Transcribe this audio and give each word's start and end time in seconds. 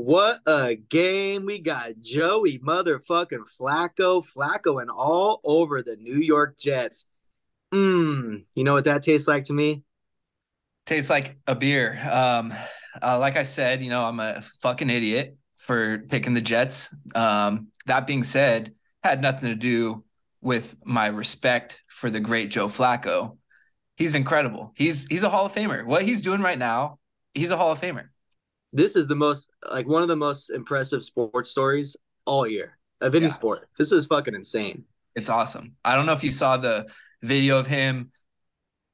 What 0.00 0.38
a 0.46 0.76
game. 0.76 1.44
We 1.44 1.58
got 1.58 1.98
Joey 2.00 2.60
motherfucking 2.60 3.52
Flacco, 3.60 4.24
Flacco, 4.24 4.80
and 4.80 4.88
all 4.88 5.40
over 5.42 5.82
the 5.82 5.96
New 5.96 6.20
York 6.20 6.56
Jets. 6.56 7.06
Mmm, 7.74 8.44
you 8.54 8.62
know 8.62 8.74
what 8.74 8.84
that 8.84 9.02
tastes 9.02 9.26
like 9.26 9.42
to 9.44 9.52
me? 9.52 9.82
Tastes 10.86 11.10
like 11.10 11.36
a 11.48 11.56
beer. 11.56 11.98
Um, 12.08 12.54
uh, 13.02 13.18
like 13.18 13.36
I 13.36 13.42
said, 13.42 13.82
you 13.82 13.90
know, 13.90 14.04
I'm 14.04 14.20
a 14.20 14.44
fucking 14.60 14.88
idiot 14.88 15.36
for 15.56 15.98
picking 15.98 16.32
the 16.32 16.40
Jets. 16.42 16.94
Um, 17.16 17.66
that 17.86 18.06
being 18.06 18.22
said, 18.22 18.74
had 19.02 19.20
nothing 19.20 19.48
to 19.48 19.56
do 19.56 20.04
with 20.40 20.76
my 20.84 21.08
respect 21.08 21.82
for 21.88 22.08
the 22.08 22.20
great 22.20 22.50
Joe 22.50 22.68
Flacco. 22.68 23.36
He's 23.96 24.14
incredible. 24.14 24.72
He's 24.76 25.08
he's 25.08 25.24
a 25.24 25.28
Hall 25.28 25.46
of 25.46 25.54
Famer. 25.54 25.84
What 25.84 26.02
he's 26.02 26.20
doing 26.20 26.40
right 26.40 26.58
now, 26.58 27.00
he's 27.34 27.50
a 27.50 27.56
Hall 27.56 27.72
of 27.72 27.80
Famer. 27.80 28.10
This 28.72 28.96
is 28.96 29.06
the 29.06 29.16
most 29.16 29.50
like 29.70 29.86
one 29.86 30.02
of 30.02 30.08
the 30.08 30.16
most 30.16 30.50
impressive 30.50 31.02
sports 31.02 31.50
stories 31.50 31.96
all 32.26 32.46
year 32.46 32.78
of 33.00 33.14
any 33.14 33.26
yeah. 33.26 33.32
sport. 33.32 33.68
This 33.78 33.92
is 33.92 34.06
fucking 34.06 34.34
insane. 34.34 34.84
It's 35.14 35.30
awesome. 35.30 35.74
I 35.84 35.96
don't 35.96 36.06
know 36.06 36.12
if 36.12 36.22
you 36.22 36.32
saw 36.32 36.56
the 36.56 36.86
video 37.22 37.58
of 37.58 37.66
him 37.66 38.10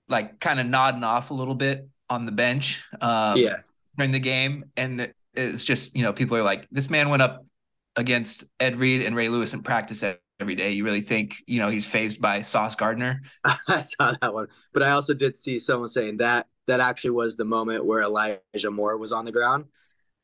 like 0.08 0.40
kind 0.40 0.60
of 0.60 0.66
nodding 0.66 1.04
off 1.04 1.30
a 1.30 1.34
little 1.34 1.54
bit 1.54 1.88
on 2.08 2.26
the 2.26 2.32
bench. 2.32 2.82
Um, 3.00 3.36
yeah. 3.38 3.56
During 3.96 4.10
the 4.10 4.20
game, 4.20 4.64
and 4.76 5.12
it's 5.34 5.64
just 5.64 5.94
you 5.94 6.02
know 6.02 6.12
people 6.12 6.36
are 6.36 6.42
like, 6.42 6.66
this 6.72 6.90
man 6.90 7.10
went 7.10 7.22
up 7.22 7.46
against 7.96 8.44
Ed 8.58 8.76
Reed 8.76 9.02
and 9.02 9.14
Ray 9.14 9.28
Lewis 9.28 9.54
in 9.54 9.62
practice 9.62 10.02
every 10.40 10.54
day. 10.56 10.72
You 10.72 10.84
really 10.84 11.00
think 11.00 11.36
you 11.46 11.60
know 11.60 11.68
he's 11.68 11.86
fazed 11.86 12.20
by 12.20 12.42
Sauce 12.42 12.74
Gardner? 12.74 13.22
I 13.68 13.82
saw 13.82 14.14
that 14.20 14.34
one, 14.34 14.48
but 14.72 14.82
I 14.82 14.90
also 14.90 15.14
did 15.14 15.36
see 15.36 15.60
someone 15.60 15.88
saying 15.88 16.16
that 16.16 16.48
that 16.66 16.80
actually 16.80 17.10
was 17.10 17.36
the 17.36 17.44
moment 17.44 17.84
where 17.84 18.02
Elijah 18.02 18.70
Moore 18.70 18.96
was 18.96 19.12
on 19.12 19.24
the 19.24 19.32
ground, 19.32 19.66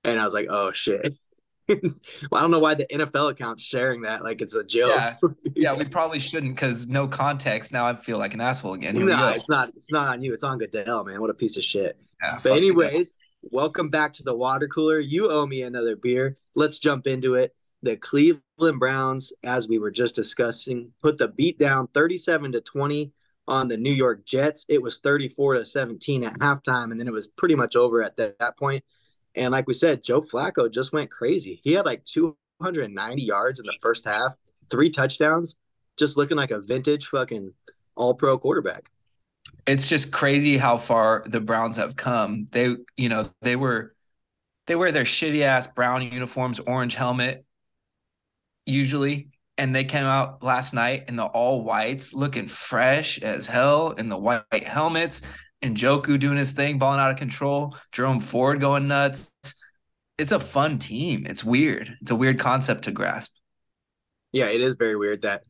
and 0.05 0.19
I 0.19 0.25
was 0.25 0.35
like, 0.35 0.47
oh 0.49 0.73
shit. 0.73 1.15
well, 1.69 1.79
I 2.33 2.41
don't 2.41 2.51
know 2.51 2.59
why 2.59 2.75
the 2.75 2.87
NFL 2.87 3.31
account's 3.31 3.63
sharing 3.63 4.03
that 4.03 4.25
like 4.25 4.41
it's 4.41 4.55
a 4.55 4.65
joke. 4.65 4.93
Yeah, 4.97 5.17
yeah 5.55 5.75
we 5.75 5.85
probably 5.85 6.19
shouldn't 6.19 6.55
because 6.55 6.89
no 6.89 7.07
context. 7.07 7.73
Now 7.73 7.87
I 7.87 7.95
feel 7.95 8.19
like 8.19 8.35
an 8.35 8.41
asshole 8.41 8.75
again. 8.75 8.97
Here 8.97 9.05
no, 9.05 9.29
it's 9.29 9.49
not. 9.49 9.69
It's 9.71 9.91
not 9.93 10.09
on 10.09 10.23
you. 10.23 10.35
It's 10.35 10.45
on 10.45 10.59
Goodell, 10.59 11.05
man. 11.05 11.21
What 11.21 11.31
a 11.31 11.35
piece 11.35 11.57
of 11.57 11.65
shit. 11.65 11.97
Yeah, 12.23 12.39
but 12.43 12.53
anyways, 12.53 13.19
welcome 13.43 13.89
back 13.89 14.13
to 14.15 14.23
the 14.23 14.35
water 14.35 14.69
cooler. 14.69 14.99
You 14.99 15.31
owe 15.31 15.47
me 15.47 15.63
another 15.63 15.97
beer. 15.97 16.37
Let's 16.55 16.79
jump 16.79 17.07
into 17.07 17.35
it. 17.35 17.55
The 17.83 17.97
Cleveland 17.97 18.79
Browns, 18.79 19.33
as 19.43 19.69
we 19.69 19.79
were 19.79 19.91
just 19.91 20.15
discussing, 20.15 20.93
put 21.03 21.19
the 21.19 21.29
beat 21.29 21.59
down 21.59 21.87
37 21.95 22.53
to 22.53 22.61
20 22.61 23.13
on 23.51 23.69
the 23.69 23.77
New 23.77 23.93
York 23.93 24.25
Jets. 24.25 24.65
It 24.69 24.81
was 24.81 25.01
34 25.01 25.55
to 25.55 25.65
17 25.65 26.25
at 26.25 26.35
halftime, 26.35 26.93
and 26.93 27.01
then 27.01 27.09
it 27.09 27.13
was 27.13 27.27
pretty 27.27 27.57
much 27.57 27.77
over 27.77 28.01
at 28.01 28.17
that, 28.17 28.39
that 28.39 28.57
point. 28.57 28.85
And 29.35 29.53
like 29.53 29.67
we 29.67 29.75
said, 29.75 30.03
Joe 30.03 30.23
Flacco 30.23 30.73
just 30.73 30.93
went 30.93 31.11
crazy. 31.11 31.61
He 31.63 31.73
had 31.73 31.85
like 31.85 32.05
290 32.05 33.23
yards 33.23 33.59
in 33.59 33.67
the 33.67 33.77
first 33.83 34.05
half, 34.05 34.37
three 34.71 34.89
touchdowns, 34.89 35.57
just 35.99 36.17
looking 36.17 36.37
like 36.37 36.53
a 36.53 36.61
vintage 36.61 37.07
fucking 37.07 37.53
all 37.97 38.15
pro 38.15 38.39
quarterback. 38.39 38.89
It's 39.67 39.89
just 39.89 40.13
crazy 40.13 40.57
how 40.57 40.79
far 40.79 41.25
the 41.27 41.41
Browns 41.41 41.77
have 41.77 41.97
come. 41.97 42.47
They, 42.53 42.77
you 42.97 43.09
know, 43.09 43.31
they 43.43 43.57
were 43.57 43.95
they 44.67 44.77
wear 44.77 44.93
their 44.93 45.05
shitty 45.05 45.41
ass 45.41 45.67
brown 45.67 46.03
uniforms, 46.13 46.61
orange 46.61 46.95
helmet, 46.95 47.45
usually. 48.67 49.29
And 49.59 49.75
they 49.75 49.85
came 49.85 50.05
out 50.05 50.43
last 50.43 50.73
night 50.73 51.05
in 51.09 51.17
the 51.17 51.27
all 51.27 51.63
whites, 51.63 52.15
looking 52.15 52.49
fresh 52.49 53.21
as 53.21 53.47
hell 53.47 53.93
in 53.93 54.09
the 54.09 54.17
white 54.17 54.45
helmets. 54.65 55.21
And 55.63 55.77
Njoku 55.77 56.19
doing 56.19 56.39
his 56.39 56.53
thing, 56.53 56.79
balling 56.79 57.01
out 57.01 57.11
of 57.11 57.19
control. 57.19 57.77
Jerome 57.93 58.21
Ford 58.21 58.61
going 58.61 58.89
nuts. 58.89 59.31
It's 60.17 60.33
a 60.33 60.41
fun 60.41 60.79
team. 60.79 61.27
It's 61.27 61.45
weird. 61.45 61.97
It's 62.01 62.11
a 62.11 62.17
weird 62.17 62.39
concept 62.39 62.85
to 62.85 62.91
grasp. 62.91 63.33
Yeah, 64.33 64.47
it 64.47 64.61
is 64.61 64.77
very 64.77 64.97
weird 64.97 65.23
that 65.23 65.43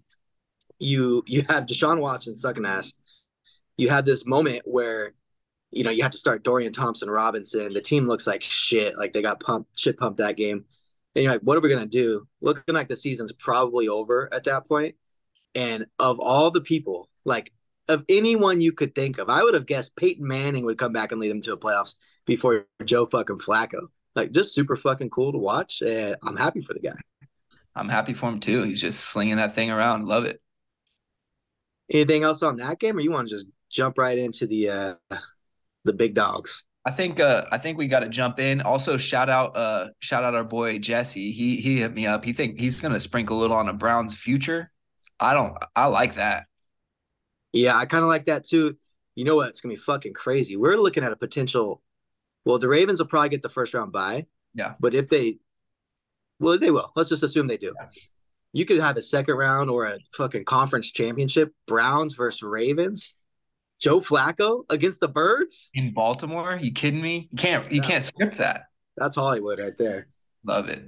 you 0.81 1.23
you 1.27 1.45
have 1.49 1.67
Deshaun 1.67 2.01
Watson 2.01 2.35
sucking 2.35 2.65
ass. 2.65 2.95
You 3.77 3.91
have 3.91 4.05
this 4.05 4.27
moment 4.27 4.63
where 4.65 5.13
you 5.71 5.85
know 5.85 5.91
you 5.91 6.03
have 6.03 6.13
to 6.13 6.19
start 6.19 6.43
Dorian 6.43 6.73
Thompson 6.73 7.11
Robinson. 7.11 7.73
The 7.73 7.81
team 7.81 8.09
looks 8.09 8.27
like 8.27 8.43
shit. 8.43 8.97
Like 8.99 9.13
they 9.13 9.23
got 9.23 9.41
pumped, 9.41 9.79
shit 9.79 9.99
pumped 9.99 10.19
that 10.19 10.37
game. 10.37 10.65
And 11.15 11.25
you're 11.25 11.33
like, 11.33 11.43
what 11.43 11.57
are 11.59 11.61
we 11.61 11.69
gonna 11.69 11.87
do? 11.87 12.27
Looking 12.41 12.75
like 12.75 12.89
the 12.89 12.97
season's 12.97 13.33
probably 13.33 13.89
over 13.89 14.33
at 14.33 14.45
that 14.45 14.69
point. 14.69 14.95
And 15.55 15.87
of 15.99 16.21
all 16.21 16.51
the 16.51 16.61
people, 16.61 17.09
like 17.25 17.53
of 17.89 18.05
anyone 18.09 18.61
you 18.61 18.73
could 18.73 18.95
think 18.95 19.19
of, 19.19 19.29
I 19.29 19.43
would 19.43 19.55
have 19.55 19.67
guessed 19.67 19.97
Peyton 19.97 20.27
Manning 20.27 20.65
would 20.65 20.79
come 20.79 20.93
back 20.93 21.11
and 21.13 21.21
lead 21.21 21.31
them 21.31 21.41
to 21.43 21.51
the 21.51 21.59
playoffs 21.59 21.97
before 22.27 22.67
Joe 22.85 23.05
fucking 23.05 23.39
Flacco. 23.39 23.89
Like 24.15 24.33
just 24.33 24.55
super 24.55 24.77
fucking 24.77 25.11
cool 25.11 25.33
to 25.33 25.39
watch. 25.39 25.83
And 25.83 26.17
I'm 26.23 26.37
happy 26.37 26.61
for 26.61 26.75
the 26.75 26.81
guy. 26.81 26.99
I'm 27.75 27.89
happy 27.89 28.15
for 28.15 28.29
him 28.29 28.41
too. 28.41 28.63
He's 28.63 28.81
just 28.81 29.01
slinging 29.01 29.37
that 29.37 29.55
thing 29.55 29.71
around. 29.71 30.07
Love 30.07 30.25
it. 30.25 30.41
Anything 31.91 32.23
else 32.23 32.43
on 32.43 32.57
that 32.57 32.79
game, 32.79 32.97
or 32.97 33.01
you 33.01 33.11
want 33.11 33.29
to 33.29 33.35
just 33.35 33.47
jump 33.69 33.99
right 33.99 34.19
into 34.19 34.47
the 34.47 34.69
uh 34.69 34.95
the 35.85 35.93
big 35.93 36.15
dogs? 36.15 36.65
I 36.91 36.93
think 36.93 37.21
uh 37.21 37.47
I 37.53 37.59
think 37.59 37.79
we 37.79 37.87
got 37.87 38.01
to 38.01 38.09
jump 38.09 38.41
in. 38.41 38.61
Also 38.63 38.97
shout 38.97 39.31
out 39.31 39.57
uh 39.57 39.91
shout 40.01 40.25
out 40.25 40.35
our 40.35 40.43
boy 40.43 40.81
Jesse. 40.81 41.31
He 41.31 41.57
he 41.57 41.79
hit 41.79 41.95
me 41.95 42.05
up. 42.05 42.25
He 42.25 42.33
think 42.33 42.59
he's 42.59 42.81
going 42.81 42.93
to 42.93 42.99
sprinkle 42.99 43.39
a 43.39 43.41
little 43.41 43.57
on 43.57 43.69
a 43.69 43.73
Browns 43.73 44.17
future. 44.17 44.73
I 45.21 45.33
don't 45.33 45.57
I 45.77 45.87
like 45.87 46.17
that. 46.17 46.47
Yeah, 47.53 47.77
I 47.77 47.87
kind 47.87 48.03
of 48.03 48.09
like 48.09 48.25
that 48.25 48.45
too. 48.45 48.77
You 49.15 49.25
know 49.25 49.37
what? 49.37 49.51
It's 49.51 49.61
going 49.61 49.75
to 49.75 49.79
be 49.79 49.85
fucking 49.85 50.15
crazy. 50.15 50.57
We're 50.57 50.77
looking 50.77 51.05
at 51.05 51.13
a 51.13 51.17
potential 51.17 51.81
well, 52.45 52.59
the 52.59 52.69
Ravens 52.69 52.99
will 52.99 53.07
probably 53.07 53.29
get 53.29 53.43
the 53.43 53.49
first 53.49 53.73
round 53.73 53.93
bye. 53.93 54.27
Yeah. 54.55 54.75
But 54.81 54.95
if 54.95 55.09
they 55.09 55.39
well, 56.41 56.59
they 56.59 56.73
will. 56.73 56.91
Let's 56.97 57.09
just 57.09 57.23
assume 57.23 57.47
they 57.47 57.57
do. 57.57 57.73
Yeah. 57.79 57.89
You 58.53 58.65
could 58.65 58.81
have 58.81 58.97
a 58.97 59.03
second 59.03 59.37
round 59.37 59.71
or 59.71 59.87
a 59.87 59.99
fucking 60.13 60.45
conference 60.45 60.91
championship, 60.91 61.53
Browns 61.69 62.15
versus 62.15 62.43
Ravens. 62.43 63.15
Joe 63.81 64.01
Flacco 64.01 64.65
against 64.69 65.01
the 65.01 65.09
Birds 65.09 65.71
in 65.75 65.93
Baltimore? 65.93 66.59
You 66.61 66.73
kidding 66.73 67.01
me? 67.01 67.29
You 67.31 67.39
can't 67.39 67.73
you 67.73 67.81
can't 67.81 68.05
script 68.05 68.39
that. 68.39 68.67
That's 68.97 69.17
Hollywood 69.17 69.59
right 69.59 69.77
there. 69.77 70.09
Love 70.45 70.69
it. 70.69 70.85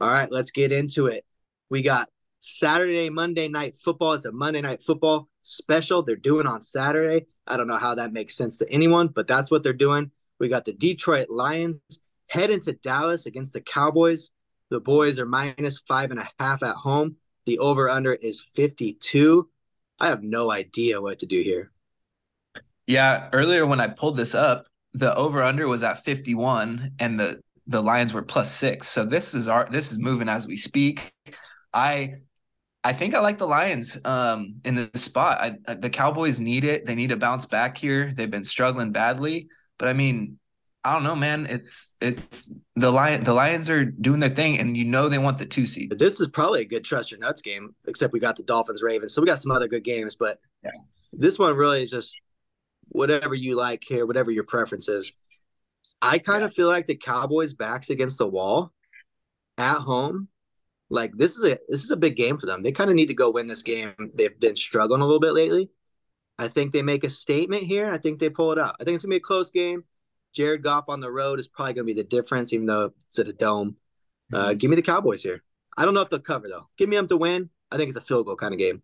All 0.00 0.08
right, 0.08 0.30
let's 0.30 0.50
get 0.50 0.72
into 0.72 1.06
it. 1.06 1.24
We 1.70 1.82
got 1.82 2.08
Saturday, 2.40 3.10
Monday 3.10 3.48
night 3.48 3.76
football. 3.76 4.14
It's 4.14 4.26
a 4.26 4.32
Monday 4.32 4.60
night 4.60 4.82
football 4.82 5.28
special. 5.42 6.02
They're 6.02 6.16
doing 6.16 6.46
on 6.46 6.62
Saturday. 6.62 7.26
I 7.46 7.56
don't 7.56 7.68
know 7.68 7.78
how 7.78 7.94
that 7.94 8.12
makes 8.12 8.36
sense 8.36 8.58
to 8.58 8.70
anyone, 8.70 9.08
but 9.08 9.26
that's 9.26 9.50
what 9.50 9.62
they're 9.62 9.72
doing. 9.72 10.10
We 10.38 10.48
got 10.48 10.64
the 10.64 10.72
Detroit 10.72 11.30
Lions 11.30 11.80
head 12.28 12.50
into 12.50 12.72
Dallas 12.72 13.26
against 13.26 13.52
the 13.52 13.60
Cowboys. 13.60 14.30
The 14.70 14.80
boys 14.80 15.18
are 15.18 15.26
minus 15.26 15.78
five 15.78 16.10
and 16.10 16.20
a 16.20 16.28
half 16.38 16.62
at 16.62 16.74
home. 16.74 17.16
The 17.46 17.58
over 17.58 17.88
under 17.88 18.14
is 18.14 18.44
52. 18.54 19.48
I 19.98 20.08
have 20.08 20.22
no 20.22 20.50
idea 20.50 21.00
what 21.00 21.18
to 21.20 21.26
do 21.26 21.40
here. 21.40 21.72
Yeah, 22.86 23.28
earlier 23.32 23.66
when 23.66 23.80
I 23.80 23.88
pulled 23.88 24.16
this 24.16 24.34
up, 24.34 24.66
the 24.92 25.14
over 25.14 25.42
under 25.42 25.68
was 25.68 25.82
at 25.82 26.04
51 26.04 26.92
and 26.98 27.18
the 27.18 27.40
the 27.66 27.82
Lions 27.82 28.12
were 28.12 28.22
plus 28.22 28.52
6. 28.54 28.86
So 28.86 29.04
this 29.04 29.34
is 29.34 29.48
our 29.48 29.66
this 29.70 29.90
is 29.90 29.98
moving 29.98 30.28
as 30.28 30.46
we 30.46 30.56
speak. 30.56 31.12
I 31.72 32.16
I 32.84 32.92
think 32.92 33.14
I 33.14 33.20
like 33.20 33.38
the 33.38 33.46
Lions 33.46 33.98
um 34.04 34.60
in 34.64 34.74
the 34.74 34.90
spot. 34.94 35.38
I, 35.40 35.74
the 35.74 35.90
Cowboys 35.90 36.40
need 36.40 36.64
it. 36.64 36.86
They 36.86 36.94
need 36.94 37.10
to 37.10 37.16
bounce 37.16 37.46
back 37.46 37.76
here. 37.76 38.12
They've 38.12 38.30
been 38.30 38.44
struggling 38.44 38.92
badly, 38.92 39.48
but 39.78 39.88
I 39.88 39.92
mean, 39.92 40.38
I 40.86 40.92
don't 40.92 41.02
know, 41.02 41.16
man. 41.16 41.46
It's 41.50 41.94
it's 42.00 42.48
the 42.76 42.92
lion. 42.92 43.24
The 43.24 43.34
Lions 43.34 43.68
are 43.68 43.84
doing 43.84 44.20
their 44.20 44.30
thing, 44.30 44.60
and 44.60 44.76
you 44.76 44.84
know 44.84 45.08
they 45.08 45.18
want 45.18 45.36
the 45.36 45.44
two 45.44 45.66
seed. 45.66 45.98
This 45.98 46.20
is 46.20 46.28
probably 46.28 46.60
a 46.60 46.64
good 46.64 46.84
trust 46.84 47.10
your 47.10 47.18
nuts 47.18 47.42
game. 47.42 47.74
Except 47.88 48.12
we 48.12 48.20
got 48.20 48.36
the 48.36 48.44
Dolphins, 48.44 48.84
Ravens, 48.84 49.12
so 49.12 49.20
we 49.20 49.26
got 49.26 49.40
some 49.40 49.50
other 49.50 49.66
good 49.66 49.82
games. 49.82 50.14
But 50.14 50.38
yeah. 50.62 50.70
this 51.12 51.40
one 51.40 51.56
really 51.56 51.82
is 51.82 51.90
just 51.90 52.20
whatever 52.90 53.34
you 53.34 53.56
like 53.56 53.82
here, 53.82 54.06
whatever 54.06 54.30
your 54.30 54.44
preference 54.44 54.88
is. 54.88 55.12
I 56.00 56.18
kind 56.18 56.44
of 56.44 56.52
feel 56.52 56.68
like 56.68 56.86
the 56.86 56.94
Cowboys' 56.94 57.52
backs 57.52 57.90
against 57.90 58.18
the 58.18 58.28
wall 58.28 58.72
at 59.58 59.78
home. 59.78 60.28
Like 60.88 61.16
this 61.16 61.36
is 61.36 61.42
a 61.42 61.58
this 61.68 61.82
is 61.82 61.90
a 61.90 61.96
big 61.96 62.14
game 62.14 62.38
for 62.38 62.46
them. 62.46 62.62
They 62.62 62.70
kind 62.70 62.90
of 62.90 62.94
need 62.94 63.08
to 63.08 63.14
go 63.14 63.32
win 63.32 63.48
this 63.48 63.62
game. 63.62 63.92
They've 64.14 64.38
been 64.38 64.54
struggling 64.54 65.00
a 65.00 65.04
little 65.04 65.18
bit 65.18 65.32
lately. 65.32 65.68
I 66.38 66.46
think 66.46 66.70
they 66.70 66.82
make 66.82 67.02
a 67.02 67.10
statement 67.10 67.64
here. 67.64 67.90
I 67.90 67.98
think 67.98 68.20
they 68.20 68.30
pull 68.30 68.52
it 68.52 68.58
out. 68.60 68.76
I 68.78 68.84
think 68.84 68.94
it's 68.94 69.02
gonna 69.02 69.14
be 69.14 69.16
a 69.16 69.20
close 69.20 69.50
game. 69.50 69.82
Jared 70.36 70.62
Goff 70.62 70.84
on 70.88 71.00
the 71.00 71.10
road 71.10 71.38
is 71.38 71.48
probably 71.48 71.72
going 71.72 71.86
to 71.86 71.94
be 71.94 72.00
the 72.00 72.06
difference, 72.06 72.52
even 72.52 72.66
though 72.66 72.92
it's 73.08 73.18
at 73.18 73.26
a 73.26 73.32
dome. 73.32 73.76
Uh, 74.32 74.48
mm-hmm. 74.48 74.58
give 74.58 74.68
me 74.68 74.76
the 74.76 74.82
Cowboys 74.82 75.22
here. 75.22 75.42
I 75.78 75.86
don't 75.86 75.94
know 75.94 76.02
if 76.02 76.10
they'll 76.10 76.20
cover 76.20 76.46
though. 76.46 76.68
Give 76.76 76.88
me 76.88 76.96
them 76.96 77.08
to 77.08 77.16
win. 77.16 77.48
I 77.70 77.78
think 77.78 77.88
it's 77.88 77.96
a 77.96 78.02
field 78.02 78.26
goal 78.26 78.36
kind 78.36 78.52
of 78.52 78.58
game. 78.58 78.82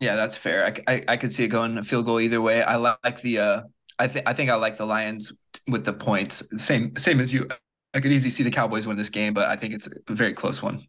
Yeah, 0.00 0.16
that's 0.16 0.36
fair. 0.36 0.66
I, 0.66 0.92
I, 0.92 1.04
I 1.08 1.16
could 1.16 1.32
see 1.32 1.44
it 1.44 1.48
going 1.48 1.78
a 1.78 1.84
field 1.84 2.06
goal 2.06 2.20
either 2.20 2.40
way. 2.40 2.62
I 2.62 2.76
like 2.76 3.20
the 3.22 3.38
uh, 3.38 3.62
I 3.98 4.08
think 4.08 4.28
I 4.28 4.32
think 4.32 4.50
I 4.50 4.56
like 4.56 4.76
the 4.76 4.86
Lions 4.86 5.32
with 5.68 5.84
the 5.84 5.92
points. 5.92 6.42
Same 6.62 6.96
same 6.96 7.20
as 7.20 7.32
you. 7.32 7.48
I 7.94 8.00
could 8.00 8.12
easily 8.12 8.30
see 8.30 8.42
the 8.42 8.50
Cowboys 8.50 8.86
win 8.86 8.96
this 8.96 9.08
game, 9.08 9.34
but 9.34 9.48
I 9.48 9.56
think 9.56 9.74
it's 9.74 9.88
a 9.88 10.12
very 10.12 10.32
close 10.32 10.62
one. 10.62 10.84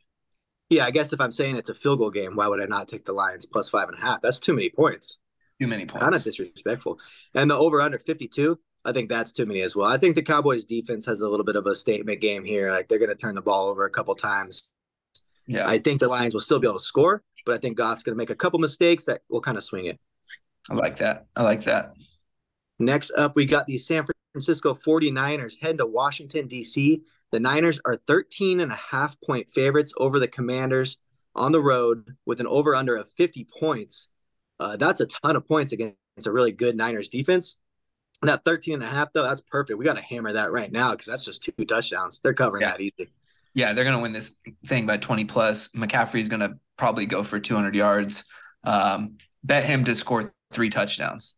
Yeah, 0.70 0.86
I 0.86 0.92
guess 0.92 1.14
if 1.14 1.22
I'm 1.22 1.32
saying 1.32 1.56
it's 1.56 1.70
a 1.70 1.74
field 1.74 2.00
goal 2.00 2.12
game, 2.12 2.36
why 2.36 2.48
would 2.48 2.62
I 2.62 2.66
not 2.66 2.88
take 2.88 3.06
the 3.06 3.14
Lions 3.14 3.46
plus 3.46 3.70
five 3.70 3.90
and 3.90 3.98
a 3.98 4.02
half? 4.02 4.22
That's 4.22 4.40
too 4.40 4.54
many 4.54 4.70
points. 4.70 5.20
Too 5.60 5.68
many 5.68 5.86
points. 5.86 6.04
Kind 6.04 6.16
of 6.16 6.24
disrespectful. 6.24 7.00
And 7.34 7.50
the 7.50 7.56
over 7.56 7.82
under 7.82 7.98
52. 7.98 8.60
I 8.89 8.94
think 8.94 9.09
that's 9.09 9.31
too 9.31 9.45
many 9.45 9.62
as 9.62 9.75
well. 9.75 9.88
I 9.88 9.97
think 9.97 10.15
the 10.15 10.24
Cowboys 10.24 10.65
defense 10.65 11.06
has 11.06 11.21
a 11.21 11.30
little 11.30 11.45
bit 11.45 11.56
of 11.56 11.65
a 11.68 11.75
statement 11.75 12.21
game 12.21 12.44
here. 12.44 12.71
Like 12.71 12.88
they're 12.88 13.00
going 13.00 13.09
to 13.09 13.15
turn 13.15 13.36
the 13.36 13.41
ball 13.41 13.68
over 13.68 13.86
a 13.86 13.89
couple 13.89 14.15
times. 14.15 14.71
Yeah. 15.45 15.68
I 15.68 15.77
think 15.77 16.00
the 16.00 16.07
Lions 16.07 16.33
will 16.33 16.41
still 16.41 16.59
be 16.59 16.68
able 16.68 16.80
to 16.80 16.83
score, 16.83 17.24
but 17.45 17.56
I 17.56 17.59
think 17.59 17.77
Goff's 17.77 18.03
going 18.03 18.13
to 18.13 18.18
make 18.18 18.30
a 18.30 18.36
couple 18.36 18.59
mistakes 18.59 19.06
that 19.06 19.21
will 19.30 19.41
kind 19.41 19.57
of 19.57 19.63
swing 19.63 19.86
it. 19.86 20.00
I 20.69 20.74
like 20.74 20.97
that. 20.97 21.27
I 21.36 21.44
like 21.44 21.63
that. 21.63 21.94
Next 22.80 23.12
up, 23.12 23.36
we 23.36 23.45
got 23.45 23.68
the 23.68 23.77
San 23.77 24.06
Francisco 24.31 24.74
49ers 24.74 25.62
heading 25.62 25.77
to 25.77 25.86
Washington, 25.86 26.47
D.C. 26.47 27.03
The 27.31 27.39
Niners 27.39 27.80
are 27.86 27.95
13 27.95 28.59
and 28.59 28.71
a 28.71 28.75
half 28.75 29.19
point 29.21 29.50
favorites 29.50 29.94
over 29.97 30.19
the 30.19 30.27
Commanders 30.27 30.97
on 31.36 31.51
the 31.51 31.62
road 31.62 32.15
with 32.25 32.39
an 32.39 32.47
over 32.47 32.75
under 32.75 32.95
of 32.95 33.09
50 33.09 33.47
points. 33.59 34.07
Uh, 34.59 34.77
that's 34.77 35.00
a 35.00 35.06
ton 35.06 35.36
of 35.36 35.47
points 35.47 35.71
against 35.71 35.95
a 36.25 36.31
really 36.31 36.51
good 36.51 36.75
Niners 36.75 37.09
defense. 37.09 37.57
That 38.21 38.44
13 38.44 38.75
and 38.75 38.83
a 38.83 38.88
half, 38.88 39.13
though, 39.13 39.24
that's 39.24 39.42
perfect. 39.42 39.80
We 39.80 39.86
got 39.86 39.95
to 39.95 40.01
hammer 40.01 40.33
that 40.33 40.51
right 40.51 40.71
now 40.71 40.92
because 40.92 41.06
that's 41.06 41.24
just 41.24 41.44
two 41.44 41.66
touchdowns. 41.66 42.19
They're 42.19 42.33
covering 42.33 42.62
yeah. 42.62 42.71
that 42.71 42.81
easy. 42.81 43.10
Yeah, 43.54 43.74
they're 43.74 43.86
going 43.86 43.95
to 43.95 44.01
win 44.01 44.12
this 44.12 44.36
thing 44.68 44.86
by 44.86 44.98
20 44.98 45.25
plus. 45.25 45.69
McCaffrey's 45.69 46.30
going 46.30 46.42
to 46.42 46.56
probably 46.77 47.06
go 47.06 47.24
for 47.24 47.39
200 47.39 47.75
yards. 47.75 48.25
Um, 48.63 49.18
bet 49.44 49.63
him 49.63 49.86
to 49.86 49.95
score 49.95 50.31
three 50.51 50.69
touchdowns. 50.69 51.33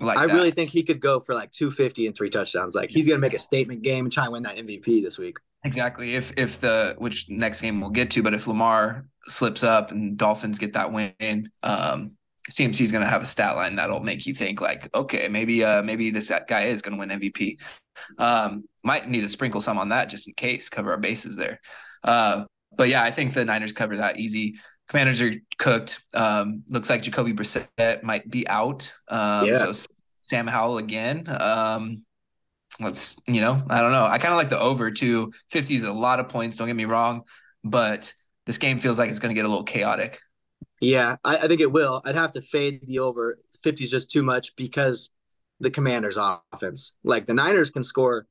Like 0.00 0.18
I 0.18 0.26
that. 0.26 0.34
really 0.34 0.52
think 0.52 0.70
he 0.70 0.84
could 0.84 1.00
go 1.00 1.18
for 1.18 1.34
like 1.34 1.50
250 1.50 2.06
and 2.06 2.16
three 2.16 2.30
touchdowns. 2.30 2.74
Like 2.74 2.90
he's 2.90 3.08
going 3.08 3.20
to 3.20 3.20
make 3.20 3.34
a 3.34 3.38
statement 3.38 3.82
game 3.82 4.04
and 4.04 4.12
try 4.12 4.24
and 4.24 4.32
win 4.32 4.44
that 4.44 4.56
MVP 4.56 5.02
this 5.02 5.18
week. 5.18 5.38
Exactly. 5.64 6.14
If 6.14 6.32
if 6.38 6.60
the 6.60 6.94
which 6.98 7.28
next 7.28 7.60
game 7.60 7.80
we'll 7.80 7.90
get 7.90 8.12
to, 8.12 8.22
but 8.22 8.32
if 8.32 8.46
Lamar 8.46 9.06
slips 9.26 9.64
up 9.64 9.90
and 9.90 10.16
Dolphins 10.16 10.58
get 10.58 10.74
that 10.74 10.92
win, 10.92 11.50
um, 11.64 12.12
CMC 12.50 12.80
is 12.80 12.92
going 12.92 13.04
to 13.04 13.10
have 13.10 13.22
a 13.22 13.26
stat 13.26 13.56
line 13.56 13.76
that'll 13.76 14.00
make 14.00 14.26
you 14.26 14.34
think 14.34 14.60
like, 14.60 14.88
okay, 14.94 15.28
maybe 15.28 15.64
uh 15.64 15.82
maybe 15.82 16.10
this 16.10 16.30
guy 16.46 16.64
is 16.64 16.82
going 16.82 16.94
to 16.94 16.98
win 16.98 17.20
MVP. 17.20 17.58
Um, 18.18 18.64
might 18.84 19.08
need 19.08 19.22
to 19.22 19.28
sprinkle 19.28 19.60
some 19.60 19.78
on 19.78 19.88
that 19.90 20.08
just 20.08 20.28
in 20.28 20.34
case, 20.34 20.68
cover 20.68 20.92
our 20.92 20.98
bases 20.98 21.36
there. 21.36 21.60
Uh, 22.04 22.44
but 22.76 22.88
yeah, 22.88 23.02
I 23.02 23.10
think 23.10 23.34
the 23.34 23.44
Niners 23.44 23.72
cover 23.72 23.96
that 23.96 24.18
easy. 24.18 24.56
Commanders 24.88 25.20
are 25.20 25.34
cooked. 25.58 26.00
Um, 26.14 26.62
looks 26.68 26.88
like 26.88 27.02
Jacoby 27.02 27.34
Brissett 27.34 28.02
might 28.02 28.28
be 28.30 28.46
out. 28.48 28.92
Um, 29.08 29.46
yeah. 29.46 29.72
So 29.72 29.90
Sam 30.22 30.46
Howell 30.46 30.78
again. 30.78 31.26
Um, 31.28 32.04
let's 32.80 33.16
you 33.26 33.40
know, 33.40 33.62
I 33.68 33.80
don't 33.80 33.92
know. 33.92 34.04
I 34.04 34.18
kind 34.18 34.32
of 34.32 34.38
like 34.38 34.50
the 34.50 34.58
over 34.58 34.90
too. 34.90 35.32
Fifty 35.50 35.74
is 35.74 35.84
a 35.84 35.92
lot 35.92 36.20
of 36.20 36.28
points. 36.28 36.56
Don't 36.56 36.68
get 36.68 36.76
me 36.76 36.84
wrong, 36.84 37.22
but 37.64 38.12
this 38.46 38.58
game 38.58 38.78
feels 38.78 38.98
like 38.98 39.10
it's 39.10 39.18
going 39.18 39.34
to 39.34 39.38
get 39.38 39.44
a 39.44 39.48
little 39.48 39.64
chaotic. 39.64 40.20
Yeah, 40.80 41.16
I, 41.24 41.38
I, 41.38 41.48
think 41.48 41.60
it 41.60 41.72
will. 41.72 42.02
I'd 42.04 42.14
have 42.14 42.32
to 42.32 42.42
fade 42.42 42.86
the 42.86 43.00
over. 43.00 43.38
50 43.62 43.84
is 43.84 43.90
just 43.90 44.10
too 44.10 44.22
much 44.22 44.54
because 44.56 45.10
the 45.60 45.70
Commanders' 45.70 46.18
offense. 46.52 46.92
Like 47.02 47.26
the 47.26 47.34
Niners 47.34 47.70
can 47.70 47.82
score 47.82 48.26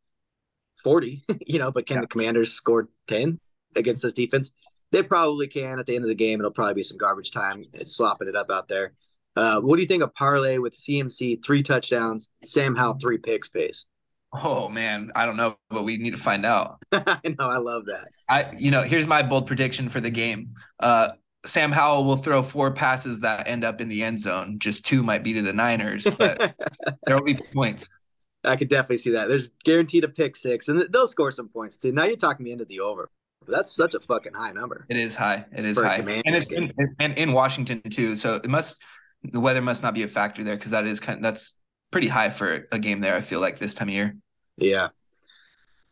40, 0.84 1.24
you 1.46 1.60
know, 1.60 1.72
but 1.72 1.86
can 1.86 1.96
yeah. 1.98 2.02
the 2.02 2.08
Commanders 2.08 2.54
score 2.54 2.90
10 3.08 3.40
against 3.76 4.04
this 4.04 4.14
defense? 4.14 4.52
They 4.92 5.04
probably 5.04 5.48
can. 5.48 5.80
At 5.80 5.86
the 5.86 5.96
end 5.96 6.06
of 6.06 6.10
the 6.10 6.16
game, 6.16 6.40
it'll 6.40 6.52
probably 6.52 6.76
be 6.76 6.84
some 6.84 6.98
garbage 6.98 7.32
time. 7.32 7.66
It's 7.74 7.96
slopping 7.96 8.30
it 8.30 8.36
up 8.36 8.50
out 8.50 8.70
there. 8.70 8.94
Uh, 9.36 9.60
what 9.62 9.76
do 9.76 9.82
you 9.82 9.88
think 9.88 10.02
of 10.02 10.16
parlay 10.16 10.58
with 10.58 10.74
CMC 10.74 11.46
three 11.46 11.62
touchdowns, 11.62 12.30
Sam 12.44 12.76
Howell 12.76 12.98
three 13.00 13.18
picks 13.20 13.50
pace? 13.50 13.86
Oh 14.34 14.68
man, 14.68 15.12
I 15.16 15.26
don't 15.26 15.38
know, 15.38 15.58
but 15.70 15.84
we 15.84 15.98
need 15.98 16.14
to 16.14 16.20
find 16.20 16.46
out. 16.46 16.80
I 16.92 17.20
know, 17.24 17.48
I 17.48 17.58
love 17.58 17.86
that. 17.86 18.08
I, 18.28 18.52
you 18.58 18.72
know, 18.72 18.82
here's 18.82 19.06
my 19.06 19.22
bold 19.22 19.46
prediction 19.48 19.90
for 19.90 20.02
the 20.02 20.10
game. 20.10 20.56
Uh, 20.80 21.10
Sam 21.46 21.72
Howell 21.72 22.06
will 22.06 22.18
throw 22.18 22.44
four 22.44 22.72
passes 22.72 23.22
that 23.22 23.48
end 23.48 23.64
up 23.64 23.80
in 23.80 23.88
the 23.90 24.04
end 24.04 24.20
zone. 24.20 24.60
Just 24.60 24.86
two 24.86 25.04
might 25.04 25.24
be 25.24 25.34
to 25.34 25.42
the 25.42 25.54
Niners, 25.54 26.08
but 26.18 26.56
there 27.06 27.16
will 27.16 27.24
be 27.24 27.36
points. 27.36 28.00
I 28.44 28.56
could 28.56 28.70
definitely 28.70 28.98
see 28.98 29.12
that. 29.12 29.28
There's 29.28 29.50
guaranteed 29.64 30.04
a 30.04 30.10
pick 30.10 30.36
six, 30.36 30.68
and 30.68 30.86
they'll 30.92 31.08
score 31.08 31.32
some 31.32 31.50
points 31.50 31.78
too. 31.78 31.92
Now 31.92 32.06
you're 32.06 32.18
talking 32.18 32.44
me 32.44 32.52
into 32.52 32.66
the 32.66 32.80
over. 32.80 33.10
That's 33.48 33.74
such 33.74 33.94
a 33.94 34.00
fucking 34.00 34.34
high 34.34 34.52
number. 34.52 34.86
It 34.90 34.98
is 34.98 35.16
high. 35.16 35.46
It 35.56 35.64
is 35.64 35.78
high, 35.78 35.98
and 35.98 36.36
it's 36.36 36.52
in, 36.52 36.74
and 37.00 37.18
in 37.18 37.32
Washington 37.32 37.82
too. 37.90 38.16
So 38.16 38.36
it 38.36 38.50
must 38.50 38.84
the 39.24 39.40
weather 39.40 39.62
must 39.62 39.84
not 39.84 39.94
be 39.94 40.04
a 40.04 40.08
factor 40.08 40.44
there 40.44 40.56
because 40.56 40.72
that 40.72 40.86
is 40.86 41.00
kind 41.00 41.18
of, 41.18 41.24
that's 41.24 41.58
pretty 41.92 42.08
high 42.08 42.30
for 42.30 42.68
a 42.72 42.80
game 42.80 43.02
there. 43.02 43.16
I 43.16 43.22
feel 43.22 43.40
like 43.40 43.60
this 43.60 43.74
time 43.74 43.88
of 43.88 43.94
year. 43.94 44.16
Yeah. 44.58 44.90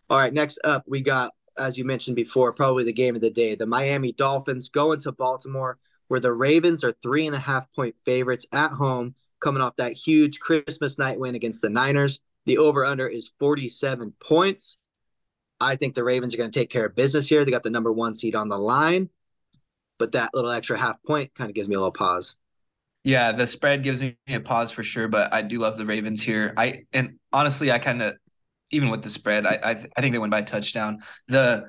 All 0.09 0.18
right. 0.18 0.33
Next 0.33 0.59
up, 0.63 0.83
we 0.88 1.01
got 1.01 1.33
as 1.57 1.78
you 1.78 1.86
mentioned 1.86 2.16
before, 2.16 2.54
probably 2.54 2.84
the 2.84 2.94
game 2.94 3.16
of 3.16 3.22
the 3.22 3.30
day. 3.30 3.56
The 3.56 3.66
Miami 3.66 4.12
Dolphins 4.12 4.69
going 4.69 5.00
to 5.02 5.12
Baltimore, 5.12 5.78
where 6.07 6.19
the 6.19 6.34
Ravens 6.34 6.84
are 6.84 6.92
three 6.92 7.25
and 7.25 7.36
a 7.36 7.40
half 7.40 7.72
point 7.72 7.96
favorites 8.06 8.46
at 8.52 8.72
home, 8.72 9.16
coming 9.40 9.62
off 9.62 9.75
that 9.78 9.94
huge 9.94 10.40
Christmas 10.40 10.98
night 10.98 11.19
win 11.19 11.36
against 11.36 11.62
the 11.62 11.69
Niners. 11.69 12.19
The 12.46 12.57
over 12.57 12.86
under 12.86 13.07
is 13.07 13.31
47 13.40 14.13
points. 14.19 14.78
I 15.60 15.75
think 15.75 15.96
the 15.96 16.04
Ravens 16.04 16.34
are 16.34 16.38
going 16.38 16.52
to 16.52 16.60
take 16.60 16.69
care 16.69 16.86
of 16.86 16.96
business 16.96 17.28
here. 17.28 17.44
They 17.44 17.52
got 17.52 17.63
the 17.63 17.69
number 17.69 17.92
one 17.92 18.13
seed 18.13 18.36
on 18.36 18.50
the 18.50 18.57
line, 18.57 19.10
but 19.98 20.12
that 20.12 20.31
little 20.34 20.52
extra 20.52 20.78
half 20.78 21.02
point 21.04 21.34
kind 21.34 21.50
of 21.50 21.56
gives 21.56 21.69
me 21.69 21.75
a 21.75 21.80
little 21.80 21.92
pause. 21.92 22.36
Yeah, 23.04 23.31
the 23.31 23.46
spread 23.46 23.84
gives 23.84 24.02
me 24.02 24.18
a 24.28 24.40
pause 24.40 24.72
for 24.72 24.84
sure, 24.84 25.07
but 25.07 25.31
I 25.34 25.44
do 25.44 25.60
love 25.60 25.78
the 25.78 25.86
Ravens 25.86 26.22
here. 26.22 26.54
I 26.57 26.86
and 26.92 27.19
honestly, 27.31 27.72
I 27.72 27.78
kind 27.78 28.02
of 28.02 28.18
even 28.75 28.89
with 28.89 29.01
the 29.01 29.10
spread, 29.10 29.45
I 29.45 29.57
I, 29.63 29.74
th- 29.74 29.92
I 29.98 30.01
think 30.01 30.13
they 30.13 30.19
win 30.19 30.30
by 30.30 30.42
touchdown. 30.42 31.00
The 31.27 31.66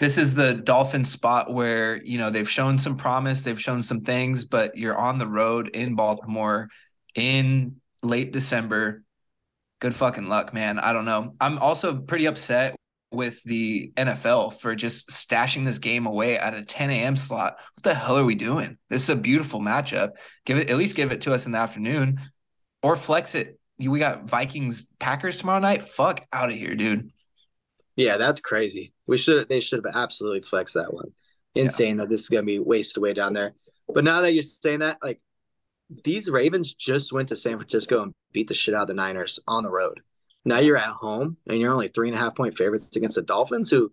this 0.00 0.16
is 0.16 0.32
the 0.32 0.54
Dolphin 0.54 1.04
spot 1.04 1.52
where 1.52 2.02
you 2.02 2.18
know 2.18 2.30
they've 2.30 2.48
shown 2.48 2.78
some 2.78 2.96
promise, 2.96 3.44
they've 3.44 3.60
shown 3.60 3.82
some 3.82 4.00
things, 4.00 4.44
but 4.44 4.76
you're 4.76 4.98
on 4.98 5.18
the 5.18 5.26
road 5.26 5.68
in 5.68 5.94
Baltimore 5.94 6.68
in 7.14 7.76
late 8.02 8.32
December. 8.32 9.02
Good 9.80 9.94
fucking 9.94 10.28
luck, 10.28 10.52
man. 10.52 10.78
I 10.78 10.92
don't 10.92 11.04
know. 11.04 11.34
I'm 11.40 11.58
also 11.58 12.00
pretty 12.00 12.26
upset 12.26 12.76
with 13.12 13.42
the 13.44 13.92
NFL 13.96 14.60
for 14.60 14.74
just 14.74 15.10
stashing 15.10 15.64
this 15.64 15.78
game 15.78 16.06
away 16.06 16.38
at 16.38 16.54
a 16.54 16.64
10 16.64 16.90
a.m. 16.90 17.16
slot. 17.16 17.56
What 17.74 17.82
the 17.82 17.94
hell 17.94 18.18
are 18.18 18.24
we 18.24 18.34
doing? 18.34 18.78
This 18.88 19.02
is 19.02 19.10
a 19.10 19.16
beautiful 19.16 19.60
matchup. 19.60 20.12
Give 20.46 20.58
it 20.58 20.70
at 20.70 20.78
least 20.78 20.96
give 20.96 21.12
it 21.12 21.22
to 21.22 21.34
us 21.34 21.46
in 21.46 21.52
the 21.52 21.58
afternoon, 21.58 22.20
or 22.82 22.96
flex 22.96 23.34
it 23.34 23.59
we 23.88 23.98
got 23.98 24.24
Vikings 24.24 24.88
Packers 24.98 25.36
tomorrow 25.36 25.60
night. 25.60 25.88
Fuck 25.88 26.26
out 26.32 26.50
of 26.50 26.56
here, 26.56 26.74
dude. 26.74 27.10
Yeah, 27.96 28.16
that's 28.16 28.40
crazy. 28.40 28.92
We 29.06 29.18
should 29.18 29.48
they 29.48 29.60
should 29.60 29.84
have 29.84 29.94
absolutely 29.94 30.42
flexed 30.42 30.74
that 30.74 30.94
one. 30.94 31.10
Insane 31.54 31.96
yeah. 31.96 32.02
that 32.02 32.10
this 32.10 32.22
is 32.22 32.28
gonna 32.28 32.44
be 32.44 32.58
wasted 32.58 32.98
away 32.98 33.12
down 33.12 33.32
there. 33.32 33.54
But 33.88 34.04
now 34.04 34.20
that 34.20 34.32
you're 34.32 34.42
saying 34.42 34.80
that, 34.80 34.98
like 35.02 35.20
these 36.04 36.30
Ravens 36.30 36.74
just 36.74 37.12
went 37.12 37.28
to 37.28 37.36
San 37.36 37.56
Francisco 37.56 38.02
and 38.02 38.12
beat 38.32 38.48
the 38.48 38.54
shit 38.54 38.74
out 38.74 38.82
of 38.82 38.88
the 38.88 38.94
Niners 38.94 39.38
on 39.46 39.62
the 39.62 39.70
road. 39.70 40.00
Now 40.44 40.58
you're 40.58 40.76
at 40.76 40.84
home 40.84 41.36
and 41.48 41.58
you're 41.58 41.72
only 41.72 41.88
three 41.88 42.08
and 42.08 42.16
a 42.16 42.20
half 42.20 42.34
point 42.34 42.56
favorites 42.56 42.96
against 42.96 43.16
the 43.16 43.22
Dolphins, 43.22 43.70
who 43.70 43.90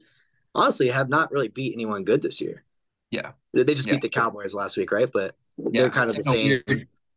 honestly 0.55 0.89
have 0.89 1.09
not 1.09 1.31
really 1.31 1.49
beat 1.49 1.73
anyone 1.73 2.03
good 2.03 2.21
this 2.21 2.39
year. 2.39 2.63
Yeah. 3.11 3.31
They 3.53 3.73
just 3.73 3.87
yeah. 3.87 3.95
beat 3.95 4.01
the 4.01 4.09
Cowboys 4.09 4.53
last 4.53 4.77
week, 4.77 4.91
right? 4.91 5.09
But 5.11 5.35
yeah. 5.57 5.81
they're 5.81 5.89
kind 5.89 6.09
of 6.09 6.15
the 6.15 6.23
same. 6.23 6.61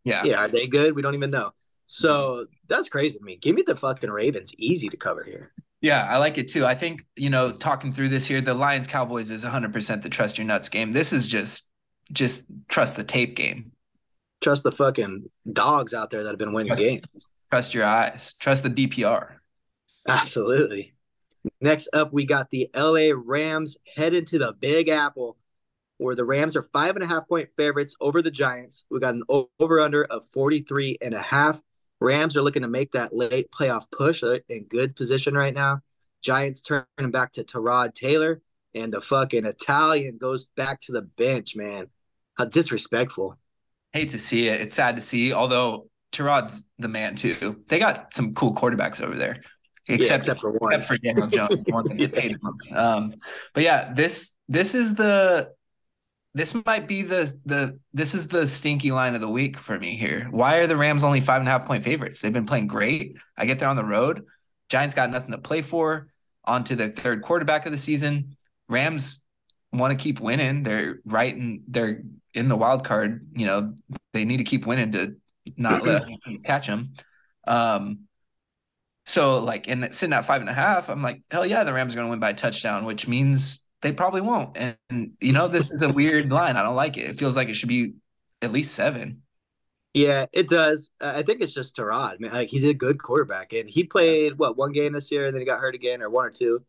Yeah. 0.04 0.24
Yeah. 0.24 0.40
Are 0.40 0.48
they 0.48 0.66
good? 0.66 0.94
We 0.94 1.02
don't 1.02 1.14
even 1.14 1.30
know. 1.30 1.52
So 1.92 2.46
that's 2.68 2.88
crazy 2.88 3.18
to 3.18 3.24
me. 3.24 3.34
Give 3.34 3.56
me 3.56 3.62
the 3.66 3.74
fucking 3.74 4.10
Ravens 4.10 4.54
easy 4.56 4.88
to 4.90 4.96
cover 4.96 5.24
here. 5.24 5.50
Yeah, 5.80 6.06
I 6.08 6.18
like 6.18 6.38
it 6.38 6.46
too. 6.46 6.64
I 6.64 6.72
think, 6.72 7.04
you 7.16 7.30
know, 7.30 7.50
talking 7.50 7.92
through 7.92 8.10
this 8.10 8.24
here, 8.24 8.40
the 8.40 8.54
Lions 8.54 8.86
Cowboys 8.86 9.28
is 9.28 9.44
100% 9.44 10.00
the 10.00 10.08
trust 10.08 10.38
your 10.38 10.46
nuts 10.46 10.68
game. 10.68 10.92
This 10.92 11.12
is 11.12 11.26
just 11.26 11.66
just 12.12 12.44
trust 12.68 12.96
the 12.96 13.02
tape 13.02 13.34
game. 13.34 13.72
Trust 14.40 14.62
the 14.62 14.70
fucking 14.70 15.28
dogs 15.52 15.92
out 15.92 16.12
there 16.12 16.22
that 16.22 16.30
have 16.30 16.38
been 16.38 16.52
winning 16.52 16.68
trust, 16.68 16.82
games. 16.82 17.26
Trust 17.50 17.74
your 17.74 17.84
eyes. 17.86 18.34
Trust 18.38 18.62
the 18.62 18.70
DPR. 18.70 19.32
Absolutely. 20.06 20.94
Next 21.60 21.88
up, 21.92 22.12
we 22.12 22.24
got 22.24 22.50
the 22.50 22.70
LA 22.72 23.08
Rams 23.16 23.78
headed 23.96 24.28
to 24.28 24.38
the 24.38 24.52
Big 24.60 24.88
Apple, 24.88 25.38
where 25.98 26.14
the 26.14 26.24
Rams 26.24 26.54
are 26.54 26.68
five 26.72 26.94
and 26.94 27.04
a 27.04 27.08
half 27.08 27.26
point 27.26 27.48
favorites 27.56 27.96
over 28.00 28.22
the 28.22 28.30
Giants. 28.30 28.84
We 28.92 29.00
got 29.00 29.14
an 29.14 29.24
over 29.58 29.80
under 29.80 30.04
of 30.04 30.24
43 30.28 30.98
and 31.00 31.14
a 31.14 31.22
half. 31.22 31.60
Rams 32.00 32.36
are 32.36 32.42
looking 32.42 32.62
to 32.62 32.68
make 32.68 32.92
that 32.92 33.14
late 33.14 33.50
playoff 33.50 33.90
push 33.90 34.22
in 34.22 34.64
good 34.64 34.96
position 34.96 35.34
right 35.34 35.54
now. 35.54 35.80
Giants 36.22 36.62
turning 36.62 37.10
back 37.10 37.32
to 37.32 37.44
Tyrod 37.44 37.94
Taylor, 37.94 38.42
and 38.74 38.92
the 38.92 39.00
fucking 39.00 39.44
Italian 39.44 40.18
goes 40.18 40.46
back 40.56 40.80
to 40.82 40.92
the 40.92 41.02
bench, 41.02 41.56
man. 41.56 41.88
How 42.34 42.44
disrespectful. 42.46 43.36
Hate 43.92 44.10
to 44.10 44.18
see 44.18 44.48
it. 44.48 44.60
It's 44.60 44.74
sad 44.74 44.96
to 44.96 45.02
see, 45.02 45.32
although 45.32 45.88
Tyrod's 46.12 46.64
the 46.78 46.88
man 46.88 47.14
too. 47.14 47.62
They 47.68 47.78
got 47.78 48.14
some 48.14 48.34
cool 48.34 48.54
quarterbacks 48.54 49.00
over 49.00 49.16
there. 49.16 49.42
Except, 49.88 50.10
yeah, 50.10 50.16
except 50.16 50.40
for 50.40 50.52
one. 50.52 50.74
Except 50.74 50.88
for 50.88 50.98
Daniel 50.98 51.26
Jones, 51.26 51.64
one 51.68 51.88
that 51.88 51.96
get 51.96 52.12
paid. 52.12 52.36
Um, 52.74 53.14
but 53.54 53.62
yeah, 53.64 53.92
this 53.92 54.36
this 54.48 54.74
is 54.74 54.94
the 54.94 55.52
this 56.34 56.54
might 56.66 56.86
be 56.86 57.02
the 57.02 57.32
the 57.44 57.78
this 57.92 58.14
is 58.14 58.28
the 58.28 58.46
stinky 58.46 58.92
line 58.92 59.14
of 59.14 59.20
the 59.20 59.28
week 59.28 59.58
for 59.58 59.78
me 59.78 59.96
here. 59.96 60.28
Why 60.30 60.56
are 60.56 60.66
the 60.66 60.76
Rams 60.76 61.02
only 61.02 61.20
five 61.20 61.40
and 61.40 61.48
a 61.48 61.50
half 61.50 61.66
point 61.66 61.82
favorites? 61.84 62.20
They've 62.20 62.32
been 62.32 62.46
playing 62.46 62.68
great. 62.68 63.16
I 63.36 63.46
get 63.46 63.58
there 63.58 63.68
on 63.68 63.76
the 63.76 63.84
road. 63.84 64.24
Giants 64.68 64.94
got 64.94 65.10
nothing 65.10 65.32
to 65.32 65.38
play 65.38 65.62
for. 65.62 66.08
On 66.44 66.64
to 66.64 66.74
their 66.76 66.88
third 66.88 67.22
quarterback 67.22 67.66
of 67.66 67.72
the 67.72 67.78
season. 67.78 68.36
Rams 68.68 69.24
want 69.72 69.96
to 69.96 70.02
keep 70.02 70.20
winning. 70.20 70.62
They're 70.62 71.00
right 71.04 71.34
and 71.34 71.62
they're 71.68 72.02
in 72.34 72.48
the 72.48 72.56
wild 72.56 72.84
card. 72.84 73.26
You 73.36 73.46
know, 73.46 73.74
they 74.12 74.24
need 74.24 74.38
to 74.38 74.44
keep 74.44 74.66
winning 74.66 74.92
to 74.92 75.16
not 75.56 75.82
let 75.82 76.04
catch 76.44 76.66
them. 76.66 76.94
Um, 77.46 78.00
So 79.06 79.38
like 79.42 79.66
in 79.66 79.90
sitting 79.90 80.12
at 80.12 80.24
five 80.26 80.40
and 80.40 80.50
a 80.50 80.54
half, 80.54 80.88
I'm 80.88 81.02
like, 81.02 81.22
hell 81.30 81.44
yeah, 81.44 81.64
the 81.64 81.72
Rams 81.72 81.94
are 81.94 81.96
going 81.96 82.06
to 82.06 82.10
win 82.10 82.20
by 82.20 82.30
a 82.30 82.34
touchdown, 82.34 82.84
which 82.84 83.08
means 83.08 83.60
they 83.82 83.92
probably 83.92 84.20
won't. 84.20 84.56
And, 84.56 84.76
and 84.88 85.12
you 85.20 85.32
know, 85.32 85.48
this 85.48 85.70
is 85.70 85.82
a 85.82 85.92
weird 85.92 86.30
line. 86.30 86.56
I 86.56 86.62
don't 86.62 86.76
like 86.76 86.96
it. 86.96 87.10
It 87.10 87.18
feels 87.18 87.36
like 87.36 87.48
it 87.48 87.54
should 87.54 87.68
be 87.68 87.94
at 88.42 88.52
least 88.52 88.74
seven. 88.74 89.22
Yeah, 89.92 90.26
it 90.32 90.48
does. 90.48 90.92
I 91.00 91.22
think 91.22 91.40
it's 91.40 91.52
just 91.52 91.76
Tyrod. 91.76 92.20
Man, 92.20 92.32
like 92.32 92.48
he's 92.48 92.64
a 92.64 92.74
good 92.74 93.02
quarterback, 93.02 93.52
and 93.52 93.68
he 93.68 93.84
played 93.84 94.38
what 94.38 94.56
one 94.56 94.72
game 94.72 94.92
this 94.92 95.10
year, 95.10 95.26
and 95.26 95.34
then 95.34 95.40
he 95.40 95.46
got 95.46 95.60
hurt 95.60 95.74
again, 95.74 96.00
or 96.00 96.08
one 96.08 96.26
or 96.26 96.30
two. 96.30 96.64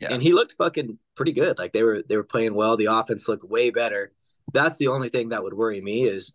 Yeah. 0.00 0.08
And 0.10 0.22
he 0.22 0.32
looked 0.32 0.52
fucking 0.52 0.98
pretty 1.14 1.32
good. 1.32 1.58
Like 1.58 1.72
they 1.72 1.82
were 1.82 2.02
they 2.06 2.16
were 2.16 2.24
playing 2.24 2.54
well. 2.54 2.76
The 2.76 2.86
offense 2.86 3.26
looked 3.26 3.44
way 3.44 3.70
better. 3.70 4.12
That's 4.52 4.76
the 4.76 4.88
only 4.88 5.08
thing 5.08 5.30
that 5.30 5.42
would 5.42 5.54
worry 5.54 5.80
me 5.80 6.04
is 6.04 6.32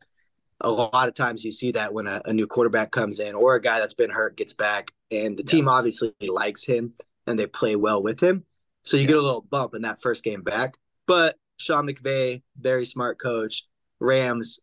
a 0.59 0.71
lot 0.71 1.07
of 1.07 1.13
times 1.13 1.43
you 1.43 1.51
see 1.51 1.71
that 1.71 1.93
when 1.93 2.07
a, 2.07 2.21
a 2.25 2.33
new 2.33 2.47
quarterback 2.47 2.91
comes 2.91 3.19
in 3.19 3.35
or 3.35 3.55
a 3.55 3.61
guy 3.61 3.79
that's 3.79 3.93
been 3.93 4.09
hurt 4.09 4.35
gets 4.35 4.53
back, 4.53 4.91
and 5.11 5.37
the 5.37 5.43
yeah. 5.43 5.51
team 5.51 5.67
obviously 5.67 6.13
likes 6.21 6.65
him 6.65 6.93
and 7.27 7.37
they 7.37 7.47
play 7.47 7.75
well 7.75 8.01
with 8.01 8.21
him. 8.21 8.45
So 8.83 8.97
you 8.97 9.03
yeah. 9.03 9.07
get 9.07 9.17
a 9.17 9.21
little 9.21 9.41
bump 9.41 9.75
in 9.75 9.81
that 9.83 10.01
first 10.01 10.23
game 10.23 10.41
back. 10.41 10.77
But 11.07 11.37
Sean 11.57 11.87
McVay, 11.87 12.43
very 12.57 12.85
smart 12.85 13.19
coach. 13.19 13.67
Rams 13.99 14.59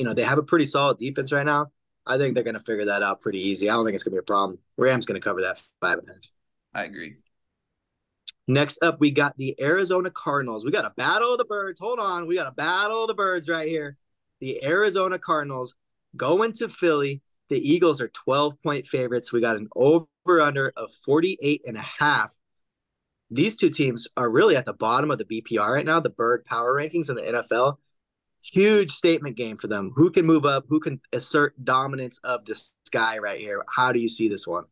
you 0.00 0.06
know, 0.06 0.14
they 0.14 0.24
have 0.24 0.38
a 0.38 0.42
pretty 0.42 0.64
solid 0.64 0.96
defense 0.96 1.30
right 1.30 1.44
now. 1.44 1.66
I 2.06 2.16
think 2.16 2.34
they're 2.34 2.42
going 2.42 2.54
to 2.54 2.60
figure 2.60 2.86
that 2.86 3.02
out 3.02 3.20
pretty 3.20 3.38
easy. 3.38 3.68
I 3.68 3.74
don't 3.74 3.84
think 3.84 3.94
it's 3.94 4.02
going 4.02 4.12
to 4.12 4.16
be 4.16 4.20
a 4.20 4.22
problem. 4.22 4.58
Rams 4.78 5.04
going 5.04 5.20
to 5.20 5.24
cover 5.24 5.42
that 5.42 5.60
five 5.78 5.98
and 5.98 6.08
a 6.08 6.12
half. 6.12 6.32
I 6.72 6.84
agree. 6.84 7.16
Next 8.48 8.82
up, 8.82 8.98
we 8.98 9.10
got 9.10 9.36
the 9.36 9.54
Arizona 9.60 10.10
Cardinals. 10.10 10.64
We 10.64 10.70
got 10.70 10.86
a 10.86 10.94
battle 10.96 11.32
of 11.32 11.38
the 11.38 11.44
birds. 11.44 11.78
Hold 11.80 11.98
on. 11.98 12.26
We 12.26 12.34
got 12.34 12.46
a 12.46 12.52
battle 12.52 13.02
of 13.02 13.08
the 13.08 13.14
birds 13.14 13.50
right 13.50 13.68
here. 13.68 13.98
The 14.40 14.64
Arizona 14.64 15.18
Cardinals 15.18 15.76
going 16.16 16.54
to 16.54 16.70
Philly. 16.70 17.20
The 17.50 17.58
Eagles 17.58 18.00
are 18.00 18.08
12 18.08 18.62
point 18.62 18.86
favorites. 18.86 19.34
We 19.34 19.42
got 19.42 19.56
an 19.56 19.68
over 19.76 20.06
under 20.40 20.72
of 20.78 20.90
48 21.04 21.60
and 21.66 21.76
a 21.76 21.86
half. 22.00 22.34
These 23.30 23.56
two 23.56 23.70
teams 23.70 24.08
are 24.16 24.30
really 24.30 24.56
at 24.56 24.66
the 24.66 24.74
bottom 24.74 25.10
of 25.10 25.18
the 25.18 25.24
BPR 25.24 25.70
right 25.74 25.86
now, 25.86 26.00
the 26.00 26.10
bird 26.10 26.44
power 26.44 26.74
rankings 26.74 27.08
in 27.08 27.16
the 27.16 27.22
NFL 27.22 27.76
huge 28.42 28.90
statement 28.92 29.36
game 29.36 29.56
for 29.56 29.66
them. 29.66 29.92
Who 29.96 30.10
can 30.10 30.26
move 30.26 30.44
up? 30.44 30.64
Who 30.68 30.80
can 30.80 31.00
assert 31.12 31.62
dominance 31.64 32.18
of 32.24 32.44
the 32.44 32.54
sky 32.84 33.18
right 33.18 33.40
here? 33.40 33.62
How 33.68 33.92
do 33.92 34.00
you 34.00 34.08
see 34.08 34.28
this 34.28 34.46
one? 34.46 34.64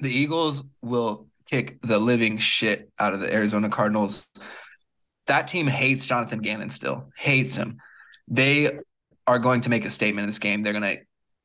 The 0.00 0.10
Eagles 0.10 0.64
will 0.82 1.26
kick 1.50 1.80
the 1.82 1.98
living 1.98 2.38
shit 2.38 2.90
out 2.98 3.14
of 3.14 3.20
the 3.20 3.32
Arizona 3.32 3.68
Cardinals. 3.68 4.26
That 5.26 5.48
team 5.48 5.66
hates 5.66 6.06
Jonathan 6.06 6.40
Gannon 6.40 6.70
still, 6.70 7.10
hates 7.16 7.56
him. 7.56 7.78
They 8.28 8.78
are 9.26 9.38
going 9.38 9.62
to 9.62 9.70
make 9.70 9.84
a 9.84 9.90
statement 9.90 10.24
in 10.24 10.28
this 10.28 10.38
game. 10.38 10.62
They're 10.62 10.72
going 10.72 10.96
to 10.96 11.00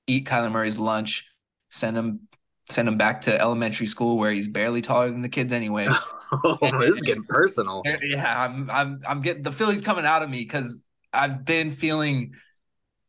eat 0.08 0.26
Kyler 0.26 0.52
Murray's 0.52 0.80
lunch, 0.80 1.26
send 1.70 1.98
him 1.98 2.22
send 2.70 2.88
him 2.88 2.98
back 2.98 3.20
to 3.20 3.42
elementary 3.42 3.86
school 3.86 4.18
where 4.18 4.32
he's 4.32 4.48
barely 4.48 4.82
taller 4.82 5.10
than 5.10 5.22
the 5.22 5.28
kids 5.28 5.52
anyway. 5.52 5.86
oh, 6.44 6.80
this 6.80 6.96
is 6.96 7.02
getting 7.04 7.24
personal. 7.24 7.82
Yeah, 8.02 8.44
I'm 8.44 8.70
I'm 8.70 9.02
I'm 9.08 9.22
getting 9.22 9.44
the 9.44 9.52
Phillies 9.52 9.82
coming 9.82 10.06
out 10.06 10.24
of 10.24 10.30
me 10.30 10.40
because 10.40 10.84
I've 11.12 11.46
been 11.46 11.72
feeling 11.72 12.34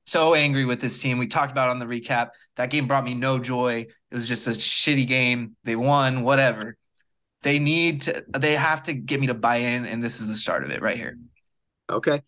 so 0.06 0.34
angry 0.34 0.64
with 0.64 0.80
this 0.80 1.00
team. 1.00 1.18
We 1.18 1.26
talked 1.26 1.52
about 1.52 1.70
on 1.70 1.78
the 1.78 1.86
recap. 1.86 2.30
That 2.56 2.70
game 2.70 2.86
brought 2.86 3.04
me 3.04 3.14
no 3.14 3.38
joy. 3.38 3.86
It 4.10 4.14
was 4.14 4.28
just 4.28 4.46
a 4.46 4.50
shitty 4.50 5.06
game. 5.06 5.56
They 5.64 5.76
won, 5.76 6.22
whatever. 6.22 6.76
They 7.42 7.58
need 7.58 8.02
to 8.02 8.24
they 8.28 8.54
have 8.54 8.82
to 8.84 8.94
get 8.94 9.20
me 9.20 9.26
to 9.28 9.34
buy 9.34 9.56
in, 9.56 9.86
and 9.86 10.02
this 10.02 10.20
is 10.20 10.28
the 10.28 10.34
start 10.34 10.64
of 10.64 10.70
it 10.70 10.82
right 10.82 10.96
here. 10.96 11.18
Okay. 11.90 12.22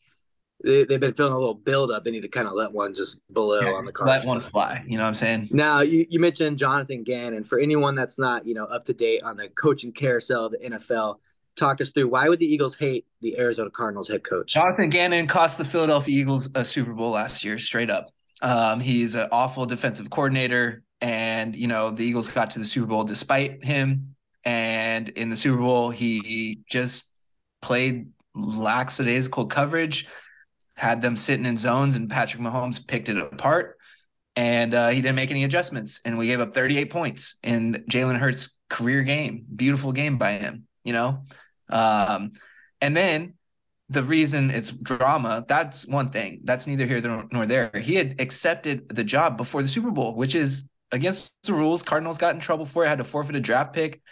They, 0.64 0.84
they've 0.84 1.00
been 1.00 1.12
feeling 1.12 1.32
a 1.32 1.38
little 1.38 1.54
build 1.54 1.90
up. 1.90 2.04
They 2.04 2.10
need 2.10 2.22
to 2.22 2.28
kind 2.28 2.46
of 2.48 2.54
let 2.54 2.72
one 2.72 2.94
just 2.94 3.20
below 3.32 3.60
yeah, 3.60 3.72
on 3.72 3.84
the 3.84 3.92
card. 3.92 4.08
Let 4.08 4.24
one 4.24 4.40
fly. 4.50 4.84
You 4.86 4.96
know 4.96 5.02
what 5.02 5.08
I'm 5.08 5.14
saying? 5.14 5.48
Now, 5.50 5.80
you, 5.80 6.06
you 6.08 6.18
mentioned 6.18 6.58
Jonathan 6.58 7.02
Gannon. 7.04 7.44
For 7.44 7.58
anyone 7.58 7.94
that's 7.94 8.18
not, 8.18 8.46
you 8.46 8.54
know, 8.54 8.64
up 8.64 8.84
to 8.86 8.92
date 8.92 9.22
on 9.22 9.36
the 9.36 9.48
coaching 9.48 9.92
carousel 9.92 10.46
of 10.46 10.52
the 10.52 10.58
NFL, 10.58 11.16
talk 11.56 11.80
us 11.80 11.90
through 11.90 12.08
why 12.08 12.28
would 12.28 12.38
the 12.38 12.46
Eagles 12.46 12.76
hate 12.76 13.06
the 13.20 13.38
Arizona 13.38 13.70
Cardinals 13.70 14.08
head 14.08 14.22
coach? 14.22 14.54
Jonathan 14.54 14.90
Gannon 14.90 15.26
cost 15.26 15.58
the 15.58 15.64
Philadelphia 15.64 16.20
Eagles 16.20 16.50
a 16.54 16.64
Super 16.64 16.92
Bowl 16.92 17.10
last 17.10 17.44
year, 17.44 17.58
straight 17.58 17.90
up. 17.90 18.12
Um, 18.42 18.80
he's 18.80 19.14
an 19.14 19.28
awful 19.32 19.66
defensive 19.66 20.10
coordinator, 20.10 20.82
and 21.00 21.56
you 21.56 21.66
know 21.66 21.90
the 21.90 22.04
Eagles 22.04 22.28
got 22.28 22.50
to 22.50 22.58
the 22.58 22.64
Super 22.64 22.86
Bowl 22.86 23.04
despite 23.04 23.64
him. 23.64 24.14
And 24.44 25.08
in 25.10 25.28
the 25.28 25.36
Super 25.36 25.58
Bowl, 25.58 25.90
he 25.90 26.60
just 26.68 27.10
played 27.62 28.08
lackadaisical 28.34 29.46
coverage, 29.46 30.06
had 30.76 31.02
them 31.02 31.16
sitting 31.16 31.46
in 31.46 31.56
zones, 31.56 31.96
and 31.96 32.10
Patrick 32.10 32.42
Mahomes 32.42 32.86
picked 32.86 33.08
it 33.08 33.18
apart. 33.18 33.78
And 34.36 34.74
uh, 34.74 34.88
he 34.88 35.00
didn't 35.00 35.16
make 35.16 35.30
any 35.30 35.44
adjustments, 35.44 36.00
and 36.04 36.18
we 36.18 36.26
gave 36.26 36.40
up 36.40 36.54
38 36.54 36.90
points 36.90 37.36
in 37.42 37.84
Jalen 37.90 38.18
Hurts' 38.18 38.58
career 38.68 39.02
game. 39.02 39.46
Beautiful 39.54 39.92
game 39.92 40.18
by 40.18 40.32
him, 40.32 40.66
you 40.84 40.92
know. 40.92 41.24
Um, 41.70 42.32
and 42.82 42.94
then 42.94 43.34
the 43.88 44.02
reason 44.02 44.50
it's 44.50 44.70
drama, 44.70 45.44
that's 45.48 45.86
one 45.86 46.10
thing. 46.10 46.40
That's 46.44 46.66
neither 46.66 46.84
here 46.84 47.00
nor 47.32 47.46
there. 47.46 47.70
He 47.74 47.94
had 47.94 48.20
accepted 48.20 48.88
the 48.90 49.04
job 49.04 49.38
before 49.38 49.62
the 49.62 49.68
Super 49.68 49.90
Bowl, 49.90 50.16
which 50.16 50.34
is 50.34 50.68
against 50.92 51.32
the 51.44 51.54
rules. 51.54 51.82
Cardinals 51.82 52.18
got 52.18 52.34
in 52.34 52.40
trouble 52.40 52.66
for 52.66 52.84
it, 52.84 52.88
had 52.88 52.98
to 52.98 53.04
forfeit 53.04 53.36
a 53.36 53.40
draft 53.40 53.72
pick. 53.72 54.02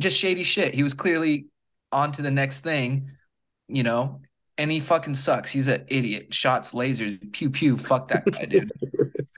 Just 0.00 0.18
shady 0.18 0.42
shit. 0.42 0.74
He 0.74 0.82
was 0.82 0.94
clearly 0.94 1.46
on 1.92 2.12
to 2.12 2.22
the 2.22 2.30
next 2.30 2.60
thing, 2.60 3.10
you 3.68 3.82
know, 3.82 4.22
and 4.58 4.70
he 4.70 4.80
fucking 4.80 5.14
sucks. 5.14 5.50
He's 5.50 5.68
an 5.68 5.84
idiot. 5.88 6.32
Shots, 6.32 6.72
lasers, 6.72 7.32
pew 7.32 7.50
pew. 7.50 7.76
Fuck 7.78 8.08
that 8.08 8.24
guy, 8.30 8.44
dude. 8.46 8.72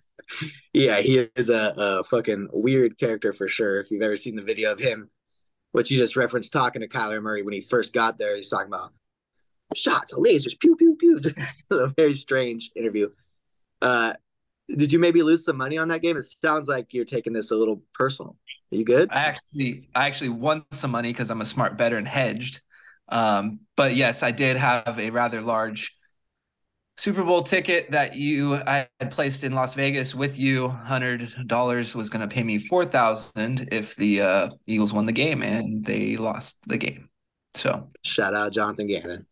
yeah, 0.73 1.01
he 1.01 1.29
is 1.37 1.51
a, 1.51 1.75
a 1.77 2.05
fucking 2.05 2.49
weird 2.53 2.99
character 2.99 3.33
for 3.33 3.49
sure. 3.49 3.81
If 3.81 3.91
you've 3.91 4.03
ever 4.03 4.17
seen 4.17 4.37
the 4.37 4.43
video 4.43 4.73
of 4.73 4.81
him 4.81 5.11
which 5.75 5.91
you 5.91 5.99
just 5.99 6.15
referenced 6.15 6.53
talking 6.53 6.83
to 6.83 6.89
Kyler 6.89 7.21
Murray 7.21 7.43
when 7.43 7.53
he 7.53 7.61
first 7.61 7.93
got 7.93 8.17
there. 8.17 8.37
He's 8.37 8.49
talking 8.49 8.69
about 8.69 8.93
shots, 9.75 10.13
lasers, 10.13 10.57
pew 10.57 10.77
pew 10.77 10.95
pew. 10.95 11.21
a 11.73 11.89
very 11.89 12.15
strange 12.15 12.71
interview. 12.77 13.09
Uh, 13.83 14.13
did 14.69 14.93
you 14.93 15.01
maybe 15.01 15.25
lose 15.25 15.45
some 15.45 15.57
money 15.57 15.77
on 15.77 15.89
that 15.89 16.01
game? 16.01 16.17
It 16.17 16.23
sounds 16.23 16.69
like 16.69 16.95
you're 16.95 17.05
taking 17.05 17.33
this 17.33 17.51
a 17.51 17.57
little 17.57 17.83
personal. 17.93 18.37
Are 18.73 18.77
you 18.77 18.85
good? 18.85 19.11
I 19.11 19.25
actually, 19.25 19.89
I 19.97 20.07
actually 20.07 20.29
won 20.29 20.65
some 20.71 20.93
money 20.93 21.11
because 21.11 21.29
I'm 21.29 21.41
a 21.41 21.45
smart 21.45 21.77
bettor 21.77 21.99
and 21.99 22.07
hedged. 22.07 22.63
Um, 23.09 23.61
but 23.77 23.95
yes, 23.95 24.23
I 24.23 24.31
did 24.31 24.57
have 24.57 24.99
a 24.99 25.11
rather 25.11 25.41
large 25.41 25.95
Super 26.97 27.25
Bowl 27.25 27.43
ticket 27.43 27.91
that 27.91 28.15
you 28.15 28.55
I 28.55 28.87
had 29.01 29.11
placed 29.11 29.43
in 29.43 29.53
Las 29.53 29.75
Vegas 29.75 30.15
with 30.15 30.39
you. 30.39 30.69
Hundred 30.69 31.33
dollars 31.47 31.95
was 31.95 32.09
going 32.09 32.27
to 32.27 32.33
pay 32.33 32.43
me 32.43 32.59
four 32.59 32.85
thousand 32.85 33.69
if 33.73 33.97
the 33.97 34.21
uh, 34.21 34.49
Eagles 34.67 34.93
won 34.93 35.07
the 35.07 35.13
game, 35.13 35.43
and 35.43 35.85
they 35.85 36.17
lost 36.17 36.59
the 36.69 36.79
game. 36.79 37.09
So 37.55 37.91
shout 38.05 38.35
out 38.35 38.53
Jonathan 38.53 38.87
Gannon. 38.87 39.27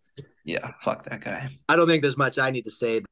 Yeah, 0.45 0.73
fuck 0.83 1.05
that 1.05 1.21
guy. 1.21 1.57
I 1.69 1.76
don't 1.76 1.87
think 1.87 2.02
there's 2.02 2.17
much 2.17 2.38
I 2.38 2.50
need 2.50 2.64
to 2.64 2.71
say 2.71 3.02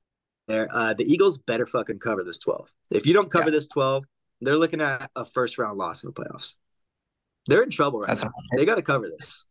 there. 0.49 0.69
Uh, 0.73 0.95
the 0.95 1.05
Eagles 1.05 1.39
better 1.39 1.65
fucking 1.65 2.01
cover 2.01 2.25
this 2.25 2.41
twelve. 2.41 2.73
If 2.91 3.07
you 3.07 3.15
don't 3.15 3.31
cover 3.31 3.47
yeah. 3.47 3.53
this 3.53 3.69
twelve, 3.69 4.05
they're 4.41 4.59
looking 4.59 4.81
at 4.81 5.11
a 5.15 5.25
first 5.25 5.59
round 5.59 5.79
loss 5.79 6.03
in 6.03 6.09
the 6.09 6.13
playoffs. 6.13 6.57
They're 7.47 7.63
in 7.63 7.71
trouble 7.71 8.01
right 8.01 8.09
That's 8.09 8.25
now. 8.25 8.31
They 8.57 8.65
got 8.65 8.77
to 8.77 8.83
cover 8.83 9.09
this. 9.09 9.45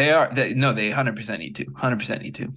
They 0.00 0.12
are. 0.12 0.30
They, 0.32 0.54
no, 0.54 0.72
they 0.72 0.90
hundred 0.90 1.14
percent 1.14 1.40
need 1.40 1.56
to. 1.56 1.66
Hundred 1.76 1.98
percent 1.98 2.22
need 2.22 2.34
to. 2.36 2.54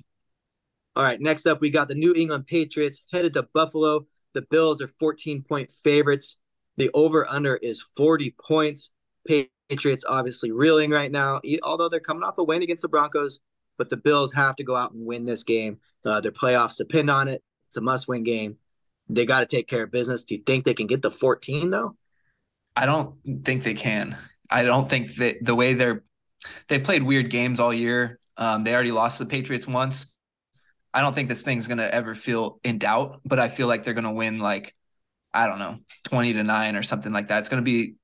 All 0.96 1.04
right, 1.04 1.20
next 1.20 1.46
up, 1.46 1.60
we 1.60 1.70
got 1.70 1.90
the 1.90 1.96
New 1.96 2.14
England 2.16 2.48
Patriots 2.48 3.04
headed 3.12 3.34
to 3.34 3.44
Buffalo. 3.54 4.08
The 4.34 4.44
Bills 4.44 4.82
are 4.82 4.88
14 4.88 5.44
point 5.44 5.70
favorites. 5.70 6.38
The 6.78 6.90
over 6.94 7.30
under 7.30 7.58
is 7.58 7.86
40 7.98 8.34
points. 8.48 8.92
Patriots 9.28 10.06
obviously 10.08 10.52
reeling 10.52 10.92
right 10.92 11.12
now, 11.12 11.42
although 11.64 11.90
they're 11.90 12.00
coming 12.00 12.24
off 12.24 12.38
a 12.38 12.44
win 12.46 12.64
against 12.64 12.84
the 12.84 12.88
Broncos. 12.88 13.42
But 13.78 13.90
the 13.90 13.98
Bills 13.98 14.32
have 14.36 14.56
to 14.56 14.64
go 14.64 14.78
out 14.78 14.94
and 14.94 15.06
win 15.06 15.26
this 15.26 15.44
game. 15.44 15.80
Uh, 16.06 16.22
their 16.22 16.32
playoffs 16.32 16.78
depend 16.78 17.10
on 17.10 17.28
it. 17.28 17.44
It's 17.68 17.76
a 17.76 17.82
must 17.82 18.08
win 18.08 18.24
game. 18.24 18.56
They 19.10 19.26
got 19.26 19.42
to 19.42 19.46
take 19.46 19.68
care 19.68 19.84
of 19.84 19.92
business. 19.92 20.24
Do 20.24 20.36
you 20.36 20.44
think 20.46 20.64
they 20.64 20.74
can 20.74 20.88
get 20.88 21.02
the 21.02 21.12
14 21.12 21.72
though? 21.72 21.98
I 22.78 22.86
don't 22.86 23.16
think 23.44 23.64
they 23.64 23.74
can. 23.74 24.16
I 24.50 24.64
don't 24.64 24.90
think 24.90 25.16
that 25.16 25.44
the 25.44 25.56
way 25.56 25.74
they're 25.74 26.04
they 26.68 26.80
played 26.80 27.04
weird 27.04 27.30
games 27.30 27.60
all 27.60 27.74
year. 27.74 28.20
Um, 28.38 28.64
they 28.64 28.74
already 28.74 28.92
lost 28.92 29.20
the 29.20 29.26
Patriots 29.26 29.68
once. 29.68 30.08
I 30.94 31.02
don't 31.02 31.16
think 31.16 31.30
this 31.30 31.44
thing's 31.44 31.68
gonna 31.68 31.90
ever 31.92 32.14
feel 32.14 32.60
in 32.64 32.78
doubt, 32.78 33.22
but 33.26 33.40
I 33.40 33.48
feel 33.48 33.68
like 33.68 33.84
they're 33.84 33.94
gonna 33.94 34.14
win 34.14 34.40
like 34.40 34.76
I 35.34 35.48
don't 35.48 35.60
know, 35.60 35.80
20 36.06 36.34
to 36.34 36.44
9 36.44 36.76
or 36.76 36.84
something 36.84 37.12
like 37.12 37.30
that. 37.30 37.40
It's 37.40 37.50
gonna 37.50 37.64
be 37.64 37.96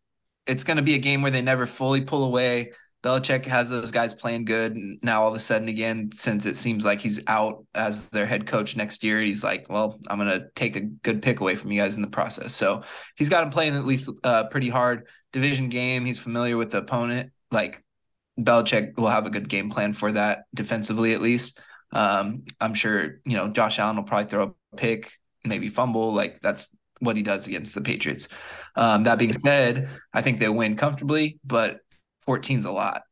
it's 0.47 0.63
gonna 0.63 0.81
be 0.81 0.95
a 0.95 0.99
game 0.99 1.21
where 1.21 1.31
they 1.31 1.41
never 1.41 1.67
fully 1.67 2.01
pull 2.01 2.23
away. 2.23 2.71
Belichick 3.03 3.45
has 3.45 3.69
those 3.69 3.91
guys 3.91 4.13
playing 4.13 4.43
good. 4.45 4.75
And 4.75 4.99
now 5.03 5.21
all 5.21 5.29
of 5.29 5.35
a 5.35 5.39
sudden 5.39 5.69
again, 5.69 6.09
since 6.13 6.45
it 6.45 6.55
seems 6.55 6.83
like 6.83 6.99
he's 6.99 7.21
out 7.27 7.63
as 7.73 8.09
their 8.09 8.25
head 8.25 8.45
coach 8.45 8.75
next 8.75 9.03
year, 9.03 9.21
he's 9.21 9.43
like, 9.43 9.67
well, 9.69 9.99
I'm 10.07 10.17
gonna 10.17 10.47
take 10.55 10.75
a 10.75 10.81
good 10.81 11.21
pick 11.21 11.39
away 11.39 11.55
from 11.55 11.71
you 11.71 11.81
guys 11.81 11.95
in 11.95 12.01
the 12.01 12.09
process. 12.09 12.53
So 12.53 12.83
he's 13.15 13.29
got 13.29 13.43
him 13.43 13.51
playing 13.51 13.75
at 13.75 13.85
least 13.85 14.09
uh, 14.23 14.45
pretty 14.45 14.69
hard 14.69 15.07
division 15.31 15.69
game. 15.69 16.05
He's 16.05 16.19
familiar 16.19 16.57
with 16.57 16.71
the 16.71 16.79
opponent. 16.79 17.31
Like 17.51 17.83
Belichick 18.43 18.97
will 18.97 19.07
have 19.07 19.25
a 19.25 19.29
good 19.29 19.49
game 19.49 19.69
plan 19.69 19.93
for 19.93 20.11
that 20.11 20.45
defensively 20.53 21.13
at 21.13 21.21
least. 21.21 21.59
Um, 21.91 22.43
I'm 22.61 22.73
sure 22.73 23.19
you 23.25 23.35
know 23.35 23.47
Josh 23.47 23.79
Allen 23.79 23.97
will 23.97 24.03
probably 24.03 24.29
throw 24.29 24.55
a 24.73 24.75
pick, 24.75 25.11
maybe 25.43 25.69
fumble. 25.69 26.13
Like 26.13 26.39
that's 26.41 26.75
what 26.99 27.15
he 27.15 27.23
does 27.23 27.47
against 27.47 27.73
the 27.75 27.81
Patriots. 27.81 28.27
Um, 28.75 29.03
that 29.03 29.19
being 29.19 29.33
said, 29.33 29.89
I 30.13 30.21
think 30.21 30.39
they 30.39 30.49
win 30.49 30.75
comfortably, 30.75 31.39
but 31.45 31.79
14's 32.27 32.65
a 32.65 32.71
lot. 32.71 33.03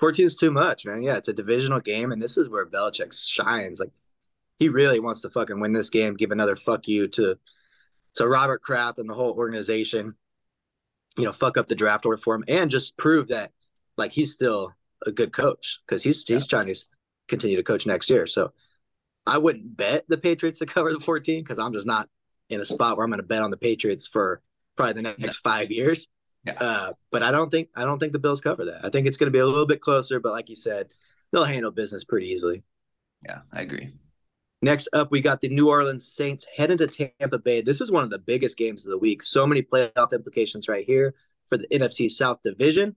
14's 0.00 0.36
too 0.36 0.50
much, 0.50 0.84
man. 0.84 1.02
Yeah, 1.02 1.16
it's 1.16 1.28
a 1.28 1.32
divisional 1.32 1.80
game, 1.80 2.12
and 2.12 2.22
this 2.22 2.36
is 2.36 2.48
where 2.48 2.66
Belichick 2.66 3.12
shines. 3.12 3.80
Like 3.80 3.90
he 4.58 4.68
really 4.68 5.00
wants 5.00 5.22
to 5.22 5.30
fucking 5.30 5.60
win 5.60 5.72
this 5.72 5.90
game, 5.90 6.14
give 6.14 6.30
another 6.30 6.56
fuck 6.56 6.86
you 6.86 7.08
to 7.08 7.38
to 8.14 8.28
Robert 8.28 8.62
Kraft 8.62 8.98
and 8.98 9.08
the 9.08 9.14
whole 9.14 9.34
organization. 9.34 10.14
You 11.16 11.24
know, 11.24 11.32
fuck 11.32 11.56
up 11.56 11.66
the 11.66 11.74
draft 11.74 12.06
order 12.06 12.16
for 12.16 12.34
him 12.34 12.44
and 12.46 12.70
just 12.70 12.96
prove 12.96 13.28
that 13.28 13.50
like 13.98 14.12
he's 14.12 14.32
still 14.32 14.72
a 15.04 15.12
good 15.12 15.32
coach 15.32 15.80
because 15.86 16.02
he's 16.02 16.26
he's 16.26 16.46
trying 16.46 16.66
to 16.66 16.74
continue 17.28 17.56
to 17.56 17.62
coach 17.62 17.86
next 17.86 18.08
year. 18.08 18.26
So 18.26 18.52
I 19.26 19.38
wouldn't 19.38 19.76
bet 19.76 20.04
the 20.08 20.16
Patriots 20.16 20.60
to 20.60 20.66
cover 20.66 20.92
the 20.92 21.00
14 21.00 21.42
because 21.42 21.58
I'm 21.58 21.72
just 21.74 21.86
not 21.86 22.08
in 22.48 22.60
a 22.60 22.64
spot 22.64 22.96
where 22.96 23.04
I'm 23.04 23.10
going 23.10 23.20
to 23.20 23.26
bet 23.26 23.42
on 23.42 23.50
the 23.50 23.58
Patriots 23.58 24.06
for 24.06 24.40
probably 24.76 24.94
the 24.94 25.02
next 25.02 25.20
yeah. 25.20 25.30
five 25.52 25.70
years. 25.70 26.08
Yeah. 26.44 26.54
Uh, 26.58 26.92
but 27.10 27.22
I 27.22 27.30
don't 27.30 27.50
think 27.50 27.68
I 27.76 27.84
don't 27.84 27.98
think 27.98 28.12
the 28.12 28.18
Bills 28.18 28.40
cover 28.40 28.64
that. 28.66 28.84
I 28.84 28.90
think 28.90 29.06
it's 29.06 29.16
going 29.16 29.26
to 29.26 29.36
be 29.36 29.40
a 29.40 29.46
little 29.46 29.66
bit 29.66 29.80
closer, 29.80 30.20
but 30.20 30.32
like 30.32 30.48
you 30.48 30.56
said, 30.56 30.88
they'll 31.30 31.44
handle 31.44 31.70
business 31.70 32.04
pretty 32.04 32.28
easily. 32.28 32.62
Yeah, 33.24 33.40
I 33.52 33.62
agree. 33.62 33.92
Next 34.62 34.88
up, 34.92 35.10
we 35.10 35.20
got 35.20 35.40
the 35.40 35.48
New 35.48 35.68
Orleans 35.68 36.10
Saints 36.10 36.46
heading 36.56 36.78
to 36.78 36.86
Tampa 36.86 37.38
Bay. 37.38 37.60
This 37.60 37.80
is 37.80 37.92
one 37.92 38.02
of 38.02 38.10
the 38.10 38.18
biggest 38.18 38.56
games 38.56 38.84
of 38.84 38.90
the 38.90 38.98
week. 38.98 39.22
So 39.22 39.46
many 39.46 39.62
playoff 39.62 40.12
implications 40.12 40.68
right 40.68 40.84
here 40.84 41.14
for 41.46 41.58
the 41.58 41.68
NFC 41.68 42.10
South 42.10 42.42
Division. 42.42 42.96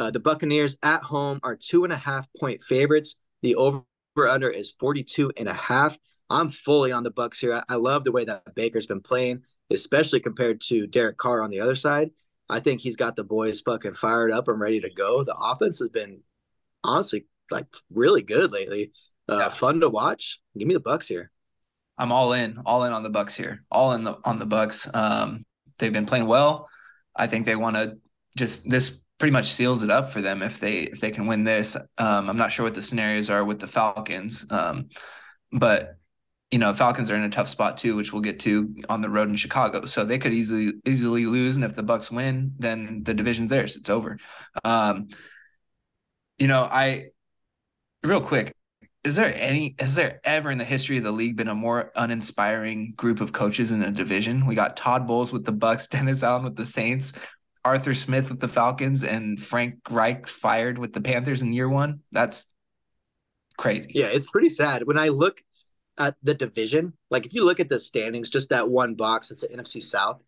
Uh, 0.00 0.10
the 0.10 0.18
Buccaneers 0.18 0.78
at 0.82 1.02
home 1.02 1.40
are 1.42 1.54
two 1.54 1.84
and 1.84 1.92
a 1.92 1.96
half 1.96 2.26
point 2.40 2.62
favorites. 2.62 3.16
The 3.42 3.54
over 3.54 3.84
under 4.16 4.48
is 4.48 4.72
42 4.80 5.30
and 5.36 5.46
a 5.46 5.52
half. 5.52 5.98
I'm 6.30 6.48
fully 6.48 6.90
on 6.90 7.02
the 7.02 7.10
Bucks 7.10 7.38
here. 7.38 7.52
I, 7.52 7.62
I 7.68 7.74
love 7.74 8.04
the 8.04 8.12
way 8.12 8.24
that 8.24 8.54
Baker's 8.54 8.86
been 8.86 9.02
playing, 9.02 9.42
especially 9.68 10.20
compared 10.20 10.62
to 10.62 10.86
Derek 10.86 11.18
Carr 11.18 11.42
on 11.42 11.50
the 11.50 11.60
other 11.60 11.74
side. 11.74 12.12
I 12.48 12.60
think 12.60 12.80
he's 12.80 12.96
got 12.96 13.14
the 13.14 13.24
boys 13.24 13.60
fucking 13.60 13.92
fired 13.92 14.32
up 14.32 14.48
and 14.48 14.58
ready 14.58 14.80
to 14.80 14.90
go. 14.90 15.22
The 15.22 15.36
offense 15.36 15.78
has 15.80 15.90
been 15.90 16.22
honestly 16.82 17.26
like 17.50 17.66
really 17.92 18.22
good 18.22 18.52
lately. 18.52 18.92
Uh, 19.28 19.36
yeah. 19.36 19.48
Fun 19.50 19.80
to 19.80 19.90
watch. 19.90 20.40
Give 20.56 20.66
me 20.66 20.74
the 20.74 20.80
Bucks 20.80 21.08
here. 21.08 21.30
I'm 21.98 22.10
all 22.10 22.32
in, 22.32 22.58
all 22.64 22.84
in 22.84 22.94
on 22.94 23.02
the 23.02 23.10
Bucks 23.10 23.34
here. 23.34 23.64
All 23.70 23.92
in 23.92 24.04
the 24.04 24.16
on 24.24 24.38
the 24.38 24.46
Bucks. 24.46 24.88
Um, 24.94 25.44
they've 25.78 25.92
been 25.92 26.06
playing 26.06 26.26
well. 26.26 26.70
I 27.14 27.26
think 27.26 27.44
they 27.44 27.56
want 27.56 27.76
to 27.76 27.98
just 28.34 28.68
this 28.68 29.04
pretty 29.20 29.32
much 29.32 29.52
seals 29.52 29.84
it 29.84 29.90
up 29.90 30.10
for 30.10 30.22
them 30.22 30.42
if 30.42 30.58
they 30.58 30.80
if 30.80 30.98
they 30.98 31.12
can 31.12 31.26
win 31.26 31.44
this. 31.44 31.76
Um, 31.98 32.28
I'm 32.28 32.38
not 32.38 32.50
sure 32.50 32.64
what 32.64 32.74
the 32.74 32.82
scenarios 32.82 33.30
are 33.30 33.44
with 33.44 33.60
the 33.60 33.68
Falcons, 33.68 34.46
um, 34.50 34.88
but 35.52 35.98
you 36.50 36.58
know 36.58 36.74
Falcons 36.74 37.10
are 37.10 37.14
in 37.14 37.22
a 37.22 37.28
tough 37.28 37.48
spot 37.48 37.76
too, 37.76 37.94
which 37.94 38.12
we'll 38.12 38.22
get 38.22 38.40
to 38.40 38.74
on 38.88 39.02
the 39.02 39.10
road 39.10 39.28
in 39.28 39.36
Chicago. 39.36 39.84
So 39.84 40.04
they 40.04 40.18
could 40.18 40.32
easily 40.32 40.72
easily 40.86 41.26
lose, 41.26 41.54
and 41.54 41.64
if 41.64 41.76
the 41.76 41.82
Bucks 41.84 42.10
win, 42.10 42.54
then 42.58 43.04
the 43.04 43.14
division's 43.14 43.50
theirs. 43.50 43.76
It's 43.76 43.90
over. 43.90 44.18
Um, 44.64 45.08
you 46.38 46.48
know, 46.48 46.62
I 46.62 47.10
real 48.02 48.22
quick. 48.22 48.52
Is 49.02 49.16
there 49.16 49.32
any? 49.34 49.76
Has 49.78 49.94
there 49.94 50.20
ever 50.24 50.50
in 50.50 50.58
the 50.58 50.64
history 50.64 50.98
of 50.98 51.04
the 51.04 51.12
league 51.12 51.36
been 51.36 51.48
a 51.48 51.54
more 51.54 51.90
uninspiring 51.94 52.92
group 52.96 53.22
of 53.22 53.32
coaches 53.32 53.70
in 53.70 53.82
a 53.82 53.90
division? 53.90 54.46
We 54.46 54.54
got 54.54 54.76
Todd 54.76 55.06
Bowles 55.06 55.32
with 55.32 55.44
the 55.44 55.52
Bucks, 55.52 55.86
Dennis 55.88 56.22
Allen 56.22 56.44
with 56.44 56.56
the 56.56 56.66
Saints, 56.66 57.14
Arthur 57.64 57.94
Smith 57.94 58.30
with 58.30 58.40
the 58.40 58.48
Falcons 58.48 59.04
and 59.04 59.40
Frank 59.40 59.78
Reich 59.90 60.26
fired 60.26 60.78
with 60.78 60.92
the 60.92 61.00
Panthers 61.00 61.42
in 61.42 61.52
year 61.52 61.68
one. 61.68 62.00
That's 62.12 62.46
crazy. 63.58 63.92
Yeah, 63.94 64.06
it's 64.06 64.30
pretty 64.30 64.48
sad. 64.48 64.86
When 64.86 64.98
I 64.98 65.08
look 65.08 65.42
at 65.98 66.16
the 66.22 66.34
division, 66.34 66.94
like 67.10 67.26
if 67.26 67.34
you 67.34 67.44
look 67.44 67.60
at 67.60 67.68
the 67.68 67.78
standings, 67.78 68.30
just 68.30 68.48
that 68.50 68.70
one 68.70 68.94
box, 68.94 69.30
it's 69.30 69.42
the 69.42 69.48
NFC 69.48 69.82
South. 69.82 70.22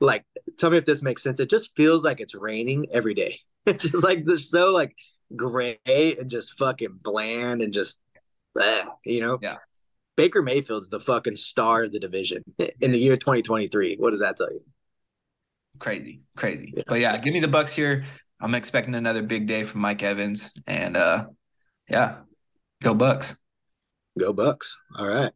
Like, 0.00 0.24
tell 0.58 0.70
me 0.70 0.78
if 0.78 0.86
this 0.86 1.02
makes 1.02 1.22
sense. 1.22 1.40
It 1.40 1.50
just 1.50 1.76
feels 1.76 2.04
like 2.04 2.20
it's 2.20 2.34
raining 2.34 2.86
every 2.92 3.14
day. 3.14 3.38
It's 3.66 3.90
just 3.90 4.02
like 4.02 4.24
they're 4.24 4.38
so 4.38 4.70
like 4.70 4.96
gray 5.36 5.78
and 5.86 6.30
just 6.30 6.58
fucking 6.58 7.00
bland 7.02 7.60
and 7.60 7.74
just, 7.74 8.00
bleh, 8.56 8.86
you 9.04 9.20
know. 9.20 9.38
Yeah. 9.42 9.58
Baker 10.16 10.40
Mayfield's 10.40 10.88
the 10.88 10.98
fucking 10.98 11.36
star 11.36 11.82
of 11.82 11.92
the 11.92 12.00
division 12.00 12.42
in 12.80 12.90
the 12.90 12.98
year 12.98 13.18
2023. 13.18 13.96
What 13.96 14.10
does 14.10 14.20
that 14.20 14.38
tell 14.38 14.50
you? 14.50 14.62
Crazy, 15.80 16.20
crazy. 16.36 16.72
Yeah. 16.76 16.82
But 16.86 17.00
yeah, 17.00 17.16
give 17.18 17.34
me 17.34 17.40
the 17.40 17.48
Bucks 17.48 17.74
here. 17.74 18.04
I'm 18.40 18.54
expecting 18.54 18.94
another 18.94 19.22
big 19.22 19.46
day 19.46 19.64
from 19.64 19.80
Mike 19.80 20.02
Evans, 20.02 20.52
and 20.66 20.96
uh, 20.96 21.26
yeah, 21.88 22.18
go 22.82 22.94
Bucks. 22.94 23.36
Go 24.18 24.32
Bucks. 24.32 24.76
All 24.96 25.08
right. 25.08 25.32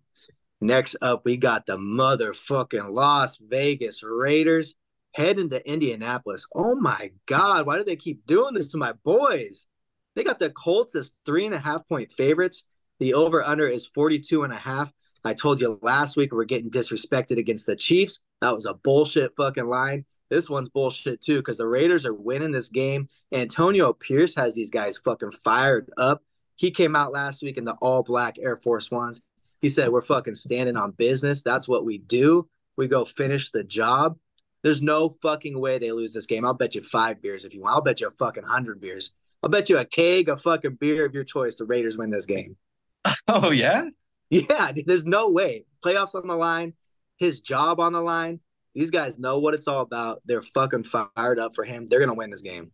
Next 0.61 0.97
up, 1.03 1.23
we 1.25 1.37
got 1.37 1.67
the 1.67 1.77
motherfucking 1.77 2.91
Las 2.91 3.39
Vegas 3.39 4.03
Raiders 4.03 4.77
heading 5.15 5.51
to 5.51 5.69
Indianapolis. 5.69 6.47
Oh 6.55 6.75
my 6.75 7.13
God, 7.27 7.67
why 7.67 7.77
do 7.77 7.85
they 7.85 7.97
keep 7.97 8.27
doing 8.27 8.55
this 8.55 8.69
to 8.69 8.77
my 8.77 8.93
boys? 9.05 9.67
They 10.15 10.25
got 10.25 10.39
the 10.39 10.51
Colts 10.51 10.95
as 10.95 11.13
three 11.27 11.45
and 11.45 11.55
a 11.55 11.59
half 11.59 11.87
point 11.89 12.13
favorites. 12.13 12.65
The 13.01 13.15
over 13.15 13.43
under 13.43 13.67
is 13.67 13.87
42 13.87 14.45
and 14.45 14.53
a 14.53 14.57
half. 14.57 14.93
I 15.25 15.35
told 15.35 15.61
you 15.61 15.79
last 15.83 16.17
week 16.17 16.33
we're 16.33 16.45
getting 16.45 16.71
disrespected 16.71 17.39
against 17.39 17.67
the 17.67 17.77
Chiefs. 17.77 18.23
That 18.41 18.55
was 18.55 18.67
a 18.67 18.75
bullshit 18.75 19.35
fucking 19.37 19.67
line. 19.67 20.05
This 20.35 20.51
one's 20.51 20.69
bullshit 20.69 21.23
too 21.23 21.37
because 21.37 21.59
the 21.59 21.69
Raiders 21.69 22.05
are 22.05 22.13
winning 22.13 22.51
this 22.51 22.69
game. 22.69 23.09
Antonio 23.33 23.93
Pierce 23.93 24.35
has 24.35 24.57
these 24.57 24.73
guys 24.73 24.99
fucking 24.99 25.31
fired 25.31 25.89
up. 25.97 26.25
He 26.57 26.73
came 26.73 26.97
out 26.97 27.13
last 27.13 27.41
week 27.41 27.57
in 27.57 27.65
the 27.65 27.75
all 27.75 28.03
black 28.03 28.37
Air 28.41 28.57
Force 28.57 28.91
Ones. 28.91 29.21
He 29.61 29.69
said, 29.69 29.91
We're 29.91 30.03
fucking 30.03 30.35
standing 30.35 30.77
on 30.77 30.91
business. 30.91 31.43
That's 31.43 31.69
what 31.69 31.85
we 31.85 31.99
do. 31.99 32.49
We 32.77 32.89
go 32.89 33.05
finish 33.05 33.53
the 33.53 33.63
job. 33.63 34.19
There's 34.65 34.83
no 34.83 35.09
fucking 35.09 35.61
way 35.61 35.79
they 35.79 35.93
lose 35.93 36.15
this 36.15 36.27
game. 36.27 36.45
I'll 36.45 36.53
bet 36.53 36.75
you 36.75 36.83
five 36.83 37.23
beers 37.23 37.45
if 37.45 37.55
you 37.55 37.63
want. 37.63 37.77
I'll 37.77 37.83
bet 37.83 38.01
you 38.01 38.09
a 38.09 38.11
fucking 38.11 38.43
hundred 38.43 38.81
beers. 38.81 39.13
I'll 39.41 39.51
bet 39.51 39.69
you 39.69 39.79
a 39.79 39.85
keg 39.85 40.29
a 40.29 40.37
fucking 40.37 40.79
beer 40.81 41.07
of 41.07 41.15
your 41.15 41.23
choice. 41.23 41.59
The 41.59 41.65
Raiders 41.65 41.97
win 41.97 42.11
this 42.11 42.27
game. 42.27 42.57
Oh, 43.29 43.53
yeah? 43.53 43.85
Yeah, 44.31 44.73
there's 44.85 45.05
no 45.05 45.31
way. 45.31 45.65
Playoffs 45.83 46.15
on 46.15 46.27
the 46.27 46.37
line, 46.37 46.75
his 47.17 47.41
job 47.41 47.79
on 47.79 47.93
the 47.93 48.03
line. 48.03 48.41
These 48.75 48.91
guys 48.91 49.19
know 49.19 49.39
what 49.39 49.55
it's 49.55 49.69
all 49.69 49.81
about. 49.81 50.23
They're 50.25 50.43
fucking 50.43 50.85
fired 50.85 51.39
up 51.39 51.55
for 51.55 51.65
him. 51.65 51.87
They're 51.87 52.01
gonna 52.01 52.15
win 52.15 52.31
this 52.31 52.43
game. 52.43 52.73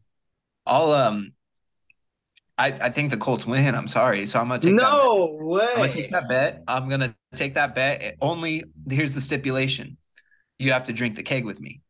I'll 0.67 0.93
um 0.93 1.33
I, 2.61 2.67
I 2.67 2.91
think 2.91 3.11
the 3.11 3.17
Colts 3.17 3.47
win. 3.47 3.75
I'm 3.75 3.89
sorry. 3.89 4.27
So 4.27 4.39
I'm 4.39 4.49
gonna 4.49 4.61
take 4.61 4.75
no 4.75 5.39
that 5.39 5.45
way. 5.45 5.69
I'm 5.73 5.77
gonna 5.79 5.95
take 5.95 6.11
that 6.11 6.29
bet. 6.29 6.63
I'm 6.69 6.89
gonna 6.91 7.17
take 7.35 7.55
that 7.55 7.75
bet. 7.75 8.17
Only 8.21 8.65
here's 8.89 9.15
the 9.15 9.21
stipulation. 9.23 9.97
You 10.59 10.73
have 10.73 10.85
to 10.85 10.93
drink 10.93 11.17
the 11.17 11.23
keg 11.23 11.47
with 11.47 11.59
me. 11.59 11.81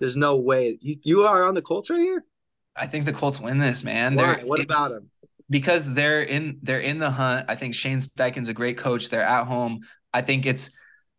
There's 0.00 0.16
no 0.16 0.36
way. 0.36 0.78
You, 0.80 0.96
you 1.04 1.22
are 1.26 1.44
on 1.44 1.54
the 1.54 1.60
Colts 1.62 1.90
right 1.90 2.00
here? 2.00 2.24
I 2.74 2.86
think 2.86 3.04
the 3.04 3.12
Colts 3.12 3.38
win 3.38 3.58
this, 3.58 3.84
man. 3.84 4.14
Why? 4.14 4.36
They're, 4.36 4.46
what 4.46 4.60
about 4.60 4.92
them? 4.92 5.10
Because 5.50 5.92
they're 5.92 6.22
in 6.22 6.58
they're 6.62 6.80
in 6.80 6.98
the 6.98 7.10
hunt. 7.10 7.46
I 7.48 7.54
think 7.54 7.74
Shane 7.74 7.98
Steichen's 7.98 8.48
a 8.48 8.54
great 8.54 8.78
coach. 8.78 9.10
They're 9.10 9.22
at 9.22 9.46
home. 9.46 9.80
I 10.14 10.22
think 10.22 10.46
it's 10.46 10.70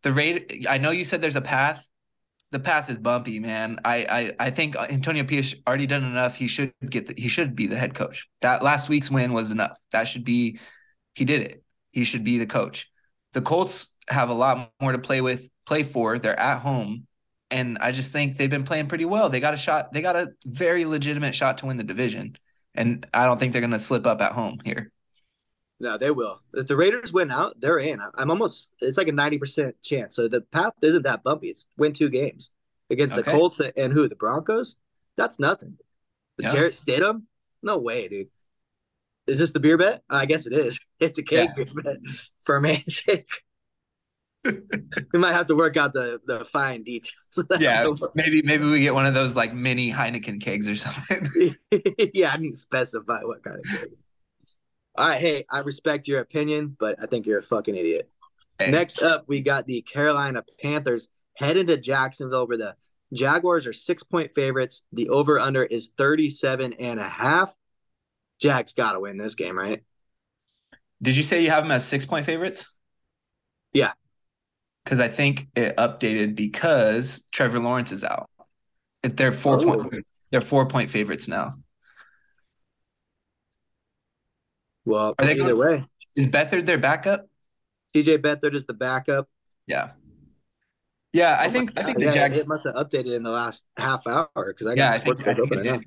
the 0.02 0.12
rate. 0.12 0.66
I 0.68 0.78
know 0.78 0.90
you 0.90 1.04
said 1.04 1.20
there's 1.20 1.36
a 1.36 1.40
path 1.40 1.88
the 2.54 2.60
path 2.60 2.88
is 2.88 2.96
bumpy, 2.96 3.40
man. 3.40 3.80
I 3.84 4.06
I, 4.38 4.46
I 4.46 4.50
think 4.50 4.76
Antonio 4.76 5.24
Pierce 5.24 5.56
already 5.66 5.88
done 5.88 6.04
enough. 6.04 6.36
He 6.36 6.46
should 6.46 6.72
get 6.88 7.08
the, 7.08 7.14
he 7.20 7.26
should 7.26 7.56
be 7.56 7.66
the 7.66 7.76
head 7.76 7.94
coach. 7.94 8.28
That 8.42 8.62
last 8.62 8.88
week's 8.88 9.10
win 9.10 9.32
was 9.32 9.50
enough. 9.50 9.76
That 9.90 10.04
should 10.04 10.24
be 10.24 10.60
he 11.14 11.24
did 11.24 11.42
it. 11.42 11.64
He 11.90 12.04
should 12.04 12.22
be 12.22 12.38
the 12.38 12.46
coach. 12.46 12.88
The 13.32 13.42
Colts 13.42 13.96
have 14.08 14.28
a 14.28 14.34
lot 14.34 14.70
more 14.80 14.92
to 14.92 15.00
play 15.00 15.20
with, 15.20 15.50
play 15.66 15.82
for. 15.82 16.20
They're 16.20 16.38
at 16.38 16.60
home. 16.60 17.08
And 17.50 17.76
I 17.80 17.90
just 17.90 18.12
think 18.12 18.36
they've 18.36 18.48
been 18.48 18.62
playing 18.62 18.86
pretty 18.86 19.04
well. 19.04 19.28
They 19.28 19.40
got 19.40 19.54
a 19.54 19.56
shot, 19.56 19.92
they 19.92 20.00
got 20.00 20.14
a 20.14 20.28
very 20.46 20.84
legitimate 20.84 21.34
shot 21.34 21.58
to 21.58 21.66
win 21.66 21.76
the 21.76 21.82
division. 21.82 22.36
And 22.76 23.04
I 23.12 23.26
don't 23.26 23.40
think 23.40 23.52
they're 23.52 23.62
gonna 23.62 23.80
slip 23.80 24.06
up 24.06 24.22
at 24.22 24.30
home 24.30 24.58
here. 24.64 24.92
No, 25.80 25.98
they 25.98 26.10
will. 26.10 26.40
If 26.52 26.66
the 26.66 26.76
Raiders 26.76 27.12
win 27.12 27.30
out, 27.30 27.60
they're 27.60 27.78
in. 27.78 28.00
I'm 28.16 28.30
almost. 28.30 28.70
It's 28.80 28.96
like 28.96 29.08
a 29.08 29.12
ninety 29.12 29.38
percent 29.38 29.76
chance. 29.82 30.16
So 30.16 30.28
the 30.28 30.40
path 30.40 30.72
isn't 30.82 31.02
that 31.02 31.24
bumpy. 31.24 31.48
It's 31.48 31.66
win 31.76 31.92
two 31.92 32.08
games 32.08 32.52
against 32.90 33.18
okay. 33.18 33.30
the 33.30 33.36
Colts 33.36 33.60
and 33.76 33.92
who 33.92 34.08
the 34.08 34.14
Broncos. 34.14 34.76
That's 35.16 35.38
nothing. 35.38 35.78
The 36.38 36.44
yeah. 36.44 36.52
Jarrett 36.52 36.74
Stidham. 36.74 37.22
No 37.62 37.78
way, 37.78 38.08
dude. 38.08 38.28
Is 39.26 39.38
this 39.38 39.52
the 39.52 39.60
beer 39.60 39.78
bet? 39.78 40.02
I 40.08 40.26
guess 40.26 40.46
it 40.46 40.52
is. 40.52 40.78
It's 41.00 41.18
a 41.18 41.22
cake 41.22 41.50
yeah. 41.56 41.64
beer 41.64 41.82
bet 41.82 41.96
for 42.44 42.56
a 42.56 43.24
we 45.12 45.18
might 45.18 45.32
have 45.32 45.46
to 45.46 45.54
work 45.54 45.76
out 45.78 45.94
the 45.94 46.20
the 46.26 46.44
fine 46.44 46.82
details. 46.82 47.14
Yeah, 47.58 47.90
maybe 48.14 48.42
maybe 48.42 48.64
we 48.66 48.80
get 48.80 48.94
one 48.94 49.06
of 49.06 49.14
those 49.14 49.34
like 49.34 49.54
mini 49.54 49.90
Heineken 49.90 50.40
kegs 50.40 50.68
or 50.68 50.76
something. 50.76 51.54
yeah, 52.12 52.30
I 52.30 52.36
need 52.36 52.50
to 52.50 52.56
specify 52.56 53.20
what 53.22 53.42
kind 53.42 53.58
of 53.58 53.64
keg 53.64 53.88
all 54.96 55.08
right, 55.08 55.20
hey, 55.20 55.44
I 55.50 55.60
respect 55.60 56.06
your 56.06 56.20
opinion, 56.20 56.76
but 56.78 56.96
I 57.02 57.06
think 57.06 57.26
you're 57.26 57.40
a 57.40 57.42
fucking 57.42 57.74
idiot. 57.74 58.08
Hey. 58.58 58.70
Next 58.70 59.02
up, 59.02 59.24
we 59.26 59.40
got 59.40 59.66
the 59.66 59.82
Carolina 59.82 60.44
Panthers 60.62 61.08
heading 61.36 61.66
to 61.66 61.76
Jacksonville 61.76 62.46
where 62.46 62.56
the 62.56 62.76
Jaguars 63.12 63.66
are 63.66 63.72
six 63.72 64.02
point 64.02 64.32
favorites. 64.32 64.82
The 64.92 65.08
over 65.08 65.40
under 65.40 65.64
is 65.64 65.92
37 65.98 66.74
and 66.74 67.00
a 67.00 67.08
half. 67.08 67.52
Jack's 68.40 68.72
got 68.72 68.92
to 68.92 69.00
win 69.00 69.16
this 69.16 69.34
game, 69.34 69.58
right? 69.58 69.82
Did 71.02 71.16
you 71.16 71.22
say 71.22 71.42
you 71.42 71.50
have 71.50 71.64
them 71.64 71.72
as 71.72 71.84
six 71.84 72.06
point 72.06 72.26
favorites? 72.26 72.64
Yeah. 73.72 73.92
because 74.84 75.00
I 75.00 75.08
think 75.08 75.48
it 75.56 75.76
updated 75.76 76.36
because 76.36 77.26
Trevor 77.32 77.58
Lawrence 77.58 77.90
is 77.90 78.04
out. 78.04 78.30
They're 79.02 79.32
four 79.32 79.58
oh. 79.60 79.88
point 79.88 80.06
they're 80.30 80.40
four 80.40 80.66
point 80.66 80.90
favorites 80.90 81.26
now. 81.26 81.56
Well, 84.84 85.14
Are 85.18 85.24
they 85.24 85.32
either 85.32 85.54
going, 85.54 85.58
way. 85.58 85.84
Is 86.16 86.26
Beathard 86.26 86.66
their 86.66 86.78
backup? 86.78 87.26
TJ 87.94 88.18
Beathard 88.18 88.54
is 88.54 88.66
the 88.66 88.74
backup. 88.74 89.28
Yeah. 89.66 89.90
Yeah, 91.12 91.36
I 91.38 91.46
oh 91.46 91.50
think 91.50 91.72
I 91.76 91.84
think 91.84 91.98
the 91.98 92.06
yeah, 92.06 92.14
Jags. 92.14 92.36
It 92.36 92.48
must 92.48 92.66
have 92.66 92.74
updated 92.74 93.14
in 93.14 93.22
the 93.22 93.30
last 93.30 93.64
half 93.76 94.04
hour 94.06 94.28
because 94.34 94.66
I 94.66 94.74
got 94.74 94.76
yeah, 94.76 94.92
sports 94.94 95.22
I 95.22 95.34
think, 95.34 95.52
I 95.52 95.62
think 95.62 95.84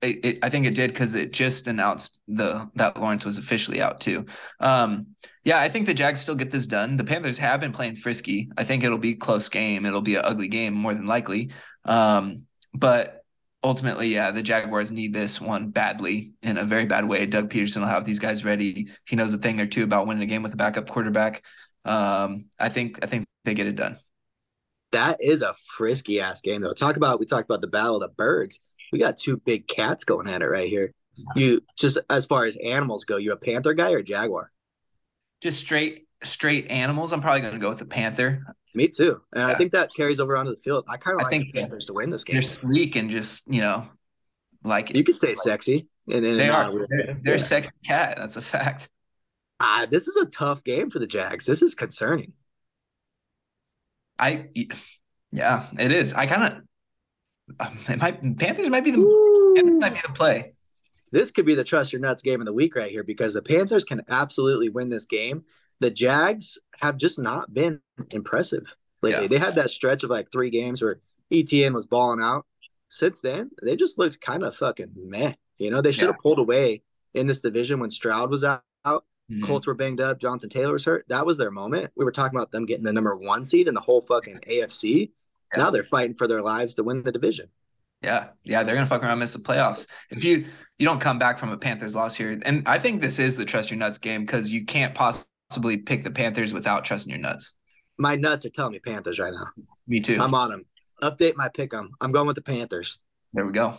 it, 0.00 0.24
it, 0.24 0.38
I 0.42 0.48
think 0.48 0.66
it 0.66 0.74
did 0.74 0.92
because 0.92 1.14
it 1.14 1.32
just 1.32 1.66
announced 1.66 2.22
the 2.26 2.68
that 2.76 2.98
Lawrence 2.98 3.24
was 3.24 3.36
officially 3.38 3.82
out 3.82 4.00
too. 4.00 4.24
Um, 4.60 5.08
yeah, 5.44 5.60
I 5.60 5.68
think 5.68 5.86
the 5.86 5.94
Jags 5.94 6.20
still 6.20 6.34
get 6.34 6.50
this 6.50 6.66
done. 6.66 6.96
The 6.96 7.04
Panthers 7.04 7.36
have 7.36 7.60
been 7.60 7.72
playing 7.72 7.96
frisky. 7.96 8.50
I 8.56 8.64
think 8.64 8.82
it'll 8.82 8.98
be 8.98 9.14
close 9.14 9.48
game. 9.48 9.84
It'll 9.84 10.00
be 10.00 10.16
an 10.16 10.22
ugly 10.24 10.48
game 10.48 10.72
more 10.72 10.94
than 10.94 11.06
likely. 11.06 11.50
Um, 11.84 12.42
but 12.74 13.21
ultimately, 13.64 14.08
yeah, 14.08 14.30
the 14.30 14.42
Jaguars 14.42 14.90
need 14.90 15.12
this 15.12 15.40
one 15.40 15.68
badly 15.70 16.32
in 16.42 16.58
a 16.58 16.64
very 16.64 16.86
bad 16.86 17.08
way. 17.08 17.26
Doug 17.26 17.50
Pederson 17.50 17.80
will 17.80 17.86
have 17.86 18.04
these 18.04 18.18
guys 18.18 18.44
ready. 18.44 18.90
He 19.06 19.16
knows 19.16 19.32
a 19.34 19.38
thing 19.38 19.60
or 19.60 19.66
two 19.66 19.84
about 19.84 20.06
winning 20.06 20.22
a 20.22 20.26
game 20.26 20.42
with 20.42 20.52
a 20.52 20.56
backup 20.56 20.88
quarterback. 20.88 21.44
Um, 21.84 22.46
I 22.58 22.68
think 22.68 23.02
I 23.02 23.06
think 23.06 23.26
they 23.44 23.54
get 23.54 23.66
it 23.66 23.76
done. 23.76 23.98
That 24.92 25.18
is 25.20 25.42
a 25.42 25.54
frisky 25.54 26.20
ass 26.20 26.40
game 26.40 26.60
though. 26.60 26.74
Talk 26.74 26.96
about 26.96 27.18
we 27.18 27.26
talked 27.26 27.48
about 27.48 27.60
the 27.60 27.66
battle 27.66 27.96
of 27.96 28.02
the 28.02 28.08
birds. 28.08 28.60
We 28.92 28.98
got 28.98 29.16
two 29.16 29.38
big 29.38 29.66
cats 29.66 30.04
going 30.04 30.28
at 30.28 30.42
it 30.42 30.46
right 30.46 30.68
here. 30.68 30.92
You 31.34 31.62
just 31.76 31.98
as 32.10 32.26
far 32.26 32.44
as 32.44 32.56
animals 32.56 33.04
go, 33.04 33.16
you 33.16 33.32
a 33.32 33.36
panther 33.36 33.74
guy 33.74 33.92
or 33.92 33.98
a 33.98 34.04
jaguar? 34.04 34.50
Just 35.40 35.58
straight 35.58 36.06
straight 36.22 36.70
animals. 36.70 37.12
I'm 37.12 37.20
probably 37.20 37.40
going 37.40 37.54
to 37.54 37.58
go 37.58 37.68
with 37.68 37.78
the 37.78 37.86
panther. 37.86 38.44
Me 38.74 38.88
too, 38.88 39.20
and 39.32 39.42
yeah. 39.42 39.48
I 39.48 39.54
think 39.54 39.72
that 39.72 39.94
carries 39.94 40.18
over 40.18 40.36
onto 40.36 40.54
the 40.54 40.60
field. 40.60 40.86
I 40.88 40.96
kind 40.96 41.20
of 41.20 41.24
like 41.24 41.30
think 41.30 41.52
the 41.52 41.60
Panthers 41.60 41.86
to 41.86 41.92
win 41.92 42.08
this 42.08 42.24
game. 42.24 42.36
They're 42.36 42.42
sleek 42.42 42.96
and 42.96 43.10
just 43.10 43.46
you 43.46 43.60
know, 43.60 43.86
like 44.64 44.94
you 44.94 45.04
could 45.04 45.18
say 45.18 45.34
sexy. 45.34 45.88
And, 46.08 46.24
and 46.24 46.40
they 46.40 46.48
are. 46.48 46.72
They're, 46.72 47.18
they're 47.22 47.34
yeah. 47.34 47.40
a 47.40 47.42
sexy 47.42 47.70
cat. 47.84 48.16
That's 48.18 48.36
a 48.36 48.42
fact. 48.42 48.88
Ah, 49.60 49.86
this 49.88 50.08
is 50.08 50.16
a 50.16 50.26
tough 50.26 50.64
game 50.64 50.90
for 50.90 50.98
the 50.98 51.06
Jags. 51.06 51.44
This 51.44 51.62
is 51.62 51.74
concerning. 51.74 52.32
I, 54.18 54.48
yeah, 55.30 55.66
it 55.78 55.92
is. 55.92 56.14
I 56.14 56.26
kind 56.26 56.52
of 56.52 56.62
um, 57.60 57.78
it 57.88 57.98
might 57.98 58.38
Panthers 58.38 58.70
might 58.70 58.84
be 58.84 58.90
the 58.90 59.52
Panthers 59.56 59.80
might 59.80 59.94
be 59.94 60.00
the 60.00 60.12
play. 60.12 60.54
This 61.10 61.30
could 61.30 61.44
be 61.44 61.54
the 61.54 61.64
trust 61.64 61.92
your 61.92 62.00
nuts 62.00 62.22
game 62.22 62.40
of 62.40 62.46
the 62.46 62.52
week 62.52 62.74
right 62.74 62.90
here 62.90 63.04
because 63.04 63.34
the 63.34 63.42
Panthers 63.42 63.84
can 63.84 64.02
absolutely 64.08 64.70
win 64.70 64.88
this 64.88 65.04
game. 65.04 65.44
The 65.82 65.90
Jags 65.90 66.58
have 66.80 66.96
just 66.96 67.18
not 67.18 67.52
been 67.52 67.80
impressive 68.10 68.76
lately. 69.02 69.22
Yeah. 69.22 69.28
They 69.28 69.38
had 69.38 69.56
that 69.56 69.70
stretch 69.70 70.04
of 70.04 70.10
like 70.10 70.30
three 70.30 70.48
games 70.48 70.80
where 70.80 71.00
ETN 71.32 71.74
was 71.74 71.86
balling 71.86 72.22
out. 72.22 72.46
Since 72.88 73.20
then, 73.20 73.50
they 73.62 73.74
just 73.74 73.98
looked 73.98 74.20
kind 74.20 74.44
of 74.44 74.54
fucking 74.54 74.92
meh. 74.94 75.34
You 75.58 75.70
know, 75.70 75.80
they 75.80 75.92
should 75.92 76.06
have 76.06 76.16
yeah. 76.16 76.22
pulled 76.22 76.38
away 76.38 76.82
in 77.14 77.26
this 77.26 77.40
division 77.40 77.80
when 77.80 77.90
Stroud 77.90 78.30
was 78.30 78.44
out. 78.44 78.62
Mm-hmm. 78.84 79.44
Colts 79.44 79.66
were 79.66 79.74
banged 79.74 80.00
up. 80.00 80.20
Jonathan 80.20 80.50
Taylor 80.50 80.72
was 80.72 80.84
hurt. 80.84 81.04
That 81.08 81.26
was 81.26 81.38
their 81.38 81.50
moment. 81.50 81.90
We 81.96 82.04
were 82.04 82.12
talking 82.12 82.36
about 82.36 82.52
them 82.52 82.66
getting 82.66 82.84
the 82.84 82.92
number 82.92 83.16
one 83.16 83.44
seed 83.44 83.66
in 83.66 83.74
the 83.74 83.80
whole 83.80 84.02
fucking 84.02 84.40
AFC. 84.48 85.10
Yeah. 85.52 85.64
Now 85.64 85.70
they're 85.70 85.82
fighting 85.82 86.14
for 86.14 86.28
their 86.28 86.42
lives 86.42 86.74
to 86.74 86.82
win 86.82 87.02
the 87.02 87.12
division. 87.12 87.48
Yeah, 88.02 88.28
yeah, 88.42 88.64
they're 88.64 88.74
gonna 88.74 88.86
fuck 88.86 89.02
around, 89.02 89.12
and 89.12 89.20
miss 89.20 89.32
the 89.32 89.38
playoffs. 89.38 89.86
If 90.10 90.24
you 90.24 90.46
you 90.78 90.86
don't 90.86 91.00
come 91.00 91.20
back 91.20 91.38
from 91.38 91.50
a 91.50 91.56
Panthers 91.56 91.94
loss 91.94 92.16
here, 92.16 92.36
and 92.44 92.66
I 92.68 92.78
think 92.78 93.00
this 93.00 93.20
is 93.20 93.36
the 93.36 93.44
trust 93.44 93.70
your 93.70 93.78
nuts 93.78 93.98
game 93.98 94.22
because 94.26 94.50
you 94.50 94.64
can't 94.64 94.92
possibly 95.52 95.76
pick 95.76 96.02
the 96.02 96.10
Panthers 96.10 96.54
without 96.54 96.82
trusting 96.82 97.10
your 97.10 97.20
nuts. 97.20 97.52
My 97.98 98.16
nuts 98.16 98.46
are 98.46 98.50
telling 98.50 98.72
me 98.72 98.78
Panthers 98.78 99.18
right 99.18 99.34
now. 99.34 99.48
Me 99.86 100.00
too. 100.00 100.16
I'm 100.18 100.32
on 100.32 100.50
them. 100.50 100.64
Update 101.02 101.36
my 101.36 101.50
pick 101.50 101.74
'em. 101.74 101.90
I'm 102.00 102.10
going 102.10 102.26
with 102.26 102.36
the 102.36 102.42
Panthers. 102.42 103.00
There 103.34 103.44
we 103.44 103.52
go. 103.52 103.76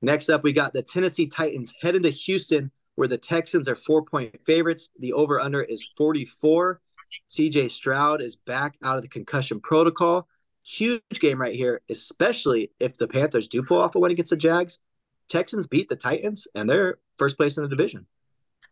Next 0.00 0.30
up, 0.30 0.42
we 0.42 0.54
got 0.54 0.72
the 0.72 0.82
Tennessee 0.82 1.26
Titans 1.26 1.74
heading 1.82 2.02
to 2.04 2.10
Houston, 2.10 2.70
where 2.94 3.06
the 3.06 3.18
Texans 3.18 3.68
are 3.68 3.76
four 3.76 4.02
point 4.02 4.34
favorites. 4.46 4.88
The 4.98 5.12
over 5.12 5.38
under 5.38 5.62
is 5.62 5.86
44. 5.94 6.80
CJ 7.28 7.70
Stroud 7.70 8.22
is 8.22 8.34
back 8.34 8.76
out 8.82 8.96
of 8.96 9.02
the 9.02 9.08
concussion 9.08 9.60
protocol 9.60 10.26
huge 10.64 11.02
game 11.20 11.38
right 11.38 11.54
here, 11.54 11.82
especially 11.90 12.70
if 12.80 12.96
the 12.96 13.08
Panthers 13.08 13.48
do 13.48 13.62
pull 13.62 13.82
off 13.82 13.94
a 13.94 13.98
win 13.98 14.12
against 14.12 14.30
the 14.30 14.36
Jags. 14.36 14.78
Texans 15.28 15.66
beat 15.66 15.88
the 15.88 15.96
Titans 15.96 16.46
and 16.54 16.70
they're 16.70 16.98
first 17.18 17.36
place 17.36 17.56
in 17.58 17.64
the 17.64 17.68
division. 17.68 18.06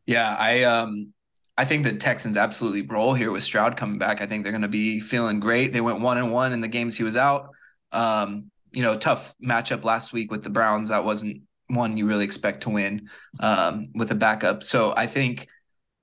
Yeah, 0.06 0.34
I 0.38 0.62
um 0.62 1.12
I 1.56 1.64
think 1.64 1.84
the 1.84 1.92
Texans 1.92 2.36
absolutely 2.36 2.82
roll 2.82 3.12
here 3.12 3.30
with 3.30 3.42
Stroud 3.42 3.76
coming 3.76 3.98
back. 3.98 4.20
I 4.20 4.26
think 4.26 4.42
they're 4.42 4.52
going 4.52 4.62
to 4.62 4.68
be 4.68 5.00
feeling 5.00 5.40
great. 5.40 5.72
They 5.72 5.80
went 5.80 6.00
one 6.00 6.18
and 6.18 6.32
one 6.32 6.52
in 6.52 6.60
the 6.60 6.68
games 6.68 6.96
he 6.96 7.02
was 7.02 7.16
out. 7.16 7.50
Um, 7.92 8.50
you 8.72 8.82
know, 8.82 8.96
tough 8.96 9.34
matchup 9.42 9.84
last 9.84 10.12
week 10.12 10.30
with 10.30 10.42
the 10.42 10.50
Browns. 10.50 10.88
That 10.88 11.04
wasn't 11.04 11.42
one 11.66 11.96
you 11.96 12.06
really 12.06 12.24
expect 12.24 12.62
to 12.62 12.70
win 12.70 13.08
um, 13.40 13.88
with 13.94 14.10
a 14.10 14.14
backup. 14.14 14.62
So 14.62 14.94
I 14.96 15.06
think 15.06 15.48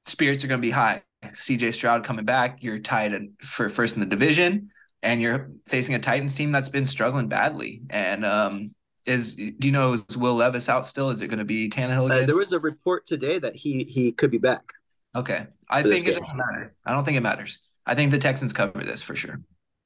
spirits 0.05 0.43
are 0.43 0.47
going 0.47 0.61
to 0.61 0.65
be 0.65 0.71
high. 0.71 1.01
CJ 1.23 1.73
Stroud 1.73 2.03
coming 2.03 2.25
back. 2.25 2.61
You're 2.61 2.79
tied 2.79 3.13
for 3.41 3.69
first 3.69 3.95
in 3.95 3.99
the 3.99 4.05
division 4.05 4.69
and 5.03 5.21
you're 5.21 5.51
facing 5.67 5.95
a 5.95 5.99
Titans 5.99 6.33
team 6.33 6.51
that's 6.51 6.69
been 6.69 6.85
struggling 6.85 7.27
badly. 7.27 7.81
And 7.89 8.25
um, 8.25 8.75
is 9.05 9.33
do 9.33 9.53
you 9.61 9.71
know 9.71 9.93
is 9.93 10.17
Will 10.17 10.35
Levis 10.35 10.69
out 10.69 10.85
still? 10.85 11.09
Is 11.09 11.21
it 11.21 11.27
going 11.27 11.39
to 11.39 11.45
be 11.45 11.69
Tannehill 11.69 12.09
uh, 12.09 12.13
again? 12.13 12.25
There 12.27 12.35
was 12.35 12.51
a 12.51 12.59
report 12.59 13.05
today 13.05 13.39
that 13.39 13.55
he 13.55 13.83
he 13.83 14.11
could 14.11 14.31
be 14.31 14.37
back. 14.37 14.73
Okay, 15.15 15.47
I 15.69 15.83
think 15.83 16.07
it 16.07 16.19
doesn't 16.19 16.37
matter. 16.37 16.75
I 16.85 16.91
don't 16.91 17.03
think 17.03 17.17
it 17.17 17.23
matters. 17.23 17.59
I 17.85 17.95
think 17.95 18.11
the 18.11 18.17
Texans 18.17 18.53
cover 18.53 18.83
this 18.83 19.01
for 19.01 19.15
sure. 19.15 19.41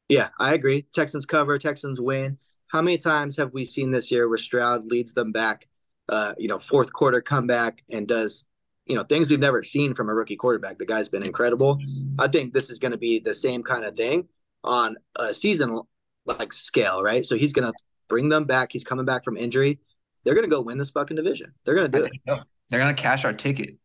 Yeah, 0.09 0.29
I 0.39 0.53
agree. 0.53 0.85
Texans 0.93 1.25
cover. 1.25 1.57
Texans 1.57 2.01
win. 2.01 2.37
How 2.67 2.81
many 2.81 2.97
times 2.97 3.37
have 3.37 3.53
we 3.53 3.63
seen 3.63 3.91
this 3.91 4.11
year 4.11 4.27
where 4.27 4.37
Stroud 4.37 4.85
leads 4.85 5.13
them 5.13 5.31
back? 5.31 5.67
Uh, 6.09 6.33
you 6.37 6.47
know, 6.47 6.59
fourth 6.59 6.91
quarter 6.91 7.21
comeback 7.21 7.83
and 7.89 8.07
does 8.07 8.45
you 8.85 8.95
know 8.95 9.03
things 9.03 9.29
we've 9.29 9.39
never 9.39 9.63
seen 9.63 9.93
from 9.93 10.09
a 10.09 10.13
rookie 10.13 10.35
quarterback. 10.35 10.77
The 10.77 10.85
guy's 10.85 11.07
been 11.07 11.23
incredible. 11.23 11.79
I 12.19 12.27
think 12.27 12.53
this 12.53 12.69
is 12.69 12.79
going 12.79 12.91
to 12.91 12.97
be 12.97 13.19
the 13.19 13.33
same 13.33 13.63
kind 13.63 13.85
of 13.85 13.95
thing 13.95 14.27
on 14.63 14.97
a 15.17 15.33
season 15.33 15.81
like 16.25 16.53
scale, 16.53 17.01
right? 17.01 17.25
So 17.25 17.35
he's 17.35 17.53
gonna 17.53 17.73
bring 18.07 18.29
them 18.29 18.45
back. 18.45 18.71
He's 18.71 18.83
coming 18.83 19.05
back 19.05 19.23
from 19.23 19.37
injury. 19.37 19.79
They're 20.23 20.35
gonna 20.35 20.47
go 20.47 20.61
win 20.61 20.77
this 20.77 20.91
fucking 20.91 21.15
division. 21.15 21.53
They're 21.65 21.75
gonna 21.75 21.87
do 21.87 22.05
it. 22.05 22.11
They're 22.25 22.79
gonna 22.79 22.93
cash 22.93 23.25
our 23.25 23.33
ticket. 23.33 23.77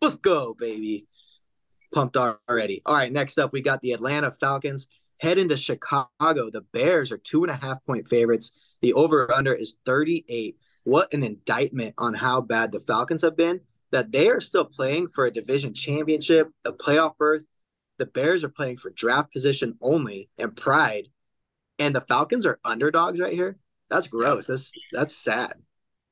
Let's 0.00 0.16
go, 0.16 0.54
baby. 0.54 1.06
Pumped 1.94 2.16
already. 2.16 2.82
All 2.84 2.94
right, 2.94 3.12
next 3.12 3.38
up 3.38 3.52
we 3.52 3.62
got 3.62 3.80
the 3.80 3.92
Atlanta 3.92 4.30
Falcons 4.30 4.88
head 5.18 5.38
into 5.38 5.56
Chicago. 5.56 6.50
The 6.50 6.64
Bears 6.72 7.10
are 7.12 7.18
two 7.18 7.42
and 7.42 7.50
a 7.50 7.56
half 7.56 7.84
point 7.84 8.08
favorites. 8.08 8.52
The 8.82 8.92
over 8.92 9.32
under 9.32 9.54
is 9.54 9.76
38. 9.86 10.56
What 10.84 11.12
an 11.12 11.22
indictment 11.22 11.94
on 11.98 12.14
how 12.14 12.40
bad 12.40 12.72
the 12.72 12.80
Falcons 12.80 13.22
have 13.22 13.36
been 13.36 13.60
that 13.92 14.12
they 14.12 14.28
are 14.28 14.40
still 14.40 14.64
playing 14.64 15.08
for 15.08 15.26
a 15.26 15.32
division 15.32 15.72
championship, 15.72 16.50
a 16.64 16.72
playoff 16.72 17.16
berth, 17.16 17.46
the 17.98 18.06
Bears 18.06 18.44
are 18.44 18.48
playing 18.48 18.76
for 18.76 18.90
draft 18.90 19.32
position 19.32 19.78
only 19.80 20.28
and 20.38 20.54
pride, 20.54 21.08
and 21.78 21.94
the 21.94 22.00
Falcons 22.00 22.44
are 22.44 22.60
underdogs 22.64 23.20
right 23.20 23.32
here. 23.32 23.56
That's 23.88 24.08
gross. 24.08 24.46
That's 24.46 24.72
that's 24.92 25.16
sad. 25.16 25.54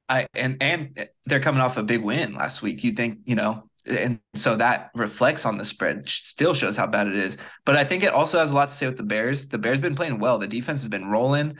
I 0.09 0.27
and 0.35 0.57
and 0.63 1.09
they're 1.27 1.41
coming 1.41 1.61
off 1.61 1.77
a 1.77 1.83
big 1.83 2.03
win 2.03 2.35
last 2.35 2.63
week. 2.63 2.85
You 2.85 2.93
think 2.93 3.19
you 3.25 3.35
know, 3.35 3.69
and 3.87 4.21
so 4.35 4.57
that 4.57 4.91
reflects 4.95 5.45
on 5.45 5.59
the 5.59 5.65
spread. 5.65 6.09
Still 6.09 6.55
shows 6.55 6.77
how 6.77 6.87
bad 6.87 7.07
it 7.07 7.17
is. 7.17 7.37
But 7.65 7.77
I 7.77 7.85
think 7.85 8.03
it 8.03 8.13
also 8.13 8.39
has 8.39 8.51
a 8.51 8.55
lot 8.55 8.69
to 8.69 8.75
say 8.75 8.87
with 8.87 8.97
the 8.97 9.03
Bears. 9.03 9.49
The 9.49 9.59
Bears 9.59 9.79
have 9.79 9.83
been 9.83 9.95
playing 9.95 10.19
well. 10.19 10.39
The 10.39 10.47
defense 10.47 10.83
has 10.83 10.89
been 10.89 11.09
rolling. 11.11 11.57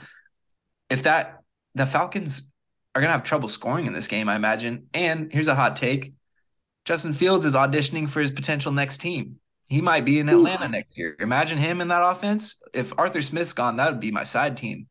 If 0.89 1.03
that 1.03 1.39
the 1.75 1.85
Falcons 1.85 2.51
are 2.93 3.01
gonna 3.01 3.13
have 3.13 3.23
trouble 3.23 3.49
scoring 3.49 3.85
in 3.85 3.93
this 3.93 4.07
game, 4.07 4.29
I 4.29 4.35
imagine. 4.35 4.87
And 4.93 5.31
here's 5.31 5.47
a 5.47 5.55
hot 5.55 5.75
take: 5.75 6.13
Justin 6.85 7.13
Fields 7.13 7.45
is 7.45 7.55
auditioning 7.55 8.09
for 8.09 8.21
his 8.21 8.31
potential 8.31 8.71
next 8.71 8.99
team. 8.99 9.39
He 9.67 9.81
might 9.81 10.05
be 10.05 10.19
in 10.19 10.29
Atlanta 10.29 10.65
Ooh. 10.65 10.69
next 10.69 10.97
year. 10.97 11.15
Imagine 11.19 11.57
him 11.57 11.81
in 11.81 11.87
that 11.87 12.03
offense. 12.03 12.61
If 12.73 12.93
Arthur 12.97 13.21
Smith's 13.21 13.53
gone, 13.53 13.77
that 13.77 13.91
would 13.91 13.99
be 13.99 14.11
my 14.11 14.23
side 14.23 14.57
team. 14.57 14.87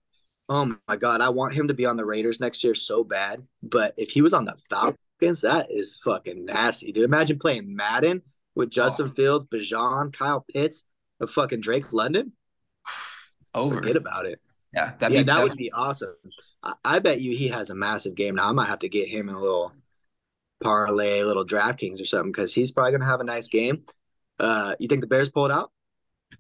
Oh 0.49 0.77
my 0.89 0.97
god, 0.97 1.21
I 1.21 1.31
want 1.31 1.55
him 1.55 1.69
to 1.69 1.75
be 1.75 1.87
on 1.87 1.97
the 1.97 2.05
Raiders 2.05 2.41
next 2.41 2.65
year 2.65 2.75
so 2.75 3.03
bad. 3.03 3.47
But 3.63 3.95
if 3.97 4.11
he 4.11 4.21
was 4.21 4.35
on 4.35 4.45
the 4.45 4.57
Falcons, 4.69 4.99
that 5.33 5.67
is 5.71 5.97
fucking 6.05 6.45
nasty, 6.45 6.93
dude. 6.93 7.05
Imagine 7.05 7.39
playing 7.39 7.75
Madden 7.75 8.23
with 8.55 8.71
Justin 8.71 9.09
oh. 9.09 9.15
Fields, 9.15 9.47
Bijan, 9.47 10.13
Kyle 10.13 10.45
Pitts, 10.53 10.85
and 11.21 11.29
fucking 11.29 11.61
Drake 11.61 11.93
London. 11.93 12.33
Over. 13.55 13.77
Forget 13.77 13.97
about 13.97 14.27
it. 14.27 14.41
Yeah, 14.73 14.93
yeah, 15.01 15.09
be, 15.09 15.23
that 15.23 15.43
would 15.43 15.57
be 15.57 15.71
awesome. 15.73 16.15
I, 16.63 16.73
I, 16.85 16.99
bet 16.99 17.21
you 17.21 17.37
he 17.37 17.49
has 17.49 17.71
a 17.71 17.75
massive 17.77 18.17
game 18.17 18.35
now. 18.35 18.49
I 18.49 18.53
might 18.53 18.67
have 18.67 18.81
to 18.81 18.89
get 18.89 19.07
him 19.07 19.29
in 19.29 19.37
a 19.37 19.41
little 19.41 19.73
parlay, 20.61 21.21
a 21.21 21.27
little 21.27 21.47
DraftKings 21.47 22.01
or 22.01 22.05
something 22.05 22.33
because 22.33 22.53
he's 22.53 22.73
probably 22.73 22.91
gonna 22.91 23.05
have 23.05 23.21
a 23.21 23.25
nice 23.25 23.47
game. 23.47 23.85
Uh, 24.39 24.75
you 24.79 24.89
think 24.89 25.01
the 25.01 25.07
Bears 25.07 25.29
pull 25.29 25.47
it 25.47 25.53
out? 25.53 25.71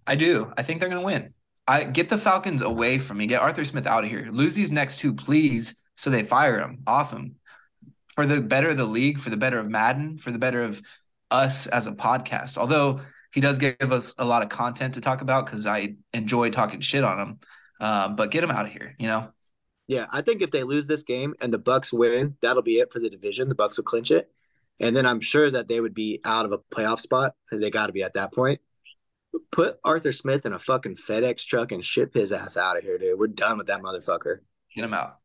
I 0.06 0.16
do. 0.16 0.52
I 0.56 0.62
think 0.62 0.80
they're 0.80 0.88
going 0.88 1.00
to 1.00 1.06
win. 1.06 1.34
I 1.66 1.84
get 1.84 2.08
the 2.08 2.18
Falcons 2.18 2.62
away 2.62 2.98
from 2.98 3.18
me. 3.18 3.26
Get 3.26 3.40
Arthur 3.40 3.64
Smith 3.64 3.86
out 3.86 4.04
of 4.04 4.10
here. 4.10 4.28
Lose 4.30 4.54
these 4.54 4.70
next 4.70 4.98
two, 4.98 5.14
please, 5.14 5.76
so 5.96 6.10
they 6.10 6.22
fire 6.22 6.58
him 6.58 6.82
off 6.86 7.10
him 7.10 7.36
for 8.14 8.26
the 8.26 8.40
better 8.40 8.70
of 8.70 8.76
the 8.76 8.84
league, 8.84 9.18
for 9.18 9.30
the 9.30 9.36
better 9.36 9.58
of 9.58 9.68
Madden, 9.68 10.18
for 10.18 10.30
the 10.30 10.38
better 10.38 10.62
of 10.62 10.80
us 11.30 11.66
as 11.66 11.86
a 11.86 11.92
podcast. 11.92 12.56
Although 12.56 13.00
He 13.34 13.40
does 13.40 13.58
give 13.58 13.90
us 13.90 14.14
a 14.16 14.24
lot 14.24 14.44
of 14.44 14.48
content 14.48 14.94
to 14.94 15.00
talk 15.00 15.20
about 15.20 15.44
because 15.44 15.66
I 15.66 15.96
enjoy 16.12 16.50
talking 16.50 16.80
shit 16.80 17.02
on 17.02 17.18
him. 17.18 17.38
Uh, 17.80 18.08
but 18.08 18.30
get 18.30 18.44
him 18.44 18.52
out 18.52 18.66
of 18.66 18.72
here, 18.72 18.94
you 19.00 19.08
know. 19.08 19.28
Yeah, 19.88 20.06
I 20.12 20.22
think 20.22 20.40
if 20.40 20.52
they 20.52 20.62
lose 20.62 20.86
this 20.86 21.02
game 21.02 21.34
and 21.40 21.52
the 21.52 21.58
Bucks 21.58 21.92
win, 21.92 22.36
that'll 22.40 22.62
be 22.62 22.78
it 22.78 22.92
for 22.92 23.00
the 23.00 23.10
division. 23.10 23.48
The 23.48 23.56
Bucks 23.56 23.76
will 23.76 23.84
clinch 23.84 24.12
it, 24.12 24.30
and 24.78 24.96
then 24.96 25.04
I'm 25.04 25.20
sure 25.20 25.50
that 25.50 25.66
they 25.66 25.80
would 25.80 25.94
be 25.94 26.20
out 26.24 26.44
of 26.44 26.52
a 26.52 26.58
playoff 26.58 27.00
spot. 27.00 27.34
They 27.50 27.70
got 27.70 27.88
to 27.88 27.92
be 27.92 28.04
at 28.04 28.14
that 28.14 28.32
point. 28.32 28.60
Put 29.50 29.80
Arthur 29.84 30.12
Smith 30.12 30.46
in 30.46 30.52
a 30.52 30.58
fucking 30.60 30.94
FedEx 30.94 31.44
truck 31.44 31.72
and 31.72 31.84
ship 31.84 32.14
his 32.14 32.30
ass 32.32 32.56
out 32.56 32.78
of 32.78 32.84
here, 32.84 32.98
dude. 32.98 33.18
We're 33.18 33.26
done 33.26 33.58
with 33.58 33.66
that 33.66 33.82
motherfucker. 33.82 34.38
Get 34.74 34.84
him 34.84 34.94
out. 34.94 35.18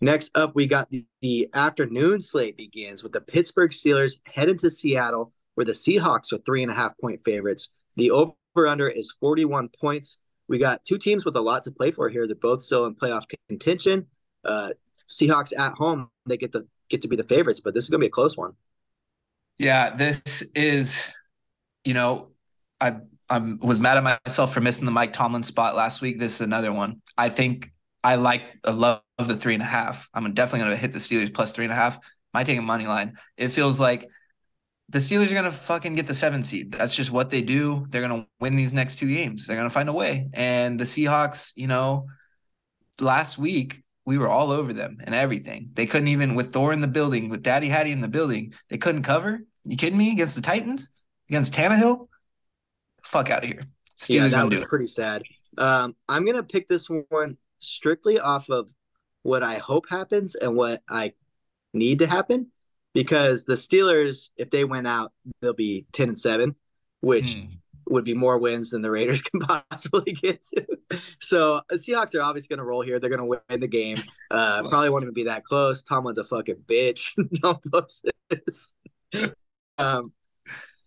Next 0.00 0.36
up, 0.36 0.54
we 0.54 0.66
got 0.66 0.90
the, 0.90 1.04
the 1.20 1.48
afternoon 1.52 2.20
slate 2.20 2.56
begins 2.56 3.02
with 3.02 3.12
the 3.12 3.20
Pittsburgh 3.20 3.70
Steelers 3.70 4.20
heading 4.26 4.56
to 4.58 4.70
Seattle, 4.70 5.32
where 5.54 5.64
the 5.66 5.72
Seahawks 5.72 6.32
are 6.32 6.38
three 6.38 6.62
and 6.62 6.72
a 6.72 6.74
half 6.74 6.96
point 6.98 7.20
favorites. 7.24 7.72
The 7.96 8.10
over 8.10 8.34
under 8.66 8.88
is 8.88 9.14
41 9.20 9.68
points. 9.78 10.18
We 10.48 10.58
got 10.58 10.84
two 10.84 10.98
teams 10.98 11.24
with 11.24 11.36
a 11.36 11.40
lot 11.40 11.64
to 11.64 11.70
play 11.70 11.90
for 11.90 12.08
here. 12.08 12.26
They're 12.26 12.34
both 12.34 12.62
still 12.62 12.86
in 12.86 12.94
playoff 12.94 13.24
contention. 13.48 14.06
Uh, 14.44 14.70
Seahawks 15.08 15.52
at 15.56 15.74
home, 15.74 16.08
they 16.26 16.36
get 16.36 16.52
the 16.52 16.66
get 16.88 17.02
to 17.02 17.08
be 17.08 17.16
the 17.16 17.24
favorites, 17.24 17.60
but 17.60 17.74
this 17.74 17.84
is 17.84 17.90
gonna 17.90 18.00
be 18.00 18.06
a 18.06 18.10
close 18.10 18.36
one. 18.36 18.52
Yeah, 19.58 19.90
this 19.90 20.42
is, 20.54 21.02
you 21.84 21.94
know, 21.94 22.30
I 22.80 22.96
I 23.28 23.38
was 23.38 23.80
mad 23.80 23.98
at 23.98 24.20
myself 24.26 24.54
for 24.54 24.60
missing 24.60 24.86
the 24.86 24.90
Mike 24.90 25.12
Tomlin 25.12 25.42
spot 25.42 25.76
last 25.76 26.00
week. 26.00 26.18
This 26.18 26.36
is 26.36 26.40
another 26.40 26.72
one. 26.72 27.02
I 27.18 27.28
think 27.28 27.70
I 28.02 28.16
like 28.16 28.56
I 28.64 28.70
love 28.70 29.02
the 29.28 29.36
three 29.36 29.54
and 29.54 29.62
a 29.62 29.66
half. 29.66 30.08
I'm 30.14 30.32
definitely 30.32 30.60
gonna 30.60 30.76
hit 30.76 30.92
the 30.92 30.98
Steelers 30.98 31.32
plus 31.32 31.52
three 31.52 31.64
and 31.64 31.72
a 31.72 31.76
half. 31.76 31.98
Might 32.32 32.46
take 32.46 32.58
a 32.58 32.62
money 32.62 32.86
line. 32.86 33.16
It 33.36 33.48
feels 33.48 33.80
like 33.80 34.08
the 34.88 34.98
Steelers 34.98 35.30
are 35.30 35.34
gonna 35.34 35.52
fucking 35.52 35.94
get 35.94 36.06
the 36.06 36.14
seven 36.14 36.42
seed. 36.42 36.72
That's 36.72 36.94
just 36.94 37.10
what 37.10 37.30
they 37.30 37.42
do. 37.42 37.86
They're 37.88 38.02
gonna 38.02 38.26
win 38.40 38.56
these 38.56 38.72
next 38.72 38.96
two 38.96 39.08
games. 39.08 39.46
They're 39.46 39.56
gonna 39.56 39.70
find 39.70 39.88
a 39.88 39.92
way. 39.92 40.28
And 40.32 40.78
the 40.78 40.84
Seahawks, 40.84 41.52
you 41.56 41.66
know, 41.66 42.06
last 42.98 43.38
week 43.38 43.82
we 44.04 44.18
were 44.18 44.28
all 44.28 44.50
over 44.50 44.72
them 44.72 44.98
and 45.04 45.14
everything. 45.14 45.70
They 45.74 45.86
couldn't 45.86 46.08
even 46.08 46.34
with 46.34 46.52
Thor 46.52 46.72
in 46.72 46.80
the 46.80 46.88
building, 46.88 47.28
with 47.28 47.42
Daddy 47.42 47.68
Hattie 47.68 47.92
in 47.92 48.00
the 48.00 48.08
building, 48.08 48.54
they 48.68 48.78
couldn't 48.78 49.02
cover. 49.02 49.40
You 49.64 49.76
kidding 49.76 49.98
me? 49.98 50.10
Against 50.12 50.36
the 50.36 50.42
Titans, 50.42 50.88
against 51.28 51.52
Tannehill, 51.52 52.08
fuck 53.04 53.30
out 53.30 53.44
of 53.44 53.48
here. 53.48 53.62
Steelers 53.96 54.14
yeah, 54.14 54.28
that 54.28 54.48
was 54.48 54.64
pretty 54.64 54.86
sad. 54.86 55.22
Um, 55.58 55.94
I'm 56.08 56.24
gonna 56.24 56.42
pick 56.42 56.66
this 56.66 56.88
one 56.88 57.36
strictly 57.58 58.18
off 58.18 58.48
of 58.50 58.72
what 59.22 59.42
I 59.42 59.58
hope 59.58 59.88
happens 59.88 60.34
and 60.34 60.54
what 60.54 60.82
I 60.88 61.12
need 61.72 62.00
to 62.00 62.06
happen 62.06 62.50
because 62.94 63.44
the 63.44 63.54
Steelers, 63.54 64.30
if 64.36 64.50
they 64.50 64.64
win 64.64 64.86
out, 64.86 65.12
they'll 65.40 65.52
be 65.52 65.86
10 65.92 66.10
and 66.10 66.18
7, 66.18 66.54
which 67.00 67.36
mm. 67.36 67.48
would 67.88 68.04
be 68.04 68.14
more 68.14 68.38
wins 68.38 68.70
than 68.70 68.82
the 68.82 68.90
Raiders 68.90 69.22
can 69.22 69.40
possibly 69.40 70.12
get 70.12 70.44
to. 70.54 70.66
So 71.20 71.62
the 71.68 71.76
Seahawks 71.76 72.14
are 72.14 72.22
obviously 72.22 72.48
going 72.48 72.58
to 72.58 72.64
roll 72.64 72.82
here. 72.82 72.98
They're 72.98 73.10
going 73.10 73.20
to 73.20 73.42
win 73.48 73.60
the 73.60 73.68
game. 73.68 73.98
Uh, 74.30 74.68
probably 74.68 74.90
won't 74.90 75.04
even 75.04 75.14
be 75.14 75.24
that 75.24 75.44
close. 75.44 75.82
Tomlin's 75.82 76.18
a 76.18 76.24
fucking 76.24 76.64
bitch. 76.66 77.12
Don't 77.40 77.62
post 77.72 78.06
this. 78.28 78.74
Um, 79.78 80.12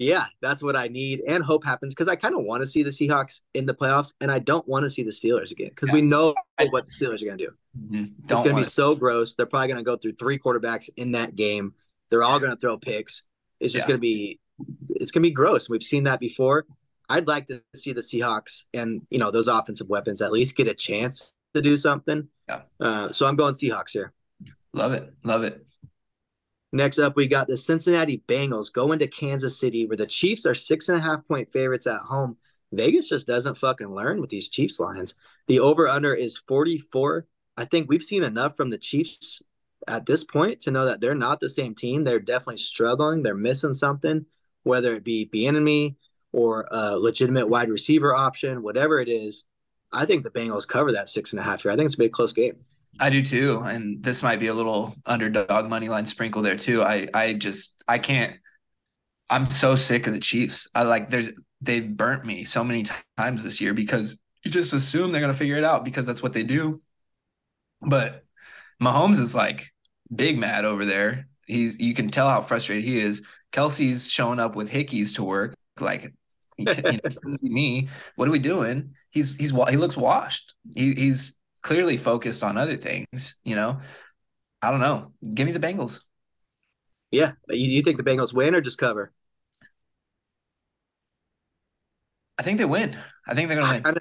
yeah, 0.04 0.26
that's 0.42 0.62
what 0.62 0.76
I 0.76 0.88
need 0.88 1.22
and 1.28 1.44
hope 1.44 1.64
happens 1.64 1.94
because 1.94 2.08
I 2.08 2.16
kind 2.16 2.36
of 2.36 2.44
want 2.44 2.62
to 2.62 2.68
see 2.68 2.84
the 2.84 2.90
Seahawks 2.90 3.42
in 3.54 3.66
the 3.66 3.74
playoffs 3.74 4.14
and 4.22 4.32
I 4.32 4.40
don't 4.40 4.68
want 4.68 4.84
to 4.84 4.90
see 4.90 5.04
the 5.04 5.12
Steelers 5.12 5.52
again 5.52 5.70
because 5.70 5.90
yeah. 5.90 5.96
we 5.96 6.02
know 6.02 6.36
what 6.70 6.88
the 6.88 6.92
Steelers 6.92 7.22
are 7.22 7.26
going 7.26 7.38
to 7.38 7.46
do. 7.46 7.52
Mm-hmm. 7.80 8.04
It's 8.24 8.44
going 8.44 8.56
to 8.56 8.62
be 8.62 8.64
so 8.64 8.96
gross. 8.96 9.36
They're 9.36 9.46
probably 9.46 9.68
going 9.68 9.78
to 9.78 9.84
go 9.84 9.98
through 9.98 10.14
three 10.14 10.38
quarterbacks 10.38 10.90
in 10.96 11.12
that 11.12 11.36
game. 11.36 11.74
They're 12.10 12.24
all 12.24 12.40
going 12.40 12.52
to 12.52 12.60
throw 12.60 12.78
picks. 12.78 13.24
It's 13.60 13.74
just 13.74 13.84
yeah. 13.84 13.90
going 13.90 13.98
to 13.98 14.02
be, 14.02 14.40
it's 14.90 15.12
going 15.12 15.24
to 15.24 15.30
be 15.30 15.34
gross. 15.34 15.70
We've 15.70 15.84
seen 15.84 16.04
that 16.04 16.20
before. 16.20 16.66
I'd 17.10 17.28
like 17.28 17.48
to 17.48 17.62
see 17.76 17.94
the 17.94 18.02
Seahawks 18.02 18.64
and 18.74 19.02
you 19.10 19.20
know 19.20 19.30
those 19.30 19.48
offensive 19.48 19.90
weapons 19.90 20.22
at 20.22 20.32
least 20.32 20.56
get 20.56 20.68
a 20.68 20.74
chance 20.74 21.34
to 21.54 21.62
do 21.62 21.78
something. 21.78 22.28
Yeah. 22.48 22.62
Uh, 22.80 23.12
so 23.12 23.28
I'm 23.28 23.36
going 23.36 23.54
Seahawks 23.54 23.92
here. 23.92 24.14
Love 24.74 24.94
it. 24.94 25.14
Love 25.24 25.44
it. 25.44 25.66
Next 26.74 26.98
up, 26.98 27.16
we 27.16 27.28
got 27.28 27.48
the 27.48 27.56
Cincinnati 27.56 28.24
Bengals 28.28 28.74
going 28.74 28.98
to 28.98 29.08
Kansas 29.08 29.60
City, 29.60 29.86
where 29.86 29.96
the 29.96 30.08
Chiefs 30.08 30.44
are 30.48 30.56
six 30.56 30.90
and 30.90 30.98
a 30.98 31.02
half 31.02 31.26
point 31.28 31.54
favorites 31.54 31.86
at 31.86 32.00
home. 32.00 32.38
Vegas 32.72 33.08
just 33.08 33.28
doesn't 33.28 33.60
fucking 33.60 33.94
learn 33.94 34.20
with 34.20 34.32
these 34.32 34.50
Chiefs 34.50 34.80
lines. 34.80 35.14
The 35.46 35.60
over 35.60 35.88
under 35.88 36.16
is 36.16 36.42
44. 36.48 37.28
I 37.56 37.66
think 37.66 37.88
we've 37.88 38.02
seen 38.02 38.24
enough 38.24 38.58
from 38.58 38.72
the 38.72 38.80
Chiefs 38.80 39.44
at 39.88 40.08
this 40.08 40.24
point 40.24 40.62
to 40.62 40.72
know 40.72 40.86
that 40.86 41.00
they're 41.00 41.14
not 41.14 41.40
the 41.40 41.48
same 41.48 41.76
team. 41.76 42.04
They're 42.04 42.20
definitely 42.20 42.58
struggling. 42.58 43.22
They're 43.22 43.36
missing 43.36 43.76
something, 43.76 44.26
whether 44.64 44.96
it 44.96 45.04
be 45.04 45.30
Bieniemy 45.32 45.96
or 46.32 46.68
a 46.72 46.98
legitimate 46.98 47.50
wide 47.50 47.70
receiver 47.70 48.16
option, 48.16 48.64
whatever 48.64 49.00
it 49.00 49.10
is. 49.10 49.46
I 49.92 50.08
think 50.08 50.24
the 50.24 50.32
Bengals 50.32 50.68
cover 50.68 50.92
that 50.94 51.08
six 51.08 51.34
and 51.34 51.40
a 51.40 51.44
half 51.44 51.62
here. 51.62 51.72
I 51.72 51.76
think 51.76 51.86
it's 51.86 51.94
a 51.94 52.00
big 52.00 52.14
close 52.14 52.34
game. 52.34 52.66
I 53.00 53.10
do 53.10 53.24
too, 53.24 53.60
and 53.66 54.04
this 54.04 54.22
might 54.22 54.40
be 54.40 54.48
a 54.48 54.54
little 54.54 54.96
underdog 55.06 55.70
money 55.70 55.90
line 55.90 56.06
sprinkle 56.06 56.42
there 56.42 56.56
too. 56.56 56.84
I 56.84 57.08
I 57.14 57.34
just 57.34 57.84
I 57.88 57.98
can't. 58.00 58.36
I'm 59.30 59.50
so 59.50 59.76
sick 59.76 60.08
of 60.08 60.14
the 60.14 60.20
Chiefs. 60.20 60.68
I 60.76 60.84
like 60.84 61.10
there's 61.10 61.32
they've 61.62 61.96
burnt 61.96 62.26
me 62.26 62.44
so 62.44 62.64
many 62.64 62.84
times 63.18 63.44
this 63.44 63.60
year 63.62 63.74
because 63.74 64.22
you 64.44 64.52
just 64.52 64.74
assume 64.74 65.12
they're 65.12 65.22
gonna 65.22 65.34
figure 65.34 65.58
it 65.58 65.64
out 65.64 65.86
because 65.86 66.06
that's 66.06 66.22
what 66.22 66.34
they 66.34 66.44
do. 66.44 66.82
But 67.82 68.24
Mahomes 68.82 69.20
is 69.20 69.36
like 69.36 69.72
big 70.14 70.38
mad 70.38 70.66
over 70.66 70.86
there. 70.86 71.28
He's 71.48 71.80
you 71.80 71.94
can 71.94 72.10
tell 72.10 72.30
how 72.30 72.42
frustrated 72.42 72.86
he 72.86 73.00
is. 73.00 73.26
Kelce's 73.52 74.10
showing 74.10 74.40
up 74.40 74.56
with 74.56 74.70
hickeys 74.70 75.16
to 75.16 75.24
work. 75.24 75.56
Like 75.80 76.14
you 76.58 76.66
know, 76.66 77.38
me, 77.42 77.90
what 78.16 78.28
are 78.28 78.32
we 78.32 78.40
doing? 78.40 78.94
He's 79.10 79.36
he's 79.36 79.52
he 79.52 79.78
looks 79.78 79.98
washed. 79.98 80.54
He, 80.76 80.94
he's 80.94 81.38
clearly 81.64 81.98
focused 81.98 82.44
on 82.44 82.58
other 82.58 82.76
things. 82.76 83.36
You 83.44 83.56
know, 83.56 83.80
I 84.62 84.70
don't 84.70 84.80
know. 84.80 85.12
Give 85.34 85.48
me 85.48 85.54
the 85.54 85.60
Bengals. 85.60 86.02
Yeah, 87.10 87.34
you, 87.50 87.68
you 87.68 87.82
think 87.82 87.98
the 87.98 88.04
Bengals 88.04 88.34
win 88.34 88.54
or 88.54 88.62
just 88.62 88.78
cover? 88.78 89.12
I 92.38 92.44
think 92.44 92.58
they 92.58 92.66
win. 92.66 92.96
I 93.28 93.34
think 93.34 93.48
they're 93.48 93.60
gonna 93.60 93.82
win. 93.84 93.98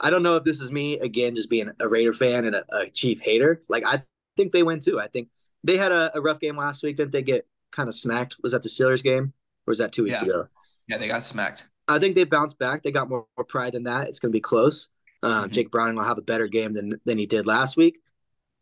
I, 0.00 0.06
I, 0.06 0.10
don't 0.10 0.22
know 0.22 0.36
if 0.36 0.44
this 0.44 0.60
is 0.60 0.72
me 0.72 0.98
again, 0.98 1.36
just 1.36 1.50
being 1.50 1.70
a 1.80 1.88
Raider 1.88 2.12
fan 2.12 2.44
and 2.44 2.56
a, 2.56 2.64
a 2.72 2.90
Chief 2.90 3.20
hater. 3.20 3.62
Like 3.68 3.84
I 3.86 4.02
think 4.36 4.52
they 4.52 4.62
win 4.62 4.80
too. 4.80 5.00
I 5.00 5.08
think 5.08 5.28
they 5.64 5.76
had 5.76 5.92
a, 5.92 6.16
a 6.16 6.20
rough 6.20 6.40
game 6.40 6.56
last 6.56 6.82
week. 6.82 6.96
Didn't 6.96 7.12
they 7.12 7.22
get 7.22 7.46
kind 7.70 7.88
of 7.88 7.94
smacked? 7.94 8.36
Was 8.42 8.52
that 8.52 8.62
the 8.62 8.68
Steelers 8.68 9.02
game, 9.02 9.32
or 9.66 9.70
was 9.70 9.78
that 9.78 9.92
two 9.92 10.04
weeks 10.04 10.20
yeah. 10.22 10.28
ago? 10.28 10.48
Yeah, 10.88 10.98
they 10.98 11.08
got 11.08 11.22
smacked. 11.22 11.64
I 11.86 11.98
think 11.98 12.14
they 12.14 12.24
bounced 12.24 12.58
back. 12.58 12.82
They 12.82 12.92
got 12.92 13.08
more, 13.08 13.26
more 13.36 13.44
pride 13.44 13.72
than 13.72 13.84
that. 13.84 14.08
It's 14.08 14.18
going 14.18 14.30
to 14.30 14.36
be 14.36 14.40
close. 14.40 14.88
Uh, 15.22 15.42
mm-hmm. 15.42 15.50
Jake 15.50 15.70
Browning 15.70 15.96
will 15.96 16.04
have 16.04 16.18
a 16.18 16.22
better 16.22 16.48
game 16.48 16.72
than 16.72 17.00
than 17.04 17.18
he 17.18 17.26
did 17.26 17.46
last 17.46 17.76
week, 17.76 18.00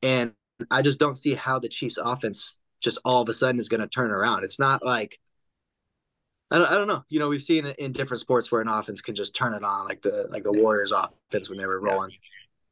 and 0.02 0.32
I 0.70 0.82
just 0.82 0.98
don't 0.98 1.14
see 1.14 1.34
how 1.34 1.58
the 1.58 1.68
Chiefs' 1.68 1.98
offense 2.02 2.58
just 2.80 2.98
all 3.04 3.22
of 3.22 3.28
a 3.28 3.34
sudden 3.34 3.60
is 3.60 3.68
going 3.68 3.80
to 3.80 3.88
turn 3.88 4.10
around. 4.10 4.44
It's 4.44 4.58
not 4.58 4.84
like 4.84 5.18
I 6.50 6.58
don't, 6.58 6.70
I 6.70 6.74
don't 6.74 6.88
know. 6.88 7.04
You 7.08 7.18
know, 7.18 7.28
we've 7.28 7.42
seen 7.42 7.66
it 7.66 7.78
in 7.78 7.92
different 7.92 8.20
sports 8.20 8.50
where 8.50 8.60
an 8.60 8.68
offense 8.68 9.00
can 9.00 9.14
just 9.14 9.36
turn 9.36 9.54
it 9.54 9.62
on, 9.62 9.86
like 9.86 10.02
the 10.02 10.26
like 10.30 10.44
the 10.44 10.52
Warriors' 10.52 10.92
offense 10.92 11.48
when 11.48 11.58
they 11.58 11.66
were 11.66 11.80
rolling. 11.80 12.10
Yeah. 12.10 12.16